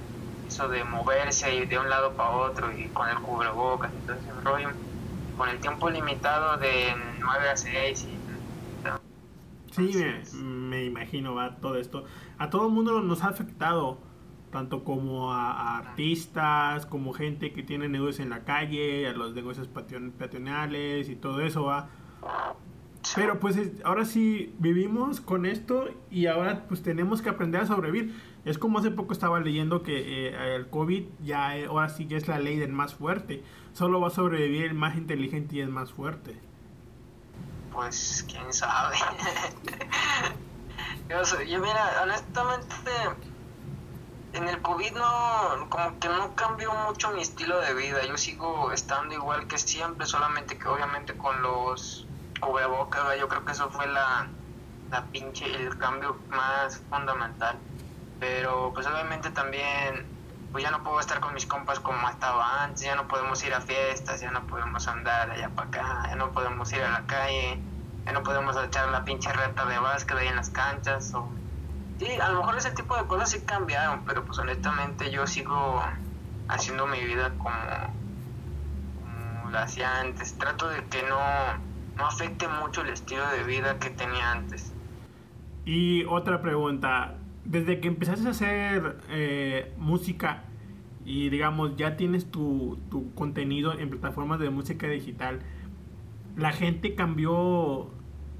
eso 0.47 0.69
de 0.69 0.83
moverse 0.83 1.55
y 1.55 1.65
de 1.65 1.79
un 1.79 1.89
lado 1.89 2.13
para 2.13 2.29
otro 2.29 2.71
y 2.71 2.87
con 2.89 3.09
el 3.09 3.17
cubrebocas 3.17 3.91
y 3.91 4.05
todo 4.05 4.15
ese 4.15 4.31
rollo, 4.43 4.69
con 5.37 5.49
el 5.49 5.59
tiempo 5.59 5.89
limitado 5.89 6.57
de 6.57 6.95
9 7.19 7.49
a 7.49 7.57
6 7.57 8.03
y... 8.03 8.16
Sí, 9.77 9.91
me, 10.35 10.43
me, 10.43 10.85
imagino, 10.85 11.35
va 11.35 11.57
todo 11.57 11.77
esto. 11.77 12.03
A 12.37 12.49
todo 12.49 12.67
el 12.67 12.73
mundo 12.73 13.01
nos 13.01 13.23
ha 13.23 13.29
afectado, 13.29 13.99
tanto 14.51 14.83
como 14.83 15.31
a, 15.31 15.77
artistas, 15.77 16.85
como 16.85 17.13
gente 17.13 17.53
que 17.53 17.63
tiene 17.63 17.87
negocios 17.87 18.19
en 18.19 18.29
la 18.29 18.43
calle, 18.43 19.07
a 19.07 19.13
los 19.13 19.33
negocios 19.33 19.69
peatonales 19.69 21.09
y 21.09 21.15
todo 21.15 21.41
eso, 21.41 21.63
va 21.63 21.89
pero 23.15 23.39
pues 23.39 23.57
ahora 23.83 24.05
sí 24.05 24.53
vivimos 24.59 25.21
con 25.21 25.45
esto 25.45 25.89
y 26.11 26.25
ahora 26.25 26.65
pues 26.67 26.81
tenemos 26.81 27.21
que 27.21 27.29
aprender 27.29 27.61
a 27.61 27.65
sobrevivir. 27.65 28.13
Es 28.45 28.57
como 28.57 28.79
hace 28.79 28.91
poco 28.91 29.13
estaba 29.13 29.39
leyendo 29.39 29.83
que 29.83 30.29
eh, 30.29 30.55
el 30.55 30.67
COVID 30.67 31.03
ya 31.23 31.57
eh, 31.57 31.65
ahora 31.65 31.89
sí 31.89 32.07
que 32.07 32.15
es 32.15 32.27
la 32.27 32.39
ley 32.39 32.57
del 32.57 32.71
más 32.71 32.95
fuerte. 32.95 33.43
Solo 33.73 33.99
va 34.01 34.07
a 34.07 34.11
sobrevivir 34.11 34.65
el 34.65 34.73
más 34.73 34.97
inteligente 34.97 35.57
y 35.57 35.61
el 35.61 35.69
más 35.69 35.91
fuerte. 35.91 36.35
Pues 37.77 38.25
quién 38.27 38.51
sabe. 38.51 38.97
yo, 41.47 41.59
mira, 41.59 42.01
honestamente 42.01 42.75
en 44.33 44.47
el 44.47 44.59
COVID 44.63 44.93
no, 44.93 45.69
como 45.69 45.99
que 45.99 46.09
no 46.09 46.33
cambió 46.33 46.73
mucho 46.73 47.11
mi 47.11 47.21
estilo 47.21 47.59
de 47.61 47.75
vida. 47.75 48.03
Yo 48.03 48.17
sigo 48.17 48.71
estando 48.71 49.13
igual 49.13 49.47
que 49.47 49.59
siempre, 49.59 50.07
solamente 50.07 50.57
que 50.57 50.67
obviamente 50.67 51.15
con 51.15 51.39
los 51.43 52.07
cubrebocas, 52.39 53.15
yo 53.19 53.27
creo 53.27 53.45
que 53.45 53.51
eso 53.51 53.69
fue 53.69 53.85
la, 53.85 54.27
la 54.89 55.05
pinche, 55.05 55.45
el 55.45 55.77
cambio 55.77 56.17
más 56.29 56.81
fundamental. 56.89 57.59
Pero 58.19 58.71
pues 58.73 58.87
obviamente 58.87 59.29
también, 59.29 60.03
pues 60.57 60.63
ya 60.63 60.71
no 60.71 60.83
puedo 60.83 60.99
estar 60.99 61.19
con 61.19 61.35
mis 61.35 61.45
compas 61.45 61.79
como 61.79 62.09
estaba 62.09 62.63
antes, 62.63 62.81
ya 62.81 62.95
no 62.95 63.07
podemos 63.07 63.45
ir 63.45 63.53
a 63.53 63.61
fiestas, 63.61 64.21
ya 64.21 64.31
no 64.31 64.41
podemos 64.47 64.87
andar 64.87 65.29
allá 65.29 65.49
para 65.49 65.67
acá, 65.67 66.03
ya 66.09 66.15
no 66.15 66.31
podemos 66.31 66.73
ir 66.73 66.81
a 66.81 66.89
la 66.89 67.05
calle, 67.05 67.59
ya 68.03 68.11
no 68.11 68.23
podemos 68.23 68.57
echar 68.65 68.89
la 68.89 69.05
pinche 69.05 69.31
reta 69.31 69.67
de 69.67 69.77
básquet 69.77 70.17
ahí 70.17 70.29
en 70.29 70.35
las 70.35 70.49
canchas. 70.49 71.13
O... 71.13 71.29
Sí, 71.99 72.07
a 72.19 72.29
lo 72.29 72.39
mejor 72.39 72.57
ese 72.57 72.71
tipo 72.71 72.97
de 72.97 73.05
cosas 73.05 73.29
sí 73.29 73.41
cambiaron, 73.45 74.03
pero 74.03 74.25
pues 74.25 74.39
honestamente 74.39 75.11
yo 75.11 75.27
sigo 75.27 75.83
haciendo 76.47 76.87
mi 76.87 77.05
vida 77.05 77.29
como, 77.37 77.51
como 79.03 79.51
la 79.51 79.61
hacía 79.61 79.99
antes. 79.99 80.39
Trato 80.39 80.69
de 80.69 80.83
que 80.85 81.03
no 81.03 81.19
no 81.97 82.07
afecte 82.07 82.47
mucho 82.47 82.81
el 82.81 82.89
estilo 82.89 83.29
de 83.29 83.43
vida 83.43 83.77
que 83.77 83.91
tenía 83.91 84.31
antes. 84.31 84.73
Y 85.65 86.03
otra 86.05 86.41
pregunta, 86.41 87.13
desde 87.45 87.79
que 87.79 87.89
empezaste 87.89 88.27
a 88.27 88.31
hacer 88.31 88.97
eh, 89.09 89.75
música 89.77 90.45
y 91.07 91.29
digamos 91.29 91.75
ya 91.77 91.95
tienes 91.95 92.29
tu, 92.29 92.77
tu, 92.91 93.11
contenido 93.15 93.73
en 93.73 93.89
plataformas 93.89 94.39
de 94.39 94.51
música 94.51 94.87
digital, 94.87 95.39
¿la 96.35 96.51
gente 96.51 96.93
cambió 96.93 97.89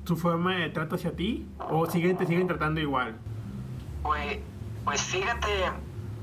su 0.03 0.15
forma 0.15 0.57
de 0.57 0.69
trato 0.69 0.95
hacia 0.95 1.15
ti 1.15 1.47
o 1.57 1.85
siguen, 1.87 2.17
te 2.17 2.27
siguen 2.27 2.45
tratando 2.47 2.79
igual? 2.79 3.15
Pues, 4.03 4.39
pues 4.85 5.01
fíjate, 5.01 5.47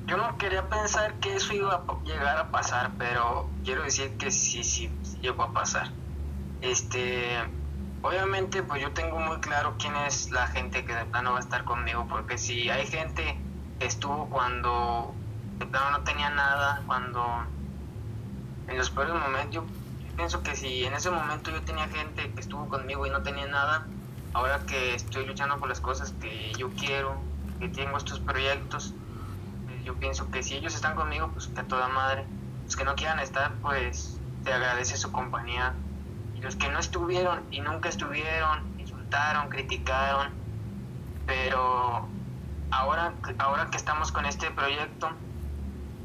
yo 0.06 0.16
no 0.16 0.38
quería 0.38 0.68
pensar 0.68 1.14
que 1.14 1.34
eso 1.34 1.52
iba 1.54 1.74
a 1.74 2.04
llegar 2.04 2.36
a 2.36 2.50
pasar, 2.50 2.92
pero 2.98 3.48
quiero 3.64 3.82
decir 3.82 4.10
que 4.18 4.30
sí, 4.30 4.62
sí, 4.62 4.88
sí 5.02 5.18
llegó 5.20 5.42
a 5.42 5.52
pasar 5.52 5.90
este, 6.64 7.22
obviamente 8.02 8.62
pues 8.62 8.82
yo 8.82 8.92
tengo 8.92 9.18
muy 9.18 9.38
claro 9.38 9.74
quién 9.78 9.94
es 9.96 10.30
la 10.30 10.46
gente 10.46 10.84
que 10.84 10.94
de 10.94 11.04
plano 11.04 11.32
va 11.32 11.38
a 11.38 11.40
estar 11.40 11.64
conmigo, 11.64 12.06
porque 12.08 12.38
si 12.38 12.70
hay 12.70 12.86
gente 12.86 13.38
que 13.78 13.86
estuvo 13.86 14.28
cuando 14.30 15.14
no 15.60 16.04
tenía 16.04 16.30
nada, 16.30 16.82
cuando 16.86 17.20
en 18.68 18.78
los 18.78 18.90
peores 18.90 19.14
momentos, 19.14 19.54
yo 19.54 19.64
pienso 20.16 20.42
que 20.42 20.54
si 20.56 20.84
en 20.84 20.94
ese 20.94 21.10
momento 21.10 21.50
yo 21.50 21.62
tenía 21.62 21.88
gente 21.88 22.32
que 22.34 22.40
estuvo 22.40 22.68
conmigo 22.68 23.06
y 23.06 23.10
no 23.10 23.22
tenía 23.22 23.46
nada, 23.46 23.86
ahora 24.32 24.64
que 24.66 24.94
estoy 24.94 25.26
luchando 25.26 25.58
por 25.58 25.68
las 25.68 25.80
cosas 25.80 26.12
que 26.12 26.52
yo 26.58 26.70
quiero, 26.74 27.22
que 27.60 27.68
tengo 27.68 27.96
estos 27.96 28.20
proyectos, 28.20 28.94
pues, 29.66 29.84
yo 29.84 29.94
pienso 29.94 30.30
que 30.30 30.42
si 30.42 30.54
ellos 30.54 30.74
están 30.74 30.94
conmigo, 30.94 31.30
pues 31.32 31.48
que 31.48 31.60
a 31.60 31.64
toda 31.64 31.88
madre, 31.88 32.26
los 32.64 32.76
que 32.76 32.84
no 32.84 32.94
quieran 32.94 33.20
estar, 33.20 33.52
pues 33.60 34.20
te 34.44 34.52
agradece 34.52 34.96
su 34.96 35.10
compañía. 35.12 35.74
Los 36.40 36.56
que 36.56 36.68
no 36.68 36.78
estuvieron 36.78 37.42
y 37.50 37.60
nunca 37.60 37.88
estuvieron, 37.88 38.78
insultaron, 38.78 39.48
criticaron, 39.48 40.34
pero 41.26 42.06
ahora, 42.70 43.14
ahora 43.38 43.70
que 43.70 43.78
estamos 43.78 44.12
con 44.12 44.26
este 44.26 44.50
proyecto 44.50 45.08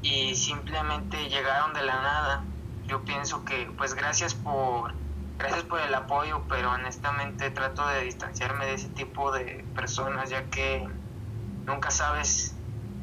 y 0.01 0.35
simplemente 0.35 1.29
llegaron 1.29 1.73
de 1.73 1.83
la 1.83 2.01
nada, 2.01 2.43
yo 2.87 3.03
pienso 3.03 3.43
que 3.45 3.69
pues 3.77 3.93
gracias 3.93 4.33
por 4.33 4.93
gracias 5.37 5.63
por 5.63 5.79
el 5.79 5.93
apoyo, 5.93 6.41
pero 6.49 6.71
honestamente 6.71 7.49
trato 7.49 7.87
de 7.87 8.03
distanciarme 8.03 8.65
de 8.65 8.73
ese 8.73 8.89
tipo 8.89 9.31
de 9.31 9.63
personas 9.75 10.29
ya 10.29 10.43
que 10.49 10.87
nunca 11.65 11.91
sabes 11.91 12.55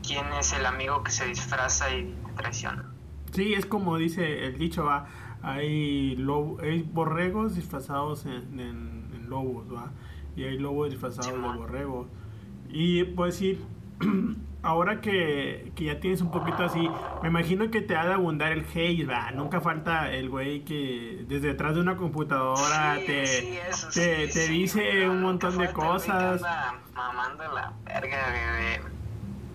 quién 0.06 0.26
es 0.34 0.52
el 0.52 0.66
amigo 0.66 1.02
que 1.02 1.12
se 1.12 1.26
disfraza 1.26 1.90
y 1.94 2.14
traiciona. 2.36 2.84
Sí, 3.32 3.54
es 3.54 3.66
como 3.66 3.96
dice 3.96 4.46
el 4.46 4.58
dicho, 4.58 4.84
va 4.84 5.06
hay, 5.46 6.16
hay 6.60 6.82
borregos 6.82 7.54
disfrazados 7.54 8.26
en, 8.26 9.26
lobos, 9.28 9.66
¿va? 9.72 9.90
Y 10.36 10.44
hay 10.44 10.58
lobos 10.58 10.90
disfrazados 10.90 11.32
de 11.32 11.58
borregos. 11.58 12.06
Y 12.68 13.04
puedes 13.04 13.34
decir, 13.34 13.60
ahora 14.66 15.00
que, 15.00 15.72
ya 15.76 16.00
tienes 16.00 16.20
un 16.20 16.30
poquito 16.30 16.64
así, 16.64 16.90
me 17.22 17.28
imagino 17.28 17.70
que 17.70 17.80
te 17.80 17.96
ha 17.96 18.04
de 18.04 18.14
abundar 18.14 18.50
el 18.52 18.66
hate, 18.74 19.08
¿va? 19.08 19.30
Nunca 19.30 19.60
falta 19.60 20.10
el 20.10 20.28
güey 20.28 20.64
que 20.64 21.24
desde 21.28 21.48
detrás 21.48 21.74
de 21.74 21.80
una 21.80 21.96
computadora 21.96 22.96
te, 23.06 23.60
te, 23.94 24.48
dice 24.48 25.08
un 25.08 25.22
montón 25.22 25.56
de 25.56 25.72
cosas. 25.72 26.42
mamando 26.94 27.44
la 27.52 27.72
verga, 27.84 28.18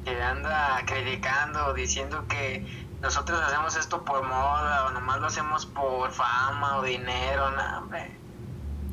que 0.06 0.22
anda 0.24 0.82
criticando, 0.86 1.74
diciendo 1.74 2.26
que 2.30 2.66
nosotros 3.02 3.40
hacemos 3.42 3.76
esto 3.76 4.06
por 4.06 4.24
moda 4.24 4.86
o 4.86 4.92
nomás 4.92 5.20
lo 5.20 5.28
hacemos 5.28 5.66
por 5.66 6.12
fama 6.12 6.78
o 6.78 6.84
dinero, 6.84 7.52
no, 7.52 7.80
hombre. 7.80 8.12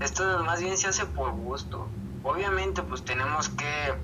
esto 0.00 0.42
más 0.44 0.60
bien 0.60 0.76
se 0.76 0.88
hace 0.88 1.06
por 1.06 1.30
gusto. 1.30 1.88
Obviamente 2.24 2.82
pues 2.82 3.04
tenemos 3.04 3.48
que 3.50 3.94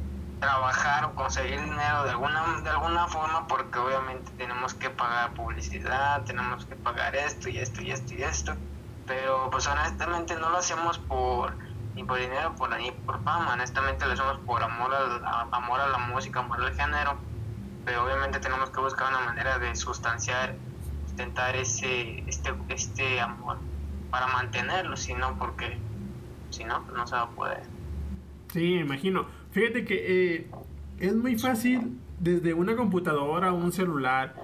trabajar 0.40 1.04
o 1.04 1.14
conseguir 1.14 1.60
dinero 1.60 2.04
de 2.04 2.10
alguna, 2.10 2.60
de 2.62 2.70
alguna 2.70 3.06
forma 3.08 3.46
porque 3.46 3.78
obviamente 3.78 4.30
tenemos 4.36 4.74
que 4.74 4.90
pagar 4.90 5.32
publicidad, 5.34 6.22
tenemos 6.24 6.64
que 6.66 6.76
pagar 6.76 7.14
esto 7.16 7.48
y 7.48 7.58
esto 7.58 7.82
y 7.82 7.90
esto 7.90 8.14
y 8.14 8.22
esto, 8.22 8.54
pero 9.06 9.48
pues 9.50 9.66
honestamente 9.66 10.34
no 10.36 10.50
lo 10.50 10.58
hacemos 10.58 10.98
por 10.98 11.54
ni 11.94 12.02
por 12.02 12.18
dinero 12.18 12.54
por, 12.56 12.76
ni 12.76 12.90
por 12.90 13.22
fama, 13.22 13.52
honestamente 13.52 14.04
lo 14.06 14.12
hacemos 14.12 14.38
por 14.40 14.62
amor 14.62 14.92
a, 14.94 15.48
amor 15.52 15.80
a 15.80 15.88
la 15.88 15.98
música, 15.98 16.40
amor 16.40 16.60
al 16.60 16.74
género, 16.74 17.16
pero 17.84 18.04
obviamente 18.04 18.40
tenemos 18.40 18.70
que 18.70 18.80
buscar 18.80 19.08
una 19.08 19.20
manera 19.20 19.58
de 19.58 19.74
sustanciar, 19.76 20.56
sustentar 21.06 21.54
ese, 21.54 22.24
este, 22.28 22.52
este 22.68 23.20
amor 23.20 23.58
para 24.10 24.26
mantenerlo, 24.26 24.96
si 24.96 25.14
no, 25.14 25.36
porque 25.38 25.78
si 26.50 26.64
no, 26.64 26.80
no 26.80 27.06
se 27.06 27.14
va 27.14 27.22
a 27.22 27.28
poder. 27.30 27.62
Sí, 28.52 28.74
imagino. 28.74 29.26
Fíjate 29.54 29.84
que 29.84 30.34
eh, 30.34 30.50
es 30.98 31.14
muy 31.14 31.38
fácil 31.38 31.96
desde 32.18 32.54
una 32.54 32.74
computadora 32.74 33.52
o 33.52 33.54
un 33.54 33.70
celular 33.70 34.34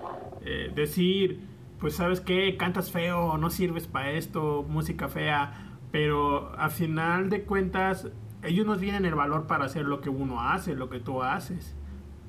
eh, 0.42 0.70
decir, 0.72 1.44
pues 1.80 1.96
sabes 1.96 2.20
qué, 2.20 2.56
cantas 2.56 2.92
feo, 2.92 3.36
no 3.36 3.50
sirves 3.50 3.88
para 3.88 4.12
esto, 4.12 4.64
música 4.68 5.08
fea, 5.08 5.78
pero 5.90 6.56
al 6.56 6.70
final 6.70 7.28
de 7.28 7.42
cuentas 7.42 8.06
ellos 8.44 8.64
nos 8.64 8.78
vienen 8.78 9.04
el 9.04 9.16
valor 9.16 9.48
para 9.48 9.64
hacer 9.64 9.84
lo 9.84 10.00
que 10.00 10.11
uno 10.11 10.48
hace, 10.48 10.76
lo 10.76 10.88
que 10.88 11.00
tú 11.00 11.24
haces. 11.24 11.74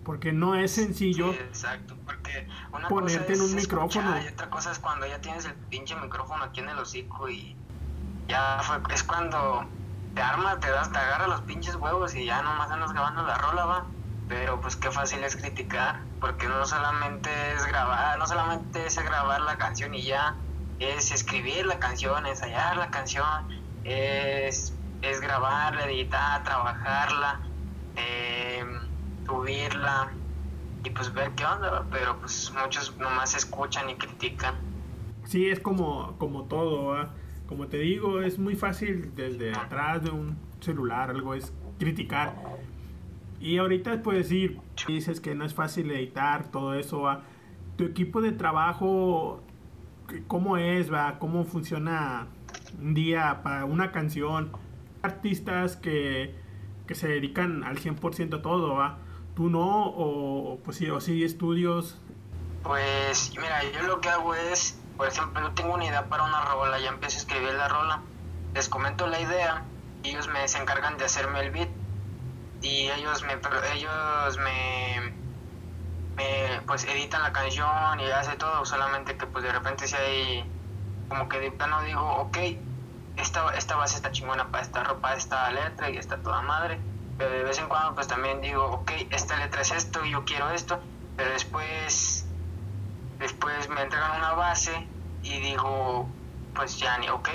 Porque 0.04 0.34
no 0.34 0.56
es 0.56 0.72
sencillo 0.72 1.34
exacto, 1.34 1.96
porque 2.04 2.48
una 2.74 2.88
ponerte 2.88 3.34
cosa 3.34 3.34
en 3.34 3.42
un 3.42 3.56
micrófono. 3.56 4.24
y 4.24 4.28
otra 4.28 4.50
cosa 4.50 4.72
es 4.72 4.80
cuando 4.80 5.06
ya 5.06 5.22
tienes 5.22 5.46
el 5.46 5.54
pinche 5.54 5.96
micrófono 5.98 6.46
aquí 6.46 6.62
en 6.62 6.70
el 6.70 6.80
hocico 6.80 7.30
y 7.30 7.56
ya 8.28 8.58
fue, 8.64 8.78
es 8.92 9.04
cuando 9.04 9.68
te 10.16 10.22
armas, 10.22 10.60
te 10.60 10.70
das, 10.70 10.92
te 10.92 10.98
agarra 10.98 11.28
los 11.28 11.42
pinches 11.42 11.76
huevos 11.76 12.16
y 12.16 12.26
ya 12.26 12.42
nomás 12.42 12.70
andas 12.72 12.92
grabando 12.92 13.24
la 13.24 13.38
rola, 13.38 13.66
va. 13.66 13.86
Pero 14.28 14.62
pues 14.62 14.76
qué 14.76 14.92
fácil 14.92 15.24
es 15.24 15.36
criticar, 15.36 16.02
porque 16.20 16.48
no 16.48 16.66
solamente 16.66 17.30
es 17.54 17.66
grabar, 17.66 18.18
no 18.18 18.26
solamente 18.26 18.86
es 18.86 18.98
grabar 18.98 19.42
la 19.42 19.58
canción 19.58 19.94
y 19.94 20.04
ya, 20.04 20.36
es 20.80 21.12
escribir 21.12 21.66
la 21.66 21.80
canción, 21.80 22.26
ensayar 22.26 22.78
la 22.78 22.90
canción, 22.90 23.48
es, 23.84 24.74
es 25.02 25.20
grabarla, 25.20 25.86
editar, 25.86 26.44
trabajarla, 26.44 27.42
eh, 27.98 28.64
subirla 29.26 30.12
y 30.84 30.90
pues 30.90 31.14
ver 31.14 31.32
qué 31.32 31.46
onda, 31.46 31.86
pero 31.92 32.18
pues 32.20 32.52
muchos 32.62 32.96
nomás 32.98 33.36
escuchan 33.36 33.90
y 33.90 33.96
critican. 33.96 34.56
Sí, 35.26 35.50
es 35.50 35.60
como, 35.60 36.18
como 36.18 36.46
todo, 36.46 36.86
¿va? 36.86 37.10
Como 37.52 37.68
te 37.68 37.80
digo, 37.80 38.22
es 38.22 38.40
muy 38.40 38.56
fácil 38.56 39.12
desde 39.14 39.52
atrás 39.52 40.02
de 40.04 40.10
un 40.10 40.38
celular, 40.62 41.10
algo 41.10 41.34
es 41.34 41.52
criticar. 41.78 42.34
Y 43.42 43.58
ahorita 43.58 44.02
puedes 44.04 44.30
decir, 44.30 44.58
dices 44.88 45.20
que 45.20 45.36
no 45.36 45.44
es 45.44 45.54
fácil 45.54 45.92
editar 45.92 46.50
todo 46.50 46.76
eso, 46.76 47.02
¿va? 47.02 47.24
tu 47.76 47.84
equipo 47.84 48.22
de 48.22 48.32
trabajo, 48.32 49.42
¿cómo 50.28 50.56
es? 50.56 50.94
¿va? 50.94 51.20
¿Cómo 51.20 51.44
funciona 51.44 52.28
un 52.82 52.94
día 52.94 53.42
para 53.44 53.66
una 53.66 53.92
canción? 53.92 54.54
Artistas 55.02 55.76
que, 55.76 56.34
que 56.88 56.96
se 56.96 57.10
dedican 57.10 57.66
al 57.66 57.80
100% 57.80 58.40
a 58.40 58.42
todo, 58.42 58.76
¿va? 58.76 59.00
¿Tú 59.36 59.50
no? 59.50 59.88
¿O 59.88 60.58
pues 60.64 60.78
sí, 60.78 60.90
o 60.90 61.02
sí 61.02 61.26
estudios? 61.26 62.00
Pues 62.64 63.34
mira, 63.36 63.60
yo 63.74 63.86
lo 63.88 64.00
que 64.00 64.08
hago 64.08 64.36
es 64.36 64.81
por 65.02 65.08
ejemplo, 65.08 65.42
yo 65.42 65.52
tengo 65.54 65.74
una 65.74 65.86
idea 65.86 66.06
para 66.06 66.22
una 66.26 66.46
rola, 66.46 66.78
ya 66.78 66.90
empiezo 66.90 67.18
a 67.18 67.22
escribir 67.22 67.56
la 67.56 67.68
rola, 67.68 68.02
les 68.54 68.70
comento 68.70 69.08
la 69.08 69.20
idea, 69.20 69.64
y 70.04 70.10
ellos 70.10 70.28
me 70.28 70.48
se 70.48 70.60
encargan 70.60 71.00
de 71.00 71.06
hacerme 71.06 71.40
el 71.40 71.50
beat 71.50 71.70
y 72.62 72.88
ellos 72.92 73.24
me 73.24 73.34
ellos 73.74 74.38
me, 74.38 75.16
pues 76.68 76.84
editan 76.84 77.24
la 77.24 77.34
canción 77.34 78.00
y 78.00 78.12
hace 78.12 78.36
todo, 78.36 78.64
solamente 78.64 79.18
que 79.18 79.26
pues 79.26 79.44
de 79.44 79.52
repente 79.52 79.88
si 79.88 79.96
hay 79.96 80.46
como 81.10 81.28
que 81.28 81.40
de 81.40 81.52
plano 81.52 81.82
digo, 81.82 82.08
ok, 82.18 82.38
esta, 83.18 83.56
esta 83.56 83.78
base 83.78 83.96
está 83.96 84.12
chingona 84.12 84.52
para 84.52 84.62
esta 84.62 84.84
ropa, 84.84 85.16
esta 85.16 85.50
letra 85.50 85.90
y 85.90 85.98
está 85.98 86.18
toda 86.18 86.44
madre, 86.44 86.80
pero 87.18 87.32
de 87.32 87.42
vez 87.42 87.58
en 87.58 87.68
cuando 87.68 87.96
pues 87.96 88.08
también 88.08 88.40
digo, 88.40 88.66
ok, 88.66 88.92
esta 89.10 89.36
letra 89.38 89.62
es 89.62 89.72
esto 89.72 90.06
y 90.06 90.12
yo 90.12 90.26
quiero 90.26 90.52
esto, 90.52 90.80
pero 91.18 91.32
después 91.32 92.28
después 93.18 93.70
me 93.70 93.82
entregan 93.82 94.18
una 94.18 94.34
base 94.34 94.91
y 95.24 95.40
digo, 95.40 96.08
pues 96.54 96.78
ya 96.78 96.98
ni 96.98 97.10
ok, 97.10 97.30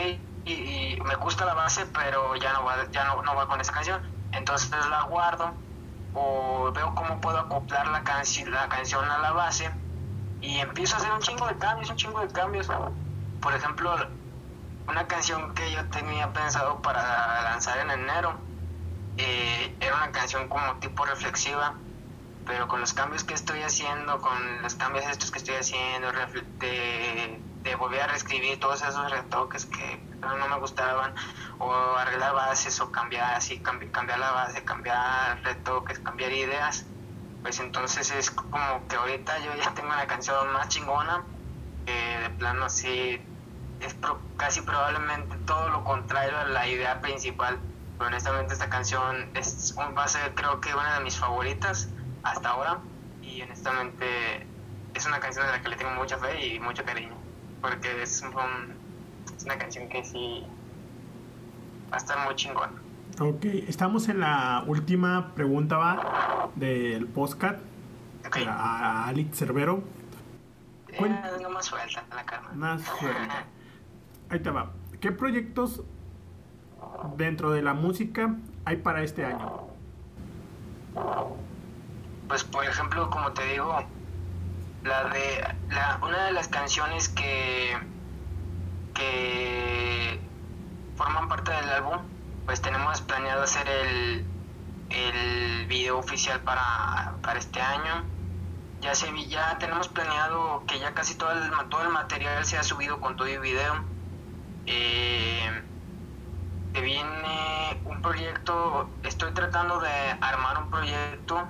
y, 0.44 0.98
me 1.04 1.14
gusta 1.16 1.44
la 1.44 1.54
base, 1.54 1.86
pero 1.86 2.36
ya 2.36 2.52
no 2.52 2.64
va, 2.64 2.90
ya 2.90 3.04
no, 3.04 3.22
no 3.22 3.34
va 3.34 3.46
con 3.46 3.60
esa 3.60 3.72
canción, 3.72 4.00
entonces 4.32 4.70
la 4.70 5.02
guardo 5.02 5.52
o 6.14 6.72
veo 6.72 6.94
cómo 6.94 7.20
puedo 7.20 7.38
acoplar 7.38 7.88
la, 7.88 8.02
canción 8.02 8.50
la 8.50 8.68
canción 8.68 9.04
a 9.10 9.18
la 9.18 9.32
base 9.32 9.70
y 10.40 10.58
empiezo 10.58 10.96
a 10.96 10.98
hacer 10.98 11.12
un 11.12 11.20
chingo 11.20 11.46
de 11.46 11.56
cambios, 11.58 11.90
un 11.90 11.96
chingo 11.96 12.20
de 12.20 12.28
cambios. 12.28 12.68
Por 13.40 13.54
ejemplo, 13.54 13.94
una 14.88 15.06
canción 15.06 15.54
que 15.54 15.70
yo 15.72 15.84
tenía 15.90 16.32
pensado 16.32 16.80
para 16.80 17.42
lanzar 17.42 17.78
en 17.78 17.90
enero 17.90 18.34
eh, 19.18 19.76
era 19.80 19.96
una 19.96 20.10
canción 20.12 20.48
como 20.48 20.74
tipo 20.76 21.04
reflexiva 21.04 21.74
pero 22.46 22.68
con 22.68 22.80
los 22.80 22.94
cambios 22.94 23.24
que 23.24 23.34
estoy 23.34 23.60
haciendo, 23.60 24.20
con 24.20 24.62
los 24.62 24.74
cambios 24.76 25.04
estos 25.06 25.30
que 25.30 25.38
estoy 25.38 25.56
haciendo, 25.56 26.12
de, 26.60 27.40
de 27.66 27.74
volver 27.74 28.00
a 28.00 28.06
reescribir 28.06 28.60
todos 28.60 28.80
esos 28.80 29.10
retoques 29.10 29.66
que 29.66 30.00
no 30.20 30.48
me 30.48 30.58
gustaban, 30.58 31.14
o 31.58 31.72
arreglar 31.96 32.32
bases, 32.32 32.80
o 32.80 32.92
cambiar 32.92 33.34
así, 33.34 33.58
cambiar 33.58 34.18
la 34.18 34.30
base, 34.30 34.64
cambiar 34.64 35.42
retoques, 35.42 35.98
cambiar 35.98 36.32
ideas, 36.32 36.86
pues 37.42 37.58
entonces 37.58 38.10
es 38.12 38.30
como 38.30 38.86
que 38.88 38.96
ahorita 38.96 39.38
yo 39.40 39.54
ya 39.56 39.74
tengo 39.74 39.88
una 39.88 40.06
canción 40.06 40.52
más 40.52 40.68
chingona, 40.68 41.24
que 41.84 41.92
de 41.92 42.30
plano 42.30 42.66
así 42.66 43.20
es 43.80 43.96
casi 44.36 44.62
probablemente 44.62 45.36
todo 45.44 45.68
lo 45.68 45.84
contrario 45.84 46.38
a 46.38 46.44
la 46.44 46.66
idea 46.68 47.00
principal. 47.00 47.58
Pero 47.98 48.08
honestamente 48.08 48.52
esta 48.52 48.68
canción 48.68 49.30
es 49.34 49.74
va 49.78 50.04
a 50.04 50.08
ser 50.08 50.34
creo 50.34 50.60
que 50.60 50.74
una 50.74 50.98
de 50.98 51.04
mis 51.04 51.16
favoritas 51.16 51.88
hasta 52.22 52.50
ahora 52.50 52.78
y 53.22 53.40
honestamente 53.42 54.46
es 54.92 55.06
una 55.06 55.18
canción 55.18 55.46
a 55.46 55.52
la 55.52 55.62
que 55.62 55.70
le 55.70 55.76
tengo 55.76 55.92
mucha 55.92 56.18
fe 56.18 56.46
y 56.46 56.60
mucho 56.60 56.84
cariño 56.84 57.25
porque 57.68 58.02
es, 58.02 58.22
es 59.36 59.44
una 59.44 59.58
canción 59.58 59.88
que 59.88 60.04
sí 60.04 60.44
va 61.90 61.96
a 61.96 61.98
estar 61.98 62.24
muy 62.24 62.36
chingona. 62.36 62.72
Ok, 63.20 63.44
estamos 63.66 64.08
en 64.08 64.20
la 64.20 64.62
última 64.66 65.34
pregunta 65.34 65.76
va 65.76 66.50
del 66.54 67.06
postcat 67.08 67.58
a 68.46 69.06
Alex 69.08 69.36
Cervero. 69.36 69.82
Eh, 70.88 71.48
más 71.50 71.66
suelta 71.66 72.04
la 72.14 72.24
cama. 72.24 72.50
Más 72.54 72.82
suelta. 72.82 73.46
Ahí 74.28 74.40
te 74.40 74.50
va. 74.50 74.70
¿Qué 75.00 75.10
proyectos 75.10 75.82
dentro 77.16 77.50
de 77.50 77.62
la 77.62 77.74
música 77.74 78.36
hay 78.64 78.76
para 78.76 79.02
este 79.02 79.24
año? 79.24 79.66
pues 82.28 82.42
por 82.42 82.64
ejemplo, 82.64 83.08
como 83.10 83.32
te 83.32 83.44
digo, 83.46 83.78
la 84.86 85.04
de 85.04 85.54
la, 85.68 85.98
una 86.02 86.24
de 86.26 86.32
las 86.32 86.48
canciones 86.48 87.08
que 87.08 87.76
que 88.94 90.18
forman 90.96 91.28
parte 91.28 91.52
del 91.52 91.68
álbum, 91.68 91.98
pues 92.46 92.62
tenemos 92.62 93.02
planeado 93.02 93.42
hacer 93.42 93.68
el, 93.68 94.24
el 94.88 95.66
video 95.66 95.98
oficial 95.98 96.40
para, 96.40 97.14
para 97.22 97.38
este 97.38 97.60
año. 97.60 98.04
Ya 98.80 98.94
se 98.94 99.10
ya 99.28 99.58
tenemos 99.58 99.88
planeado 99.88 100.64
que 100.66 100.78
ya 100.78 100.94
casi 100.94 101.14
todo 101.16 101.32
el, 101.32 101.50
todo 101.68 101.82
el 101.82 101.90
material 101.90 102.44
se 102.44 102.56
ha 102.56 102.62
subido 102.62 103.00
con 103.00 103.16
todo 103.16 103.26
el 103.28 103.40
video. 103.40 103.84
Eh, 104.66 105.62
viene 106.72 107.80
un 107.84 108.00
proyecto, 108.00 108.88
estoy 109.02 109.32
tratando 109.32 109.80
de 109.80 109.90
armar 110.20 110.62
un 110.62 110.70
proyecto 110.70 111.46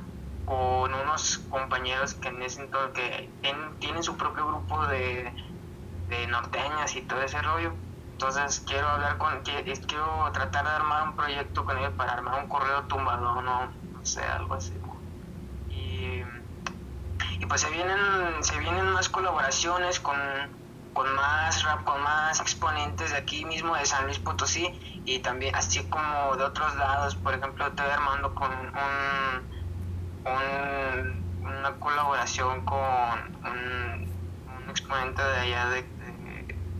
con 0.46 0.94
unos 0.94 1.38
compañeros 1.50 2.14
que 2.14 2.28
en 2.28 2.40
ese 2.40 2.62
entonces 2.62 2.94
que 2.94 3.30
tienen, 3.80 4.02
su 4.02 4.16
propio 4.16 4.46
grupo 4.46 4.86
de, 4.86 5.32
norteñas 6.28 6.94
y 6.96 7.02
todo 7.02 7.20
ese 7.20 7.42
rollo. 7.42 7.72
Entonces 8.12 8.62
quiero 8.66 8.88
hablar 8.88 9.18
con, 9.18 9.42
quiero 9.42 10.30
tratar 10.32 10.64
de 10.64 10.70
armar 10.70 11.08
un 11.08 11.16
proyecto 11.16 11.64
con 11.64 11.76
ellos 11.76 11.92
para 11.96 12.12
armar 12.12 12.42
un 12.42 12.48
correo 12.48 12.84
tumbado, 12.84 13.42
no, 13.42 13.66
no 13.66 14.04
sé, 14.04 14.22
algo 14.22 14.54
así. 14.54 14.72
Y, 15.68 16.22
y 17.40 17.46
pues 17.46 17.60
se 17.60 17.70
vienen, 17.70 17.98
se 18.42 18.58
vienen 18.58 18.86
más 18.92 19.08
colaboraciones 19.08 20.00
con, 20.00 20.16
con 20.92 21.12
más 21.14 21.62
rap, 21.64 21.84
con 21.84 22.00
más 22.02 22.40
exponentes 22.40 23.10
de 23.10 23.18
aquí 23.18 23.44
mismo 23.44 23.74
de 23.74 23.84
San 23.84 24.04
Luis 24.04 24.18
Potosí 24.20 24.66
y 25.04 25.18
también 25.18 25.54
así 25.54 25.84
como 25.90 26.36
de 26.36 26.44
otros 26.44 26.74
lados, 26.76 27.16
por 27.16 27.34
ejemplo 27.34 27.66
estoy 27.66 27.90
armando 27.90 28.34
con 28.34 28.50
un 28.50 29.55
una 30.26 31.72
colaboración 31.78 32.64
con 32.64 32.78
un, 33.44 34.16
exponente 34.68 35.22
de 35.22 35.36
allá 35.38 35.68
de, 35.70 35.84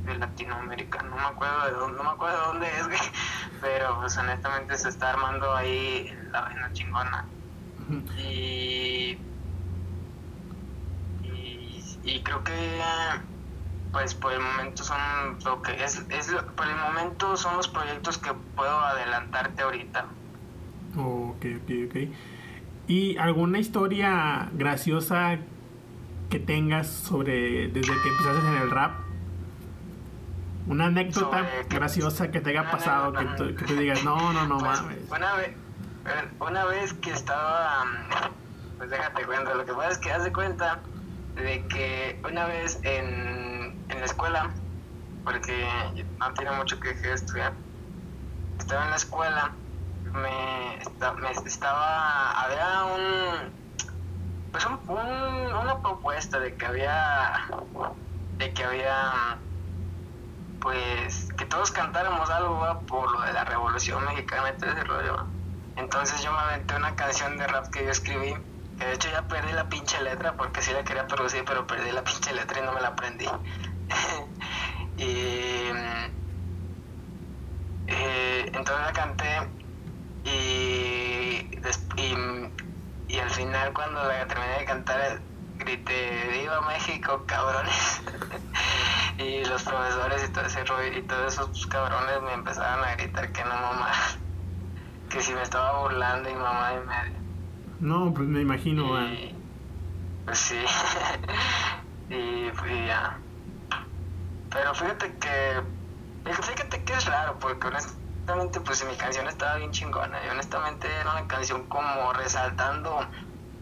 de, 0.04 0.18
Latinoamérica, 0.18 1.02
no 1.02 1.16
me 1.16 1.22
acuerdo 1.22 1.66
de 1.66 1.72
dónde, 1.72 1.96
no 1.98 2.04
me 2.04 2.10
acuerdo 2.10 2.38
de 2.38 2.46
dónde 2.46 2.66
es, 2.66 3.12
Pero 3.60 4.00
pues 4.00 4.16
honestamente 4.18 4.76
se 4.76 4.88
está 4.88 5.10
armando 5.10 5.54
ahí 5.54 6.12
la 6.30 6.42
vaina 6.42 6.72
chingona. 6.72 7.24
Y, 8.18 9.18
y, 11.22 12.00
y 12.02 12.22
creo 12.22 12.42
que 12.42 12.80
pues 13.92 14.14
por 14.14 14.32
el 14.32 14.40
momento 14.40 14.84
son 14.84 14.98
lo 15.44 15.62
que 15.62 15.72
es, 15.82 16.04
es 16.10 16.30
por 16.56 16.66
el 16.66 16.76
momento 16.76 17.36
son 17.36 17.56
los 17.56 17.68
proyectos 17.68 18.18
que 18.18 18.32
puedo 18.54 18.78
adelantarte 18.78 19.62
ahorita. 19.62 20.04
Ok, 20.96 21.46
ok, 21.62 21.70
ok. 21.86 21.96
¿Y 22.88 23.16
alguna 23.16 23.58
historia 23.58 24.48
graciosa 24.52 25.38
que 26.30 26.38
tengas 26.38 26.88
sobre 26.88 27.68
desde 27.68 27.92
que 28.02 28.08
empezaste 28.08 28.48
en 28.48 28.62
el 28.62 28.70
rap? 28.70 28.92
Una 30.68 30.86
anécdota 30.86 31.46
graciosa 31.68 32.30
que 32.30 32.40
te 32.40 32.50
haya 32.50 32.70
pasado, 32.70 33.12
que, 33.12 33.24
tú, 33.36 33.54
que 33.54 33.74
digas, 33.74 34.04
no, 34.04 34.32
no, 34.32 34.46
no 34.46 34.58
pues, 34.58 34.80
mames. 34.80 34.98
Una 35.10 35.34
vez, 35.34 35.50
una 36.40 36.64
vez 36.66 36.92
que 36.94 37.10
estaba, 37.10 37.84
pues 38.78 38.90
déjate 38.90 39.24
cuenta, 39.24 39.54
lo 39.54 39.64
que 39.64 39.72
pasa 39.72 39.90
es 39.90 39.98
que 39.98 40.12
haz 40.12 40.24
de 40.24 40.32
cuenta 40.32 40.80
de 41.36 41.64
que 41.66 42.20
una 42.28 42.46
vez 42.46 42.80
en, 42.82 43.76
en 43.88 43.98
la 43.98 44.04
escuela, 44.04 44.50
porque 45.24 45.66
no 46.18 46.32
tiene 46.34 46.52
mucho 46.52 46.78
que 46.78 46.90
estudiar, 46.90 47.52
estaba 48.58 48.84
en 48.84 48.90
la 48.90 48.96
escuela 48.96 49.52
me, 50.16 50.78
me 51.20 51.30
estaba, 51.30 52.30
había 52.42 52.84
un, 52.84 53.52
pues 54.50 54.66
un, 54.66 54.78
una 54.88 55.80
propuesta 55.82 56.38
de 56.40 56.56
que 56.56 56.66
había, 56.66 57.32
de 58.38 58.52
que 58.52 58.64
había, 58.64 59.38
pues, 60.60 61.28
que 61.36 61.46
todos 61.46 61.70
cantáramos 61.70 62.28
algo 62.30 62.84
por 62.86 63.10
lo 63.12 63.20
de 63.22 63.32
la 63.32 63.44
revolución 63.44 64.04
mexicana 64.04 64.50
y 64.50 64.58
todo 64.58 64.84
rollo. 64.84 65.26
Entonces 65.76 66.22
yo 66.22 66.32
me 66.32 66.38
aventé 66.38 66.74
una 66.76 66.94
canción 66.96 67.36
de 67.36 67.46
rap 67.46 67.66
que 67.68 67.84
yo 67.84 67.90
escribí, 67.90 68.34
que 68.78 68.86
de 68.86 68.94
hecho 68.94 69.10
ya 69.10 69.28
perdí 69.28 69.52
la 69.52 69.68
pinche 69.68 70.02
letra 70.02 70.36
porque 70.36 70.62
sí 70.62 70.72
la 70.72 70.84
quería 70.84 71.06
producir, 71.06 71.44
pero 71.44 71.66
perdí 71.66 71.92
la 71.92 72.02
pinche 72.02 72.32
letra 72.32 72.58
y 72.60 72.62
no 72.62 72.72
me 72.72 72.80
la 72.80 72.88
aprendí. 72.88 73.26
y 74.96 75.70
eh, 77.86 78.50
entonces 78.52 78.84
la 78.86 78.92
canté 78.92 79.26
y, 80.26 81.50
y, 83.08 83.18
al 83.18 83.30
final 83.30 83.72
cuando 83.72 84.02
la 84.02 84.26
terminé 84.26 84.58
de 84.58 84.64
cantar 84.64 85.22
grité 85.58 86.28
viva 86.32 86.60
México 86.68 87.24
cabrones 87.26 88.02
y 89.18 89.44
los 89.44 89.62
profesores 89.62 90.28
y 90.28 90.32
todo 90.32 90.44
ese 90.44 90.98
y 90.98 91.02
todos 91.02 91.32
esos 91.32 91.66
cabrones 91.66 92.22
me 92.22 92.32
empezaron 92.34 92.84
a 92.84 92.94
gritar 92.96 93.32
que 93.32 93.42
no 93.44 93.50
mamá 93.50 93.92
que 95.10 95.22
si 95.22 95.32
me 95.32 95.42
estaba 95.42 95.80
burlando 95.80 96.28
y 96.28 96.34
mamá 96.34 96.72
y 96.72 96.86
medio 96.86 97.20
no 97.78 98.12
pues 98.12 98.28
me 98.28 98.40
imagino 98.40 99.00
y, 99.02 99.34
pues 100.24 100.38
sí 100.38 100.58
y, 102.10 102.14
y 102.14 102.86
ya. 102.86 103.18
Pero 104.50 104.74
fíjate 104.74 105.18
que 105.18 105.62
fíjate 106.24 106.84
que 106.84 106.92
es 106.92 107.04
raro 107.06 107.38
porque 107.38 107.66
honestamente 107.68 108.05
honestamente 108.26 108.60
pues 108.60 108.84
mi 108.84 108.96
canción 108.96 109.28
estaba 109.28 109.56
bien 109.56 109.70
chingona 109.70 110.18
y 110.26 110.28
honestamente 110.30 110.88
era 111.00 111.12
una 111.12 111.28
canción 111.28 111.64
como 111.68 112.12
resaltando 112.12 112.98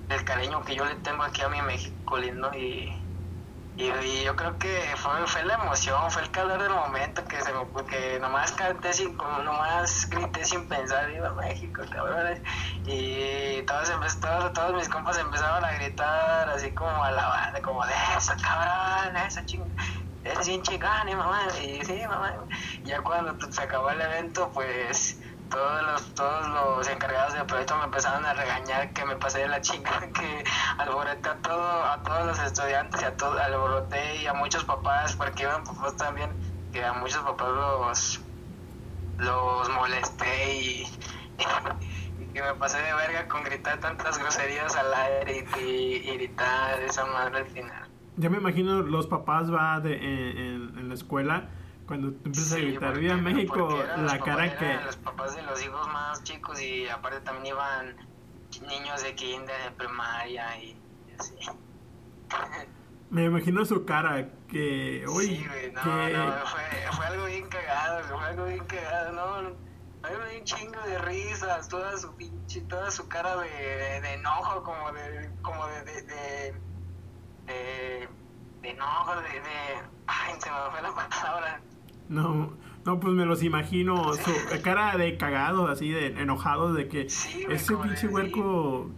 el 0.09 0.25
cariño 0.25 0.65
que 0.65 0.75
yo 0.75 0.87
le 0.87 0.97
tengo 0.97 1.23
aquí 1.23 1.43
a 1.43 1.51
mi 1.51 1.61
México 1.61 2.17
lindo 2.17 2.51
y, 2.55 2.89
y, 3.77 4.25
yo 4.25 4.35
creo 4.37 4.57
que 4.57 4.83
fue, 4.97 5.27
fue 5.27 5.45
la 5.45 5.55
emoción, 5.55 6.11
fue 6.11 6.23
el 6.23 6.31
calor 6.31 6.63
del 6.63 6.73
momento 6.73 7.23
que 7.27 7.43
se 7.43 7.53
me 7.53 7.61
que 7.87 8.19
nomás 8.21 8.53
canté 8.53 8.95
sin, 8.95 9.15
nomás 9.17 10.09
grité 10.09 10.43
sin 10.47 10.67
pensar, 10.67 11.11
viva 11.11 11.35
México, 11.35 11.83
cabrones, 11.91 12.41
y 12.87 13.61
todos, 13.65 13.91
todos, 14.21 14.53
todos 14.55 14.75
mis 14.75 14.89
compas 14.89 15.19
empezaron 15.19 15.63
a 15.63 15.73
gritar 15.73 16.49
así 16.49 16.73
como 16.73 17.05
a 17.05 17.11
la 17.11 17.29
banda, 17.29 17.61
como 17.61 17.85
de 17.85 17.93
eso 18.17 18.33
cabrón, 18.43 19.17
eso 19.19 19.41
chingón 19.45 19.75
es 20.25 20.47
bien 20.47 20.63
chingón, 20.63 21.17
mamá, 21.17 21.47
y 21.63 21.85
sí, 21.85 22.03
mamá. 22.09 22.35
Ya 22.85 23.01
cuando 23.03 23.37
se 23.51 23.63
acabó 23.63 23.91
el 23.91 24.01
evento, 24.01 24.51
pues 24.53 25.19
todos 25.51 25.83
los, 25.83 26.15
todos 26.15 26.49
los 26.49 26.89
encargados 26.89 27.35
del 27.35 27.47
proyecto 27.47 27.77
me 27.77 27.85
empezaron 27.85 28.25
a 28.25 28.33
regañar 28.33 28.93
que 28.93 29.05
me 29.05 29.17
pasé 29.17 29.41
de 29.41 29.49
la 29.49 29.61
chinga, 29.61 30.01
que 30.15 30.45
alboroté 30.79 31.29
a, 31.29 31.37
todo, 31.37 31.85
a 31.85 32.03
todos 32.03 32.27
los 32.27 32.39
estudiantes 32.41 33.03
y 33.03 33.05
a 33.05 33.17
todo, 33.17 33.39
alboroté 33.39 34.17
y 34.17 34.27
a 34.27 34.35
muchos 34.35 34.65
papás, 34.65 35.15
porque 35.15 35.43
iban 35.43 35.63
papás 35.65 35.97
también, 35.97 36.31
que 36.73 36.85
a 36.85 36.93
muchos 36.95 37.23
papás 37.23 37.49
los, 37.49 38.21
los 39.19 39.69
molesté 39.71 40.55
y, 40.55 40.99
que 42.33 42.43
me 42.43 42.55
pasé 42.55 42.79
de 42.79 42.95
verga 42.95 43.29
con 43.29 43.45
gritar 43.45 43.79
tantas 43.79 44.19
groserías 44.19 44.75
al 44.75 44.93
aire 44.93 45.47
y, 45.61 45.63
y 45.63 46.17
gritar 46.17 46.81
esa 46.81 47.05
madre 47.05 47.39
al 47.39 47.47
final. 47.47 47.84
Ya 48.17 48.31
me 48.31 48.39
imagino 48.39 48.83
los 48.83 49.07
papás 49.07 49.53
va 49.53 49.81
de, 49.81 49.97
en, 49.97 50.79
en, 50.79 50.89
la 50.89 50.95
escuela 50.95 51.49
cuando 51.87 52.13
tú 52.13 52.27
empiezas 52.27 52.53
a 52.53 52.61
gritar 52.61 52.99
Viva 52.99 53.17
México, 53.17 53.83
la 53.97 54.19
cara 54.21 54.57
que... 54.57 54.85
Los 54.85 54.97
papás 54.97 55.37
de 55.37 55.43
los 55.43 55.63
hijos 55.65 55.87
más 55.89 56.23
chicos 56.23 56.61
y 56.63 56.89
aparte 56.89 57.21
también 57.21 57.55
iban 57.55 57.97
niños 58.69 59.03
de 59.03 59.15
kinder, 59.15 59.63
de 59.65 59.71
primaria 59.73 60.57
y, 60.63 60.77
así. 61.19 61.35
Me 63.11 63.25
imagino 63.25 63.65
su 63.65 63.85
cara 63.85 64.29
que... 64.49 65.05
Uy, 65.09 65.27
sí, 65.27 65.47
güey, 65.47 65.73
no, 65.73 65.83
no, 65.83 66.47
fue, 66.47 66.63
fue 66.93 67.07
algo 67.07 67.27
bien 67.27 67.49
cagado, 67.49 68.05
fue 68.17 68.27
algo 68.27 68.45
bien 68.47 68.65
cagado, 68.65 69.13
no... 69.13 69.65
Hay 70.05 70.39
un 70.39 70.45
chingo 70.45 70.81
de 70.83 70.99
risas, 70.99 71.67
toda 71.69 71.97
su 71.97 72.15
pinche, 72.15 72.61
toda 72.63 72.91
su 72.91 73.09
cara 73.09 73.37
de, 73.39 73.49
de, 74.03 74.15
enojo, 74.15 74.63
como 74.63 74.93
de, 74.93 75.31
como 75.41 75.67
de, 75.67 76.03
de 76.03 76.55
de, 77.47 78.09
de 78.63 78.75
no, 78.75 79.21
de, 79.23 79.41
de, 79.41 79.83
ay, 80.07 80.35
se 80.39 80.51
me 80.51 80.57
fue 80.71 80.83
la 80.83 80.95
palabra. 80.95 81.61
No, 82.09 82.53
no, 82.85 83.01
pues 83.01 83.15
me 83.15 83.25
los 83.25 83.43
imagino, 83.43 84.13
su 84.15 84.63
cara 84.63 84.97
de 84.97 85.17
cagado, 85.17 85.69
así 85.69 85.91
de 85.91 86.09
enojado, 86.21 86.75
de 86.75 86.89
que 86.89 87.03
ese 87.03 87.77
pinche 87.77 88.09
huerco 88.09 88.91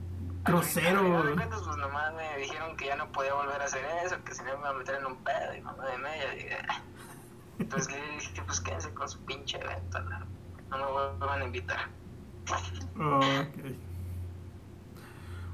grosero. 0.45 1.23
pues 1.35 1.77
nomás 1.77 2.15
me 2.15 2.39
dijeron 2.39 2.77
que 2.77 2.87
ya 2.87 2.97
no 2.97 3.11
podía 3.13 3.35
volver 3.35 3.61
a 3.61 3.65
hacer 3.65 3.85
eso, 4.05 4.17
que 4.25 4.35
se 4.35 4.43
me 4.43 4.51
iba 4.51 4.69
a 4.69 4.73
meter 4.73 4.97
en 4.97 5.07
un 5.07 5.17
pedo 5.23 5.55
y 5.57 5.61
mamá 5.61 5.87
de 5.87 5.99
media. 5.99 6.37
Y, 6.37 6.49
ah". 6.69 6.83
entonces 7.59 7.93
le 7.93 8.11
dije, 8.17 8.43
pues 8.45 8.61
quédense 8.61 8.93
con 8.93 9.09
su 9.09 9.25
pinche 9.25 9.61
evento, 9.61 10.01
no, 10.01 10.79
me 10.79 10.85
vuelvan 10.85 11.43
a 11.43 11.45
invitar. 11.45 11.89
Okay. 12.95 13.81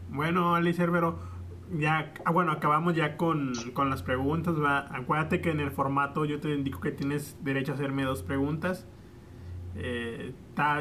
Bueno, 0.09 0.55
Ali 0.55 0.75
Cervero 0.75 1.32
ya, 1.71 2.13
ah, 2.25 2.31
bueno, 2.31 2.53
acabamos 2.53 2.95
ya 2.95 3.17
con, 3.17 3.53
con 3.73 3.91
las 3.91 4.03
preguntas, 4.03 4.55
¿va? 4.61 4.87
Acuérdate 4.95 5.41
que 5.41 5.51
en 5.51 5.61
el 5.61 5.71
formato 5.71 6.25
yo 6.25 6.41
te 6.41 6.55
indico 6.55 6.81
que 6.81 6.93
tienes 6.93 7.43
derecho 7.43 7.73
a 7.73 7.75
hacerme 7.75 8.05
dos 8.05 8.23
preguntas. 8.23 8.87
Eh, 9.75 10.35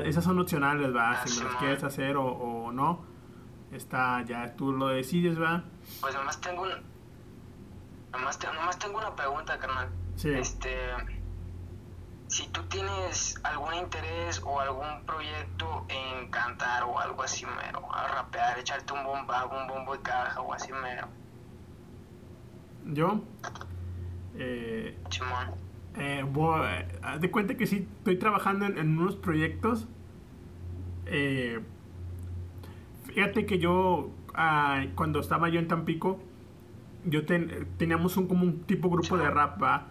esas 0.04 0.24
son 0.24 0.40
opcionales, 0.40 0.94
¿va? 0.94 1.26
Si 1.26 1.40
me 1.40 1.46
las 1.46 1.56
quieres 1.56 1.84
hacer 1.84 2.18
o, 2.18 2.26
o, 2.26 2.72
no. 2.72 3.06
Está, 3.72 4.24
ya 4.24 4.56
tú 4.56 4.74
lo 4.74 4.88
decides, 4.88 5.42
¿va? 5.42 5.64
Pues 6.02 6.14
nomás 6.14 6.42
tengo 6.42 6.64
un, 6.64 6.70
nomás, 8.12 8.40
nomás 8.44 8.78
tengo 8.78 8.98
una 8.98 9.16
pregunta, 9.16 9.58
carnal. 9.58 9.90
Sí. 10.16 10.30
Este 10.30 10.70
si 12.32 12.48
tú 12.48 12.62
tienes 12.70 13.38
algún 13.44 13.74
interés 13.74 14.42
o 14.46 14.58
algún 14.62 15.06
proyecto 15.06 15.86
en 15.90 16.32
cantar 16.32 16.84
o 16.84 16.98
algo 16.98 17.22
así 17.24 17.46
mero, 17.46 17.94
a 17.94 18.08
rapear, 18.08 18.58
echarte 18.58 18.94
un 18.94 19.04
bombo, 19.04 19.34
un 19.52 19.68
bombo 19.68 19.92
de 19.98 20.02
caja 20.02 20.40
o 20.40 20.54
así 20.54 20.72
mero. 20.72 21.10
¿Yo? 22.86 23.22
Eh, 24.36 24.98
eh, 25.98 26.26
de 27.20 27.32
cuenta 27.32 27.58
que 27.58 27.68
sí, 27.68 27.86
estoy 27.98 28.18
trabajando 28.18 28.66
en, 28.66 28.98
unos 28.98 29.18
proyectos. 29.18 29.90
Eh, 31.08 31.60
fíjate 33.08 33.46
que 33.46 33.60
yo, 33.60 34.10
ah, 34.36 34.86
cuando 34.96 35.20
estaba 35.20 35.50
yo 35.50 35.60
en 35.60 35.68
Tampico, 35.68 36.18
yo 37.04 37.26
teníamos 37.26 38.16
un 38.16 38.28
como 38.28 38.44
un 38.44 38.62
tipo 38.62 38.90
grupo 38.90 39.18
de 39.18 39.30
rap, 39.30 39.62
¿va? 39.62 39.91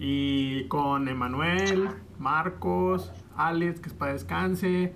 Y 0.00 0.64
con 0.64 1.08
Emanuel, 1.08 1.88
Marcos, 2.18 3.12
Alex, 3.36 3.80
que 3.80 3.88
es 3.88 3.94
para 3.94 4.12
descanse, 4.12 4.94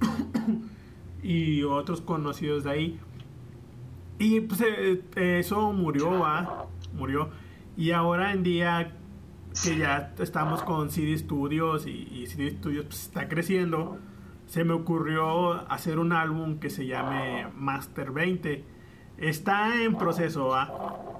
y 1.22 1.62
otros 1.62 2.00
conocidos 2.00 2.64
de 2.64 2.70
ahí. 2.70 3.00
Y 4.18 4.40
pues 4.40 4.60
eh, 4.66 5.02
eso 5.38 5.72
murió, 5.72 6.20
¿va? 6.20 6.66
Murió. 6.94 7.30
Y 7.76 7.90
ahora 7.90 8.32
en 8.32 8.42
día 8.42 8.96
que 9.62 9.78
ya 9.78 10.14
estamos 10.18 10.62
con 10.62 10.90
CD 10.90 11.16
Studios 11.16 11.86
y, 11.86 12.26
CD 12.26 12.50
Studios 12.50 12.86
pues, 12.86 13.02
está 13.04 13.28
creciendo, 13.28 13.98
se 14.46 14.64
me 14.64 14.72
ocurrió 14.72 15.52
hacer 15.70 15.98
un 15.98 16.12
álbum 16.12 16.58
que 16.58 16.70
se 16.70 16.86
llame 16.86 17.48
Master 17.54 18.10
20. 18.10 18.64
Está 19.16 19.82
en 19.82 19.96
proceso, 19.96 20.48
¿va? 20.48 21.13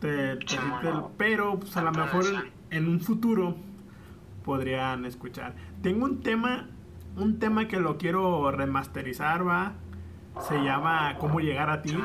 Pero 0.00 1.58
pues 1.58 1.76
a 1.76 1.82
lo 1.82 1.92
mejor 1.92 2.24
en, 2.70 2.88
un 2.88 3.00
futuro 3.00 3.56
podrían 4.44 5.04
escuchar. 5.04 5.54
Tengo 5.82 6.04
un 6.06 6.20
tema, 6.20 6.68
un 7.16 7.38
tema 7.38 7.68
que 7.68 7.78
lo 7.80 7.98
quiero 7.98 8.50
remasterizar, 8.50 9.46
va. 9.46 9.74
Se 10.48 10.62
llama 10.62 11.16
Cómo 11.18 11.40
llegar 11.40 11.68
a 11.70 11.82
ti. 11.82 11.98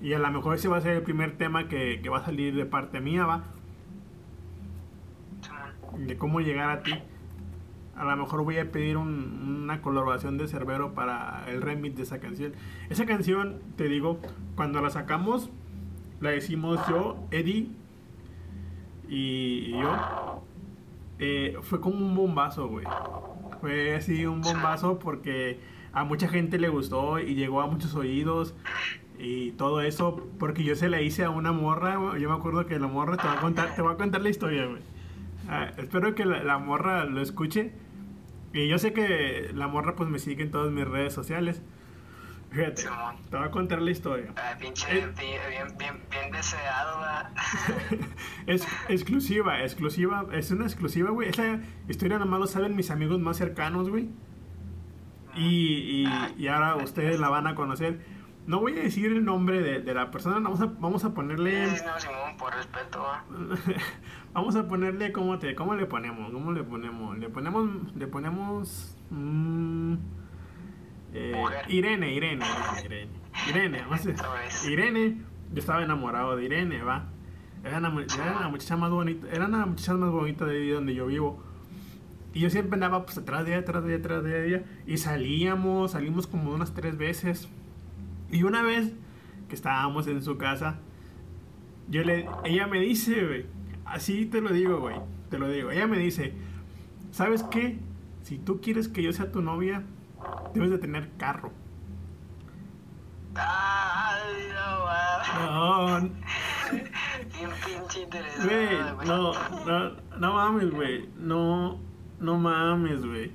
Y 0.00 0.12
a 0.12 0.18
lo 0.20 0.30
mejor 0.30 0.54
ese 0.54 0.68
va 0.68 0.76
a 0.76 0.80
ser 0.80 0.92
el 0.96 1.02
primer 1.02 1.36
tema 1.36 1.66
que, 1.68 2.00
que 2.00 2.08
va 2.08 2.18
a 2.18 2.24
salir 2.24 2.54
de 2.54 2.66
parte 2.66 3.00
mía, 3.00 3.26
va. 3.26 3.42
De 5.98 6.16
cómo 6.16 6.40
llegar 6.40 6.70
a 6.70 6.82
ti. 6.82 6.92
A 7.96 8.04
lo 8.04 8.16
mejor 8.16 8.44
voy 8.44 8.58
a 8.58 8.70
pedir 8.70 8.96
un- 8.96 9.62
una 9.64 9.82
colaboración 9.82 10.38
de 10.38 10.46
Cerbero 10.46 10.94
para 10.94 11.44
el 11.48 11.60
remix 11.62 11.96
de 11.96 12.02
esa 12.04 12.20
canción. 12.20 12.52
Esa 12.90 13.06
canción, 13.06 13.58
te 13.76 13.88
digo, 13.88 14.20
cuando 14.54 14.80
la 14.80 14.90
sacamos, 14.90 15.50
la 16.20 16.30
decimos 16.30 16.80
yo, 16.88 17.16
Eddie 17.30 17.68
y 19.08 19.70
yo. 19.72 20.44
eh, 21.18 21.56
fue 21.62 21.80
como 21.80 21.96
un 21.98 22.14
bombazo, 22.14 22.68
güey. 22.68 22.86
Fue 23.60 23.94
así 23.96 24.26
un 24.26 24.40
bombazo 24.40 24.98
porque 24.98 25.60
a 25.92 26.04
mucha 26.04 26.28
gente 26.28 26.58
le 26.58 26.68
gustó 26.68 27.18
y 27.18 27.34
llegó 27.34 27.60
a 27.60 27.66
muchos 27.66 27.94
oídos 27.94 28.54
y 29.18 29.50
todo 29.52 29.80
eso 29.80 30.28
porque 30.38 30.62
yo 30.62 30.76
se 30.76 30.88
la 30.88 31.00
hice 31.02 31.24
a 31.24 31.30
una 31.30 31.50
morra, 31.52 31.94
yo 32.18 32.28
me 32.28 32.36
acuerdo 32.36 32.66
que 32.66 32.78
la 32.78 32.86
morra 32.86 33.16
te 33.16 33.26
va 33.26 33.34
a 33.34 33.40
contar, 33.40 33.74
te 33.74 33.82
va 33.82 33.92
a 33.92 33.96
contar 33.96 34.20
la 34.22 34.28
historia, 34.30 34.66
güey. 34.66 34.82
Ah, 35.48 35.70
espero 35.78 36.14
que 36.14 36.24
la, 36.24 36.42
la 36.44 36.58
morra 36.58 37.04
lo 37.04 37.20
escuche. 37.20 37.72
Y 38.52 38.68
yo 38.68 38.78
sé 38.78 38.92
que 38.92 39.50
la 39.54 39.68
morra 39.68 39.94
pues 39.96 40.08
me 40.08 40.18
sigue 40.18 40.42
en 40.44 40.50
todas 40.50 40.72
mis 40.72 40.86
redes 40.86 41.12
sociales. 41.12 41.62
Fíjate, 42.50 42.82
Simón. 42.82 43.16
te 43.30 43.36
voy 43.36 43.46
a 43.46 43.50
contar 43.50 43.82
la 43.82 43.90
historia. 43.90 44.32
Ah, 44.36 44.56
pinche, 44.58 44.86
Eh. 44.90 45.06
bien, 45.16 45.76
bien, 45.78 46.00
bien, 46.10 46.30
deseado. 46.32 46.98
Es 48.46 48.66
exclusiva, 48.88 49.62
exclusiva, 49.62 50.24
es 50.32 50.50
una 50.50 50.64
exclusiva, 50.64 51.10
güey. 51.10 51.28
Esa 51.28 51.60
historia 51.88 52.18
nomás 52.18 52.40
lo 52.40 52.46
saben 52.46 52.74
mis 52.74 52.90
amigos 52.90 53.20
más 53.20 53.36
cercanos, 53.36 53.90
güey. 53.90 54.08
Y, 55.36 56.04
y, 56.06 56.08
y 56.38 56.48
ahora 56.48 56.76
ustedes 56.76 57.20
la 57.20 57.28
van 57.28 57.46
a 57.46 57.54
conocer. 57.54 58.00
No 58.46 58.60
voy 58.60 58.72
a 58.78 58.82
decir 58.82 59.12
el 59.12 59.26
nombre 59.26 59.60
de, 59.60 59.80
de 59.82 59.92
la 59.94 60.10
persona, 60.10 60.36
vamos 60.36 60.62
a, 60.62 60.66
vamos 60.66 61.04
a 61.04 61.12
ponerle... 61.12 61.66
No, 61.66 62.00
Simón, 62.00 62.36
por 62.38 62.54
respeto, 62.54 63.02
va. 63.02 63.22
Vamos 64.32 64.56
a 64.56 64.66
ponerle 64.68 65.12
cómo 65.12 65.38
te, 65.38 65.54
cómo 65.54 65.74
le 65.74 65.84
ponemos, 65.84 66.32
cómo 66.32 66.52
le 66.52 66.62
ponemos, 66.62 67.18
le 67.18 67.28
ponemos, 67.28 67.94
le 67.96 68.06
ponemos, 68.06 68.96
mm, 69.10 69.94
eh. 71.14 71.32
Irene, 71.68 72.12
Irene, 72.14 72.44
Irene, 72.84 73.08
Irene, 73.48 73.84
Sabes. 74.16 74.66
Irene, 74.66 75.16
yo 75.52 75.58
estaba 75.58 75.82
enamorado 75.82 76.36
de 76.36 76.44
Irene, 76.44 76.82
va, 76.82 77.08
era 77.64 77.80
la, 77.80 77.88
era 77.88 78.40
la 78.40 78.48
muchacha 78.48 78.76
más 78.76 78.90
bonita, 78.90 79.26
era 79.32 79.48
la 79.48 79.66
muchacha 79.66 79.94
más 79.94 80.10
bonita 80.10 80.44
de 80.44 80.56
ahí 80.56 80.68
donde 80.70 80.94
yo 80.94 81.06
vivo. 81.06 81.42
Y 82.34 82.40
yo 82.40 82.50
siempre 82.50 82.74
andaba 82.74 83.04
pues 83.04 83.18
atrás 83.18 83.44
de 83.44 83.52
ella, 83.52 83.60
atrás 83.60 83.84
de 83.84 83.94
ella, 83.94 84.00
atrás 84.00 84.24
de 84.24 84.46
ella. 84.46 84.64
Y 84.86 84.98
salíamos, 84.98 85.92
salimos 85.92 86.26
como 86.26 86.52
unas 86.52 86.74
tres 86.74 86.96
veces. 86.96 87.48
Y 88.30 88.42
una 88.42 88.62
vez 88.62 88.92
que 89.48 89.54
estábamos 89.54 90.06
en 90.06 90.22
su 90.22 90.36
casa, 90.36 90.78
yo 91.88 92.04
le, 92.04 92.28
ella 92.44 92.66
me 92.66 92.80
dice, 92.80 93.26
güey, 93.26 93.46
así 93.86 94.26
te 94.26 94.40
lo 94.40 94.52
digo, 94.52 94.78
güey, 94.80 94.96
te 95.30 95.38
lo 95.38 95.48
digo. 95.48 95.70
Ella 95.70 95.86
me 95.86 95.98
dice, 95.98 96.34
¿sabes 97.10 97.42
qué? 97.44 97.78
Si 98.22 98.38
tú 98.38 98.60
quieres 98.60 98.88
que 98.88 99.02
yo 99.02 99.12
sea 99.12 99.32
tu 99.32 99.40
novia, 99.40 99.82
debes 100.54 100.70
de 100.70 100.78
tener 100.78 101.10
carro. 101.16 101.52
Ay, 103.34 104.48
no. 104.54 104.78
No, 105.38 106.00
Bien 106.00 107.50
pinche 107.64 108.02
interesado, 108.02 108.96
güey, 108.96 109.08
no, 109.08 109.32
no, 109.66 109.90
no 110.18 110.32
mames, 110.34 110.70
güey, 110.70 111.08
no, 111.18 111.78
no 112.20 112.38
mames, 112.38 113.04
güey. 113.04 113.32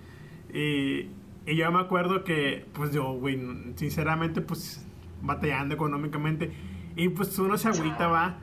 Y, 0.53 1.09
y 1.45 1.55
yo 1.55 1.71
me 1.71 1.79
acuerdo 1.79 2.23
que, 2.23 2.65
pues 2.73 2.91
yo, 2.91 3.13
güey, 3.13 3.39
sinceramente, 3.75 4.41
pues 4.41 4.85
batallando 5.23 5.73
económicamente. 5.73 6.51
Y 6.95 7.09
pues 7.09 7.37
uno 7.39 7.57
se 7.57 7.69
agüita, 7.69 8.07
va, 8.07 8.37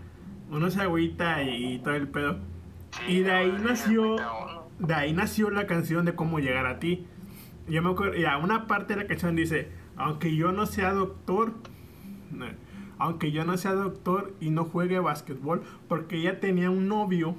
uno 0.50 0.70
se 0.70 0.80
agüita 0.80 1.42
y, 1.42 1.78
todo 1.78 1.94
el 1.94 2.08
pedo. 2.08 2.38
Sí, 2.90 3.12
Y 3.12 3.20
de 3.20 3.30
ahí 3.30 3.54
nació, 3.62 4.16
de 4.78 4.94
ahí 4.94 5.12
nació 5.12 5.50
la 5.50 5.66
canción 5.66 6.04
de 6.04 6.14
cómo 6.14 6.40
llegar 6.40 6.66
a 6.66 6.80
ti. 6.80 7.06
Yo 7.70 7.82
me 7.82 7.90
acuerdo, 7.90 8.16
ya, 8.16 8.36
una 8.38 8.66
parte 8.66 8.94
de 8.94 9.02
la 9.02 9.06
canción 9.06 9.36
dice, 9.36 9.68
aunque 9.96 10.34
yo 10.34 10.52
no 10.52 10.66
sea 10.66 10.92
doctor, 10.92 11.54
no, 12.32 12.46
aunque 12.98 13.30
yo 13.32 13.44
no 13.44 13.56
sea 13.56 13.72
doctor 13.72 14.34
y 14.40 14.50
no 14.50 14.64
juegue 14.64 14.98
básquetbol, 14.98 15.62
porque 15.88 16.16
ella 16.16 16.40
tenía 16.40 16.70
un 16.70 16.88
novio, 16.88 17.36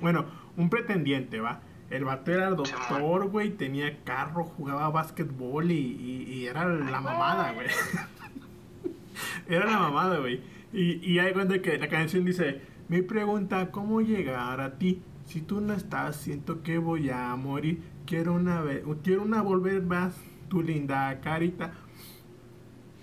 bueno, 0.00 0.24
un 0.56 0.70
pretendiente, 0.70 1.40
¿va? 1.40 1.60
El 1.90 2.04
vato 2.04 2.30
era 2.32 2.50
doctor, 2.50 3.28
güey, 3.30 3.50
tenía 3.50 4.02
carro, 4.04 4.44
jugaba 4.44 4.90
básquetbol 4.90 5.70
y, 5.70 5.74
y- 5.78 6.22
y 6.34 6.46
era 6.46 6.64
la 6.66 7.00
mamada, 7.00 7.52
güey. 7.52 7.66
era 9.48 9.66
la 9.66 9.78
mamada, 9.78 10.18
güey. 10.18 10.40
Y, 10.72 11.04
y 11.04 11.18
hay 11.18 11.32
cuenta 11.32 11.60
que 11.62 11.78
la 11.78 11.88
canción 11.88 12.24
dice, 12.24 12.60
mi 12.88 13.02
pregunta, 13.02 13.70
¿cómo 13.70 14.00
llegar 14.00 14.60
a 14.60 14.78
ti? 14.78 15.02
Si 15.24 15.40
tú 15.40 15.60
no 15.60 15.72
estás, 15.74 16.16
siento 16.16 16.62
que 16.62 16.78
voy 16.78 17.10
a 17.10 17.34
morir. 17.36 17.82
Quiero 18.08 18.32
una 18.34 18.60
vez, 18.62 18.82
quiero 19.04 19.22
una 19.22 19.42
volver 19.42 19.82
más, 19.82 20.16
tu 20.48 20.62
linda 20.62 21.20
carita. 21.20 21.74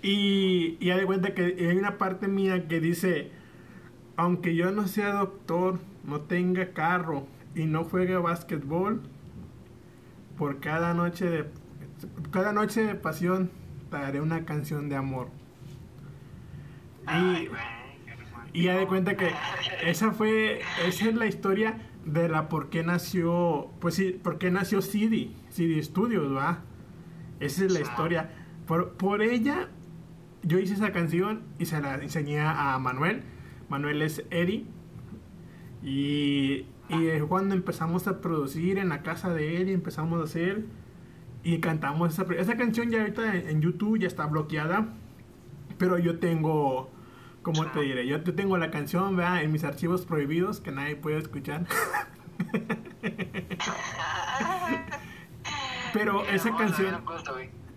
Y, 0.02 0.76
y 0.80 0.90
hay 0.90 1.00
de 1.00 1.06
cuenta 1.06 1.34
que 1.34 1.42
hay 1.44 1.76
una 1.76 1.98
parte 1.98 2.28
mía 2.28 2.68
que 2.68 2.80
dice, 2.80 3.32
aunque 4.16 4.54
yo 4.54 4.70
no 4.72 4.88
sea 4.88 5.12
doctor, 5.14 5.80
no 6.04 6.22
tenga 6.22 6.72
carro 6.72 7.26
y 7.54 7.66
no 7.66 7.84
juegue 7.84 8.16
básquetbol, 8.16 9.02
por 10.38 10.60
cada 10.60 10.94
noche 10.94 11.24
de 11.26 11.44
cada 12.30 12.52
noche 12.52 12.82
de 12.84 12.94
pasión 12.94 13.50
te 13.90 13.96
haré 13.96 14.20
una 14.20 14.44
canción 14.44 14.88
de 14.88 14.96
amor. 14.96 15.28
Ay, 17.06 17.48
Y, 18.52 18.60
y 18.60 18.64
ya 18.64 18.76
de 18.76 18.86
cuenta 18.86 19.16
que 19.16 19.30
esa 19.82 20.12
fue, 20.12 20.60
esa 20.86 21.08
es 21.08 21.14
la 21.14 21.26
historia 21.26 21.78
de 22.06 22.28
la 22.28 22.48
por 22.48 22.70
qué 22.70 22.82
nació, 22.82 23.70
pues 23.80 23.96
sí, 23.96 24.18
por 24.22 24.38
qué 24.38 24.50
nació 24.50 24.80
CD, 24.80 25.32
CD 25.50 25.82
Studios, 25.82 26.34
¿va? 26.34 26.62
Esa 27.40 27.64
es 27.66 27.72
la 27.72 27.80
historia. 27.80 28.30
Por, 28.66 28.92
por 28.92 29.20
ella, 29.20 29.68
yo 30.42 30.58
hice 30.58 30.74
esa 30.74 30.92
canción 30.92 31.42
y 31.58 31.66
se 31.66 31.80
la 31.80 31.96
enseñé 31.96 32.40
a 32.40 32.78
Manuel. 32.78 33.22
Manuel 33.68 34.00
es 34.02 34.24
Eddie. 34.30 34.64
Y, 35.82 36.66
y 36.88 37.06
es 37.06 37.22
cuando 37.24 37.54
empezamos 37.54 38.06
a 38.06 38.20
producir 38.20 38.78
en 38.78 38.88
la 38.88 39.02
casa 39.02 39.34
de 39.34 39.60
él 39.60 39.68
y 39.68 39.72
empezamos 39.72 40.20
a 40.20 40.24
hacer 40.24 40.64
y 41.42 41.58
cantamos 41.58 42.12
esa, 42.12 42.26
esa 42.34 42.56
canción 42.56 42.90
ya 42.90 43.00
ahorita 43.00 43.36
en, 43.36 43.48
en 43.48 43.60
YouTube 43.60 43.98
ya 43.98 44.06
está 44.06 44.26
bloqueada. 44.26 44.94
Pero 45.78 45.98
yo 45.98 46.18
tengo, 46.18 46.90
¿cómo 47.46 47.64
te 47.66 47.80
diré? 47.80 48.04
Yo, 48.08 48.20
yo 48.24 48.34
tengo 48.34 48.58
la 48.58 48.72
canción, 48.72 49.14
¿verdad? 49.14 49.44
En 49.44 49.52
mis 49.52 49.62
archivos 49.62 50.04
prohibidos 50.04 50.58
que 50.58 50.72
nadie 50.72 50.96
puede 50.96 51.18
escuchar. 51.18 51.64
Pero 55.92 56.24
esa 56.24 56.56
canción, 56.56 57.04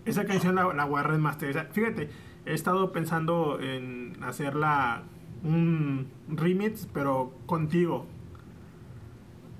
esa 0.04 0.24
canción 0.24 0.56
la, 0.56 0.74
la 0.74 0.84
voy 0.86 0.98
a 0.98 1.04
remasterizar. 1.04 1.68
Fíjate, 1.70 2.10
he 2.46 2.52
estado 2.52 2.90
pensando 2.90 3.60
en 3.60 4.16
hacerla 4.24 5.04
un 5.44 6.10
remix, 6.26 6.88
pero 6.92 7.32
contigo. 7.46 8.08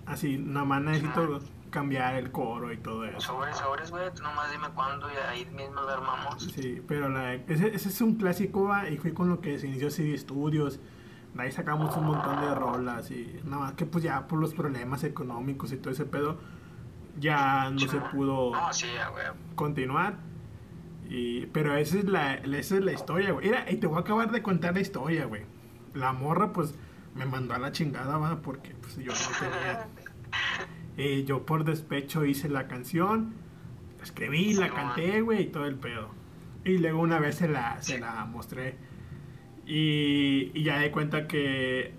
Así, 0.06 0.38
nada 0.38 0.66
más 0.66 0.82
necesito 0.82 1.40
cambiar 1.70 2.14
el 2.16 2.30
coro 2.32 2.72
y 2.72 2.76
todo 2.78 3.04
eso. 3.04 3.20
Sobres, 3.20 3.56
sobres, 3.56 3.90
güey. 3.90 4.12
Tú 4.14 4.22
nomás 4.22 4.50
dime 4.50 4.68
cuándo 4.74 5.08
y 5.10 5.16
ahí 5.16 5.44
mismo 5.46 5.80
lo 5.82 5.88
armamos. 5.88 6.42
Sí, 6.54 6.82
pero 6.86 7.08
la- 7.08 7.34
ese, 7.34 7.68
ese 7.74 7.88
es 7.88 8.00
un 8.00 8.16
clásico 8.16 8.64
¿va? 8.64 8.88
y 8.88 8.96
fue 8.98 9.14
con 9.14 9.28
lo 9.28 9.40
que 9.40 9.58
se 9.58 9.66
inició 9.68 9.90
CD 9.90 10.16
Studios. 10.18 10.80
De 11.34 11.42
ahí 11.42 11.52
sacamos 11.52 11.96
un 11.96 12.06
montón 12.06 12.40
de 12.40 12.54
rolas 12.54 13.10
y 13.12 13.40
nada 13.44 13.58
más 13.62 13.72
que 13.74 13.86
pues 13.86 14.02
ya 14.02 14.26
por 14.26 14.38
los 14.40 14.52
problemas 14.52 15.04
económicos 15.04 15.70
y 15.72 15.76
todo 15.76 15.92
ese 15.92 16.04
pedo 16.04 16.38
ya 17.18 17.70
no 17.70 17.78
se 17.78 17.98
pudo 18.00 18.50
No, 18.52 18.72
sí, 18.72 18.86
continuar. 19.54 20.14
Y, 21.08 21.46
pero 21.46 21.76
esa 21.76 21.98
es 21.98 22.04
la, 22.04 22.34
esa 22.34 22.76
es 22.76 22.84
la 22.84 22.92
historia, 22.92 23.32
güey. 23.32 23.46
Mira, 23.46 23.70
y 23.70 23.76
te 23.76 23.86
voy 23.86 23.98
a 23.98 24.00
acabar 24.00 24.30
de 24.30 24.42
contar 24.42 24.74
la 24.74 24.80
historia, 24.80 25.24
güey. 25.26 25.42
La 25.94 26.12
morra, 26.12 26.52
pues, 26.52 26.74
me 27.16 27.26
mandó 27.26 27.54
a 27.54 27.58
la 27.58 27.72
chingada, 27.72 28.16
va, 28.16 28.36
porque 28.42 28.74
pues 28.80 28.96
yo 28.96 29.12
no 29.12 29.18
tenía. 29.40 29.88
Eh, 30.96 31.24
yo 31.26 31.46
por 31.46 31.64
despecho 31.64 32.24
hice 32.24 32.48
la 32.48 32.68
canción, 32.68 33.34
la 33.98 34.04
escribí, 34.04 34.54
la 34.54 34.70
canté, 34.70 35.20
güey, 35.20 35.42
y 35.42 35.46
todo 35.46 35.66
el 35.66 35.76
pedo. 35.76 36.10
Y 36.64 36.78
luego 36.78 37.00
una 37.00 37.18
vez 37.18 37.36
se 37.36 37.48
la, 37.48 37.80
se 37.82 37.98
la 37.98 38.24
mostré. 38.26 38.76
Y, 39.66 40.50
y 40.52 40.62
ya 40.62 40.78
de 40.78 40.90
cuenta 40.90 41.26
que 41.26 41.94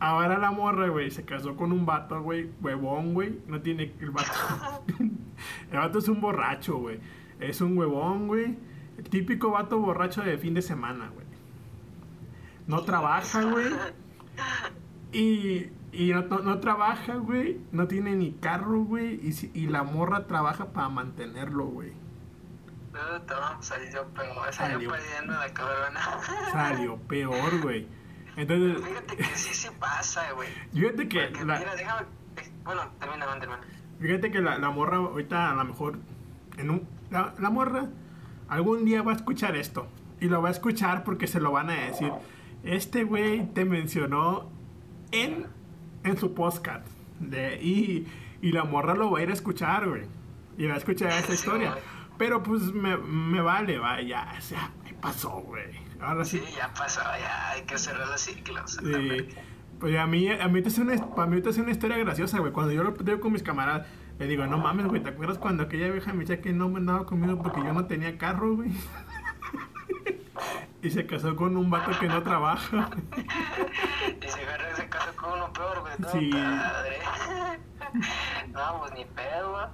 ahora 0.00 0.38
la 0.38 0.50
morra, 0.50 0.88
güey, 0.88 1.10
se 1.10 1.24
casó 1.24 1.54
con 1.54 1.70
un 1.70 1.86
vato, 1.86 2.20
güey, 2.22 2.50
huevón, 2.60 3.14
güey. 3.14 3.38
No 3.46 3.60
tiene 3.60 3.92
el 4.00 4.10
vato. 4.10 4.32
el 5.70 5.78
vato 5.78 5.98
es 5.98 6.08
un 6.08 6.20
borracho, 6.20 6.78
güey. 6.78 6.98
Es 7.38 7.60
un 7.60 7.76
huevón, 7.78 8.26
güey. 8.26 8.56
El 8.98 9.04
típico 9.04 9.50
vato 9.50 9.78
borracho 9.78 10.22
de 10.22 10.36
fin 10.38 10.54
de 10.54 10.62
semana, 10.62 11.10
güey. 11.14 11.26
No 12.66 12.82
trabaja, 12.82 13.44
güey. 13.44 13.66
Y, 15.12 15.66
y 15.92 16.12
no, 16.12 16.22
no- 16.22 16.38
no 16.40 16.58
trabaja, 16.60 17.14
güey. 17.16 17.60
No 17.72 17.86
tiene 17.88 18.14
ni 18.16 18.32
carro, 18.32 18.82
güey. 18.84 19.20
Y, 19.26 19.32
si- 19.32 19.50
y 19.54 19.66
la 19.66 19.82
morra 19.82 20.26
trabaja 20.26 20.66
para 20.72 20.88
mantenerlo, 20.88 21.66
güey. 21.66 21.92
Puta, 22.92 23.56
salió 23.60 24.04
peor, 24.08 24.52
salió 24.52 24.74
Salió. 24.74 24.90
perdiendo 24.90 25.32
la 25.34 25.48
cabrona. 25.54 26.00
Salió 26.52 26.96
peor, 26.96 27.60
güey. 27.62 27.86
Entonces, 28.36 28.84
Fíjate 28.84 29.16
que 29.16 29.24
sí 29.36 29.54
se 29.54 29.70
pasa, 29.72 30.32
güey. 30.32 30.48
fíjate 30.72 31.08
que 31.08 31.20
Porque, 31.28 31.44
la, 31.44 31.58
mira, 31.58 31.76
déjame. 31.76 32.02
eh, 32.36 32.52
Bueno, 32.64 32.82
termina, 32.98 33.26
man, 33.26 33.38
termina. 33.40 33.60
fíjate 34.00 34.30
que 34.30 34.40
la, 34.40 34.58
la 34.58 34.70
morra 34.70 34.96
ahorita 34.96 35.50
a 35.50 35.54
lo 35.54 35.64
mejor 35.64 35.98
en 36.56 36.70
un, 36.70 36.88
la, 37.10 37.34
la 37.38 37.50
morra 37.50 37.88
algún 38.48 38.84
día 38.84 39.02
va 39.02 39.12
a 39.12 39.16
escuchar 39.16 39.56
esto 39.56 39.86
y 40.20 40.26
lo 40.26 40.42
va 40.42 40.48
a 40.48 40.52
escuchar 40.52 41.04
porque 41.04 41.26
se 41.26 41.40
lo 41.40 41.52
van 41.52 41.70
a 41.70 41.74
decir. 41.74 42.12
Este 42.64 43.04
güey 43.04 43.46
te 43.52 43.64
mencionó 43.64 44.48
en, 45.12 45.46
en 46.04 46.16
su 46.16 46.34
podcast 46.34 46.86
de, 47.18 47.60
y, 47.62 48.06
y 48.42 48.52
la 48.52 48.64
morra 48.64 48.94
lo 48.94 49.10
va 49.10 49.20
a 49.20 49.22
ir 49.22 49.30
a 49.30 49.34
escuchar, 49.34 49.88
güey. 49.88 50.02
Y 50.58 50.66
va 50.66 50.74
a 50.74 50.78
escuchar 50.78 51.10
esa 51.12 51.32
historia. 51.34 51.76
Pero 52.18 52.42
pues 52.42 52.62
me, 52.72 52.96
me 52.96 53.40
vale, 53.40 53.78
va, 53.78 54.00
ya, 54.02 54.34
o 54.36 54.40
sea, 54.40 54.70
pasó, 55.00 55.30
güey. 55.30 55.90
Ahora 56.00 56.24
sí. 56.24 56.38
Sí, 56.44 56.54
ya 56.56 56.72
pasó, 56.74 57.00
ya 57.00 57.50
hay 57.50 57.62
que 57.62 57.78
cerrar 57.78 58.08
los 58.08 58.20
ciclos. 58.20 58.78
Sí. 58.82 59.28
Pues 59.78 59.96
a 59.96 60.06
mí, 60.06 60.28
a 60.28 60.48
mí 60.48 60.60
te 60.60 60.68
hace 60.68 60.82
una, 60.82 60.94
para 61.14 61.26
mí 61.26 61.40
te 61.40 61.48
hace 61.48 61.62
una 61.62 61.70
historia 61.70 61.96
graciosa, 61.96 62.38
güey. 62.38 62.52
Cuando 62.52 62.72
yo 62.72 62.82
lo 62.82 62.94
platico 62.94 63.20
con 63.20 63.32
mis 63.32 63.42
camaradas, 63.42 63.86
le 64.18 64.26
digo, 64.26 64.46
no 64.46 64.58
mames, 64.58 64.86
güey, 64.86 65.02
¿te 65.02 65.08
acuerdas 65.08 65.38
cuando 65.38 65.62
aquella 65.62 65.90
vieja 65.90 66.12
me 66.12 66.20
decía 66.20 66.42
que 66.42 66.52
no 66.52 66.68
me 66.68 66.78
andaba 66.78 67.06
conmigo 67.06 67.40
porque 67.42 67.60
yo 67.60 67.72
no 67.72 67.86
tenía 67.86 68.18
carro, 68.18 68.56
güey? 68.56 68.70
y 70.82 70.90
se 70.90 71.06
casó 71.06 71.36
con 71.36 71.56
un 71.56 71.68
vato 71.70 71.90
que 71.98 72.06
no 72.08 72.22
trabaja. 72.22 72.88
Y 74.22 74.28
se 74.28 74.40
agarra 74.42 74.70
ese 74.70 74.88
caso 74.88 75.14
con 75.16 75.32
uno 75.32 75.52
peor, 75.52 75.80
güey. 75.80 75.92
No, 75.98 76.08
Sí. 76.08 76.30
padre. 76.32 76.98
no, 78.52 78.78
pues 78.80 78.92
ni 78.92 79.04
pedo, 79.06 79.52
güey. 79.52 79.66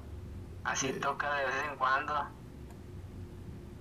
Así 0.65 0.89
Sí. 0.93 1.01
toca 1.01 1.33
de 1.35 1.47
vez 1.47 1.55
en 1.71 1.77
cuando. 1.79 2.15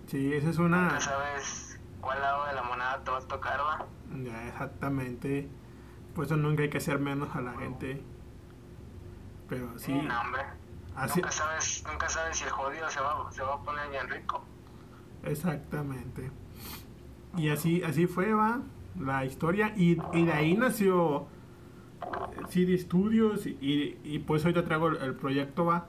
Sí, 0.07 0.33
esa 0.33 0.49
es 0.49 0.57
una... 0.57 0.81
Nunca 0.83 0.99
sabes 1.01 1.79
cuál 2.01 2.21
lado 2.21 2.45
de 2.45 2.53
la 2.53 2.63
moneda 2.63 3.01
te 3.03 3.11
va 3.11 3.17
a 3.17 3.21
tocar, 3.21 3.59
va. 3.59 3.85
Ya, 4.23 4.47
exactamente. 4.47 5.49
Por 6.13 6.25
eso 6.25 6.37
nunca 6.37 6.61
hay 6.63 6.69
que 6.69 6.77
hacer 6.77 6.99
menos 6.99 7.35
a 7.35 7.41
la 7.41 7.53
gente. 7.53 8.01
Pero 9.49 9.77
sí, 9.79 9.85
Sí, 9.87 9.93
no, 9.93 10.21
hombre. 10.21 10.43
así, 10.95 11.19
Nunca 11.21 11.31
sabes, 11.31 11.83
nunca 11.89 12.09
sabes 12.09 12.37
si 12.37 12.43
el 12.43 12.49
jodido 12.51 12.89
se 12.89 12.99
va, 13.01 13.31
se 13.31 13.41
va 13.43 13.55
a 13.55 13.61
poner 13.61 13.89
bien 13.89 14.07
rico. 14.09 14.43
exactamente. 15.23 16.31
Y 17.37 17.49
así, 17.49 17.83
así 17.83 18.07
fue, 18.07 18.33
va, 18.33 18.61
la 18.99 19.25
historia. 19.25 19.73
Y, 19.75 19.97
y 20.13 20.25
de 20.25 20.33
ahí 20.33 20.55
nació 20.55 21.27
eh, 22.01 22.41
CD 22.49 22.77
Studios. 22.77 23.45
Y, 23.45 23.97
y 24.03 24.19
pues 24.19 24.45
ahorita 24.45 24.63
traigo 24.63 24.87
el, 24.87 24.97
el 24.97 25.15
proyecto, 25.15 25.65
va. 25.65 25.87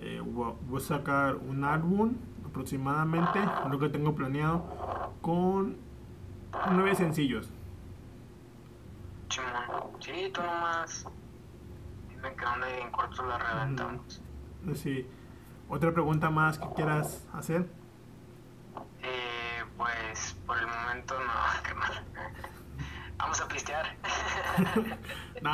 Eh, 0.00 0.20
voy 0.24 0.54
voy 0.68 0.80
a 0.80 0.84
sacar 0.84 1.36
un 1.36 1.64
álbum 1.64 2.14
aproximadamente, 2.44 3.38
lo 3.70 3.78
que 3.78 3.88
tengo 3.88 4.14
planeado, 4.14 4.64
con 5.22 5.76
nueve 6.72 6.94
sencillos. 6.94 7.50
Sí, 10.00 10.30
tú 10.34 10.42
nomás. 10.42 11.06
Dime 12.10 12.34
que 12.34 12.82
en 12.82 12.90
corto 12.90 13.24
la 13.26 13.38
reventamos. 13.38 14.20
Sí. 14.74 15.06
Otra 15.68 15.92
pregunta 15.92 16.28
más 16.28 16.58
que 16.58 16.68
quieras 16.74 17.26
hacer. 17.32 17.66
Eh, 19.02 19.41
pues 19.76 20.36
por 20.46 20.58
el 20.58 20.66
momento 20.66 21.14
no, 21.18 21.32
qué 21.66 21.74
mal. 21.74 22.04
Vamos 23.18 23.40
a 23.40 23.48
pistear. 23.48 23.96
No, 25.42 25.50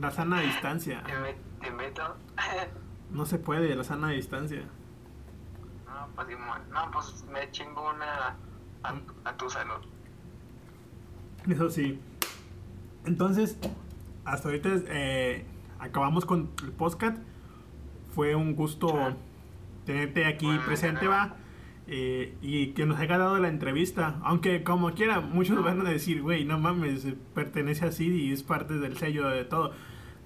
la 0.00 0.10
sana 0.10 0.40
distancia. 0.40 1.02
Te 1.04 1.12
invi- 1.12 1.36
te 1.60 1.68
invito. 1.68 2.16
No 3.10 3.24
se 3.24 3.38
puede, 3.38 3.74
la 3.74 3.84
sana 3.84 4.08
distancia. 4.10 4.62
No, 5.86 6.08
pues, 6.14 6.28
no, 6.70 6.90
pues 6.90 7.24
me 7.32 7.50
chingo 7.52 7.88
una 7.88 8.36
a, 8.82 8.94
a 9.24 9.36
tu 9.36 9.48
salud. 9.48 9.80
Eso 11.48 11.70
sí. 11.70 11.98
Entonces, 13.06 13.56
hasta 14.26 14.48
ahorita 14.48 14.68
eh, 14.88 15.46
acabamos 15.78 16.26
con 16.26 16.50
el 16.62 16.72
podcast. 16.72 17.16
Fue 18.14 18.34
un 18.34 18.54
gusto 18.54 19.16
tenerte 19.86 20.26
aquí 20.26 20.58
presente, 20.66 21.06
va. 21.08 21.34
Eh, 21.88 22.36
y 22.42 22.68
que 22.68 22.84
nos 22.86 23.00
haya 23.00 23.16
dado 23.18 23.38
la 23.38 23.48
entrevista. 23.48 24.18
Aunque, 24.22 24.62
como 24.62 24.92
quiera, 24.92 25.20
muchos 25.20 25.62
van 25.64 25.84
a 25.86 25.90
decir, 25.90 26.20
güey, 26.22 26.44
no 26.44 26.58
mames, 26.58 27.06
pertenece 27.34 27.86
a 27.86 27.92
CD 27.92 28.14
y 28.16 28.32
es 28.32 28.42
parte 28.42 28.74
del 28.74 28.96
sello 28.98 29.26
de 29.28 29.44
todo. 29.44 29.72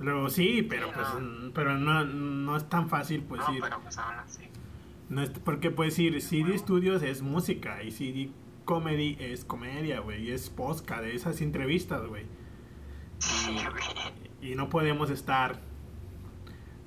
Luego, 0.01 0.29
sí, 0.29 0.67
pero 0.69 0.89
Sí, 0.89 0.93
pues 0.95 1.23
no. 1.23 1.53
pero 1.55 1.79
no, 1.79 2.05
no 2.05 2.57
es 2.57 2.69
tan 2.69 2.89
fácil, 2.89 3.23
pues 3.23 3.41
no, 3.47 3.55
ir. 3.55 3.61
pero 3.63 3.81
pues 3.81 3.97
aún 3.99 4.17
así. 4.19 4.43
No 5.09 5.23
es, 5.23 5.31
porque 5.31 5.71
puedes 5.71 5.95
decir, 5.97 6.21
CD 6.21 6.59
Studios 6.59 7.03
es 7.03 7.23
música 7.23 7.83
y 7.85 7.91
CD 7.93 8.31
Comedy 8.65 9.17
es 9.21 9.45
comedia, 9.45 10.01
güey, 10.01 10.25
y 10.25 10.31
es 10.33 10.51
podcast, 10.51 11.03
de 11.03 11.15
esas 11.15 11.41
entrevistas, 11.41 12.05
güey. 12.07 12.25
Sí, 13.19 13.53
güey. 13.53 14.51
Y 14.53 14.57
no 14.57 14.69
podemos 14.69 15.11
estar. 15.11 15.61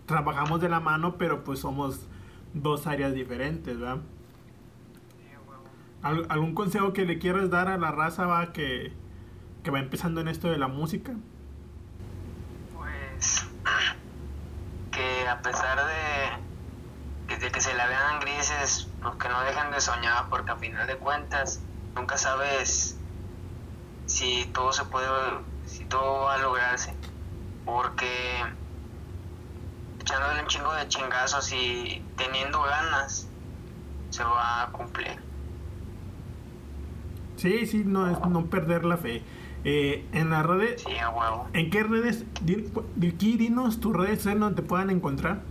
Trabajamos 0.05 0.59
de 0.59 0.69
la 0.69 0.79
mano, 0.81 1.17
pero 1.17 1.43
pues 1.43 1.59
somos 1.59 2.07
dos 2.53 2.87
áreas 2.87 3.13
diferentes, 3.13 3.79
¿verdad? 3.79 4.01
¿Al- 6.05 6.25
¿Algún 6.29 6.55
consejo 6.55 6.93
que 6.93 7.05
le 7.05 7.19
quieras 7.19 7.49
dar 7.49 7.67
a 7.67 7.77
la 7.77 7.91
raza, 7.91 8.25
va, 8.27 8.53
que, 8.53 8.93
que 9.63 9.71
va 9.71 9.79
empezando 9.79 10.21
en 10.21 10.27
esto 10.29 10.49
de 10.49 10.57
la 10.59 10.67
música? 10.69 11.13
Pues 12.73 13.45
que 14.91 15.27
a 15.27 15.41
pesar 15.41 15.77
de 15.85 16.45
de 17.37 17.51
que 17.51 17.61
se 17.61 17.73
la 17.75 17.87
vean 17.87 18.19
grises, 18.21 18.93
pues 19.01 19.15
que 19.17 19.29
no 19.29 19.41
dejen 19.43 19.71
de 19.71 19.81
soñar, 19.81 20.29
porque 20.29 20.51
a 20.51 20.57
final 20.57 20.87
de 20.87 20.97
cuentas 20.99 21.67
nunca 21.95 22.17
sabes 22.17 23.03
si 24.05 24.45
todo 24.53 24.73
se 24.73 24.85
puede, 24.85 25.09
si 25.65 25.85
todo 25.85 26.23
va 26.25 26.35
a 26.35 26.37
lograrse, 26.39 26.99
porque 27.65 28.07
echándole 29.99 30.41
un 30.41 30.47
chingo 30.47 30.73
de 30.73 30.87
chingazos 30.87 31.51
y 31.51 32.13
teniendo 32.15 32.61
ganas 32.63 33.33
se 34.09 34.23
va 34.23 34.63
a 34.63 34.71
cumplir. 34.71 35.24
Sí, 37.37 37.65
sí, 37.67 37.83
no 37.85 38.09
es 38.09 38.19
no 38.27 38.45
perder 38.45 38.85
la 38.85 38.97
fe. 38.97 39.21
Eh, 39.67 40.05
en 40.11 40.29
las 40.29 40.45
redes, 40.45 40.83
Sí, 40.83 40.95
a 40.97 41.09
huevo. 41.09 41.47
¿en 41.53 41.69
qué 41.71 41.81
redes? 41.83 42.23
Di- 42.41 42.71
di- 42.95 43.09
Aquí 43.09 43.35
dinos 43.37 43.79
tus 43.79 43.95
redes 43.95 44.17
sociales 44.19 44.41
donde 44.41 44.61
te 44.61 44.67
puedan 44.67 44.89
encontrar. 44.91 45.41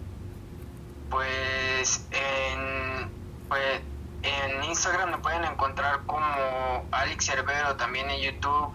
Pues 1.11 2.07
en, 2.12 3.09
pues 3.49 3.80
en 4.22 4.64
Instagram 4.64 5.11
me 5.11 5.18
pueden 5.18 5.45
encontrar 5.45 6.01
como 6.07 6.26
Alex 6.93 7.26
Cerbero, 7.26 7.76
también 7.76 8.09
en 8.11 8.20
YouTube, 8.22 8.70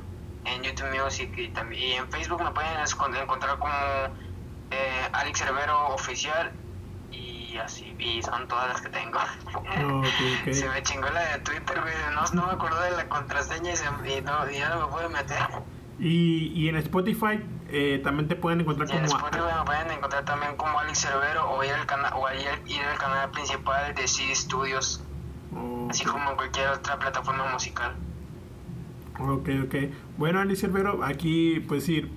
en 0.46 0.62
YouTube 0.64 0.88
Music 1.04 1.32
y, 1.38 1.48
también, 1.50 1.82
y 1.82 1.92
en 1.94 2.08
Facebook 2.10 2.44
me 2.44 2.52
pueden 2.52 2.72
encontrar 3.22 3.58
como 3.60 3.74
eh, 4.72 5.10
Alex 5.14 5.40
Cerbero 5.40 5.88
Oficial 5.96 6.52
y 7.54 7.58
así, 7.58 7.96
y 8.00 8.22
son 8.22 8.48
todas 8.48 8.70
las 8.70 8.82
que 8.82 8.90
tengo. 8.90 9.20
Se 10.52 10.70
me 10.70 10.84
chingó 10.84 11.10
la 11.10 11.38
de 11.38 11.40
Twitter, 11.40 11.82
güey, 11.82 11.94
no, 12.14 12.24
no 12.34 12.48
me 12.48 12.54
acuerdo 12.54 12.82
de 12.82 12.92
la 12.92 13.08
contraseña 13.10 13.74
y, 13.74 13.76
se, 13.76 13.86
y 13.86 14.22
no, 14.22 14.50
y 14.50 14.58
ya 14.58 14.70
no 14.70 14.88
me 14.88 14.92
pude 14.92 15.10
meter. 15.10 15.38
Y, 16.00 16.54
y 16.56 16.70
en 16.70 16.78
Spotify 16.78 17.42
eh, 17.70 18.00
también 18.04 18.28
te 18.28 18.36
pueden 18.36 18.62
encontrar 18.62 18.88
Y 18.90 18.94
en 18.94 19.06
como... 19.06 19.18
Spotify 19.18 19.54
me 19.60 19.66
pueden 19.66 19.92
encontrar 19.92 20.26
también 20.26 20.56
como 20.56 20.80
Alex 20.80 21.02
Cerbero 21.02 21.52
o 21.52 21.64
ir 21.64 21.72
al 21.72 21.86
canal 21.86 22.14
o 22.16 22.26
ir, 22.32 22.48
ir 22.74 22.82
al 22.82 22.98
canal 22.98 23.30
principal 23.32 23.94
de 23.96 24.08
CD 24.08 24.34
Studios. 24.34 25.04
Así 25.90 26.06
como 26.06 26.30
en 26.30 26.36
cualquier 26.36 26.70
otra 26.70 26.98
plataforma 26.98 27.52
musical. 27.52 27.96
Ok, 29.20 29.50
ok. 29.66 29.76
Bueno, 30.18 30.40
Alicia 30.40 30.68
Albero, 30.68 31.04
aquí 31.04 31.60
pues 31.68 31.84
sí, 31.86 32.10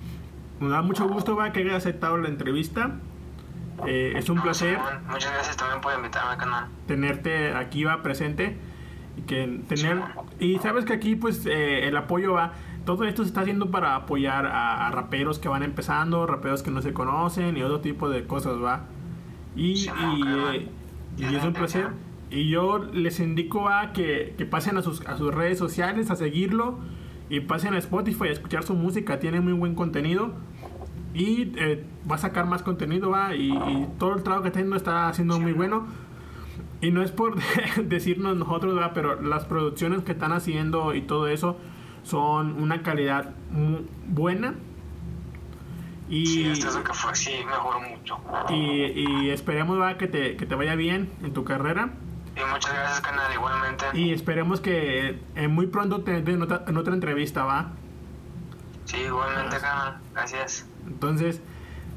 nos 0.59 0.71
da 0.71 0.81
mucho 0.81 1.07
gusto 1.07 1.35
va, 1.35 1.51
que 1.51 1.61
hayas 1.61 1.75
aceptado 1.75 2.17
la 2.17 2.29
entrevista. 2.29 2.99
Eh, 3.87 4.13
es 4.15 4.29
un 4.29 4.37
No, 4.37 4.43
placer 4.43 4.77
Muchas 5.09 5.31
gracias 5.33 5.57
también 5.57 5.81
por 5.81 5.93
invitarme 5.93 6.31
al 6.31 6.37
canal. 6.37 6.67
tenerte 6.87 7.53
aquí 7.53 7.83
va 7.83 8.01
presente. 8.03 8.57
Y 9.17 9.21
que 9.23 9.61
tener 9.67 10.01
Sí. 10.39 10.45
y 10.55 10.59
sabes 10.59 10.85
que 10.85 10.93
aquí 10.93 11.15
pues 11.15 11.45
eh, 11.45 11.87
el 11.87 11.95
apoyo 11.97 12.33
va. 12.33 12.53
Todo 12.85 13.05
esto 13.05 13.23
se 13.23 13.27
está 13.29 13.41
haciendo 13.41 13.69
para 13.71 13.95
apoyar 13.95 14.45
a, 14.47 14.87
a 14.87 14.91
raperos 14.91 15.39
que 15.39 15.47
van 15.47 15.63
empezando 15.63 16.25
raperos 16.25 16.63
que 16.63 16.71
no 16.71 16.81
se 16.81 16.93
conocen 16.93 17.55
y 17.55 17.63
otro 17.63 17.79
tipo 17.79 18.09
de 18.09 18.25
cosas 18.25 18.55
va. 18.61 18.85
Y, 19.55 19.75
Sí, 19.77 19.89
y, 20.17 20.21
eh, 20.57 20.69
y 21.17 21.35
es 21.35 21.43
un 21.43 21.53
placer. 21.53 21.89
y 22.31 22.49
yo 22.49 22.79
les 22.79 23.19
indico 23.19 23.69
a 23.69 23.93
que, 23.93 24.33
que 24.37 24.45
pasen 24.47 24.77
a 24.77 24.81
sus, 24.81 25.05
a 25.05 25.15
sus 25.17 25.33
redes 25.33 25.59
sociales 25.59 26.09
a 26.09 26.15
seguirlo 26.15 26.79
y 27.29 27.39
pasen 27.41 27.75
a 27.75 27.77
Spotify 27.77 28.29
a 28.29 28.31
escuchar 28.31 28.63
su 28.63 28.73
música. 28.73 29.19
Tiene 29.19 29.39
muy 29.41 29.53
buen 29.53 29.75
contenido 29.75 30.33
y 31.13 31.53
eh, 31.57 31.85
va 32.09 32.15
a 32.15 32.19
sacar 32.19 32.45
más 32.47 32.63
contenido 32.63 33.09
va 33.11 33.35
y, 33.35 33.51
y 33.51 33.87
todo 33.99 34.15
el 34.15 34.23
trabajo 34.23 34.43
que 34.43 34.47
está 34.49 34.59
haciendo 34.59 34.75
está 34.75 35.07
haciendo 35.09 35.39
muy 35.39 35.53
bueno 35.53 35.85
y 36.81 36.91
no 36.91 37.01
es 37.03 37.11
por 37.11 37.35
decirnos 37.83 38.35
nosotros, 38.35 38.73
¿verdad? 38.75 38.91
pero 38.93 39.21
las 39.21 39.45
producciones 39.45 40.03
que 40.03 40.11
están 40.13 40.31
haciendo 40.31 40.93
y 40.95 41.01
todo 41.01 41.27
eso 41.27 41.57
son 42.03 42.61
una 42.61 42.81
calidad 42.83 43.31
mu- 43.51 43.83
buena 44.07 44.55
Y, 46.09 46.25
Sí, 46.25 46.53
que 46.85 46.93
fue, 46.93 47.15
sí, 47.15 47.31
mejoró 47.45 47.79
mucho. 47.79 48.17
y, 48.49 49.25
y 49.25 49.29
esperemos 49.29 49.79
va, 49.79 49.97
que, 49.97 50.07
te, 50.07 50.35
que 50.35 50.45
te 50.45 50.55
vaya 50.55 50.75
bien 50.75 51.09
en 51.23 51.33
tu 51.33 51.43
carrera. 51.43 51.93
Y 52.35 52.39
muchas 52.51 52.73
gracias, 52.73 53.01
canal, 53.01 53.31
igualmente. 53.33 53.85
Y 53.93 54.11
esperemos 54.11 54.59
que 54.59 55.19
eh, 55.35 55.47
muy 55.47 55.67
pronto 55.67 56.01
te 56.01 56.21
den 56.21 56.41
otra, 56.41 56.63
en 56.67 56.75
otra 56.77 56.93
entrevista, 56.93 57.45
¿va? 57.45 57.71
Sí, 58.85 58.97
igualmente, 58.97 59.57
canal. 59.59 59.99
Gracias. 60.13 60.67
Entonces, 60.87 61.41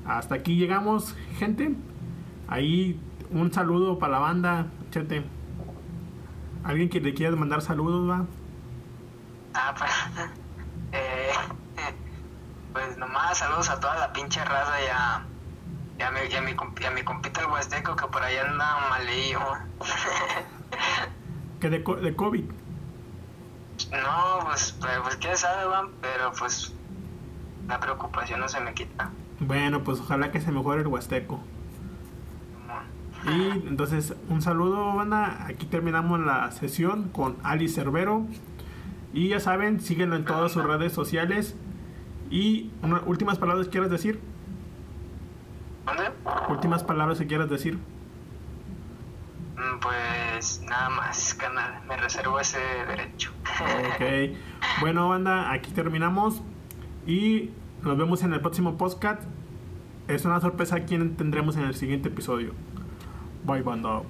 hasta 0.07 0.35
aquí 0.37 0.57
llegamos, 0.57 1.15
gente. 1.39 1.75
Ahí 2.49 3.01
un 3.31 3.53
saludo 3.53 3.99
para 3.99 4.13
la 4.13 4.19
banda, 4.21 4.67
chete. 4.91 5.25
¿Alguien 6.65 6.89
que 6.89 7.01
le 7.01 7.15
quiera 7.15 7.35
mandar 7.37 7.63
saludos, 7.63 8.09
va? 8.09 8.25
Ah, 9.55 9.75
pues. 9.77 9.91
eh, 10.93 11.31
pues 12.73 12.97
nomás 12.99 13.39
saludos 13.39 13.69
a 13.71 13.81
toda 13.81 13.97
la 13.99 14.13
pinche 14.13 14.45
raza 14.45 14.75
y 14.83 14.87
a, 14.93 15.25
y 15.99 16.03
a, 16.03 16.11
mi, 16.11 16.21
y 16.31 16.35
a, 16.37 16.41
mi, 16.43 16.53
comp- 16.53 16.81
y 16.81 16.85
a 16.85 16.91
mi 16.91 17.03
compita 17.03 17.41
el 17.41 17.47
Huasteco 17.47 17.97
que 17.97 18.07
por 18.07 18.23
ahí 18.23 18.37
anda 18.37 18.77
malillo. 18.91 19.41
Que 21.61 21.71
de, 21.71 21.83
co- 21.83 21.97
de 21.97 22.15
COVID. 22.15 22.45
no, 23.93 24.39
pues, 24.45 24.73
pues, 24.79 24.93
pues 25.03 25.17
quién 25.17 25.37
sabe, 25.39 25.65
van, 25.67 25.89
pero 26.03 26.31
pues 26.39 26.75
la 27.69 27.81
preocupación 27.81 28.41
no 28.41 28.49
se 28.49 28.61
me 28.61 28.75
quita. 28.75 29.11
Bueno, 29.41 29.83
pues 29.83 30.01
ojalá 30.01 30.31
que 30.31 30.41
se 30.41 30.53
mejore 30.53 30.83
el 30.83 30.87
Huasteco. 30.87 31.41
Y 33.25 33.51
entonces, 33.67 34.15
un 34.29 34.41
saludo, 34.41 34.95
banda. 34.95 35.47
Aquí 35.47 35.67
terminamos 35.67 36.21
la 36.21 36.51
sesión 36.53 37.09
con 37.09 37.37
Ali 37.43 37.69
Cervero. 37.69 38.27
Y 39.13 39.29
ya 39.29 39.41
saben, 39.41 39.81
síguenlo 39.81 40.15
en 40.17 40.25
todas 40.25 40.53
sus 40.53 40.63
redes 40.63 40.93
sociales. 40.93 41.57
Y 42.31 42.71
últimas 43.05 43.39
palabras 43.39 43.67
que 43.67 43.73
quieras 43.73 43.91
decir. 43.91 44.21
¿Dónde? 45.87 46.05
Últimas 46.49 46.85
palabras 46.85 47.19
que 47.19 47.27
quieras 47.27 47.49
decir. 47.49 47.79
Pues 49.81 50.61
nada 50.63 50.91
más, 50.91 51.35
canal, 51.35 51.81
me 51.89 51.97
reservo 51.97 52.39
ese 52.39 52.61
derecho. 52.89 53.33
Ok. 53.61 54.37
Bueno, 54.81 55.09
banda, 55.09 55.53
aquí 55.53 55.71
terminamos. 55.71 56.43
Y 57.07 57.51
nos 57.83 57.97
vemos 57.97 58.23
en 58.23 58.33
el 58.33 58.41
próximo 58.41 58.77
podcast. 58.77 59.23
Es 60.09 60.25
una 60.25 60.41
sorpresa 60.41 60.85
quién 60.85 61.17
tendremos 61.17 61.57
en 61.57 61.63
el 61.63 61.75
siguiente 61.75 62.09
episodio. 62.09 62.53
Bye, 63.45 63.63
banda. 63.63 64.03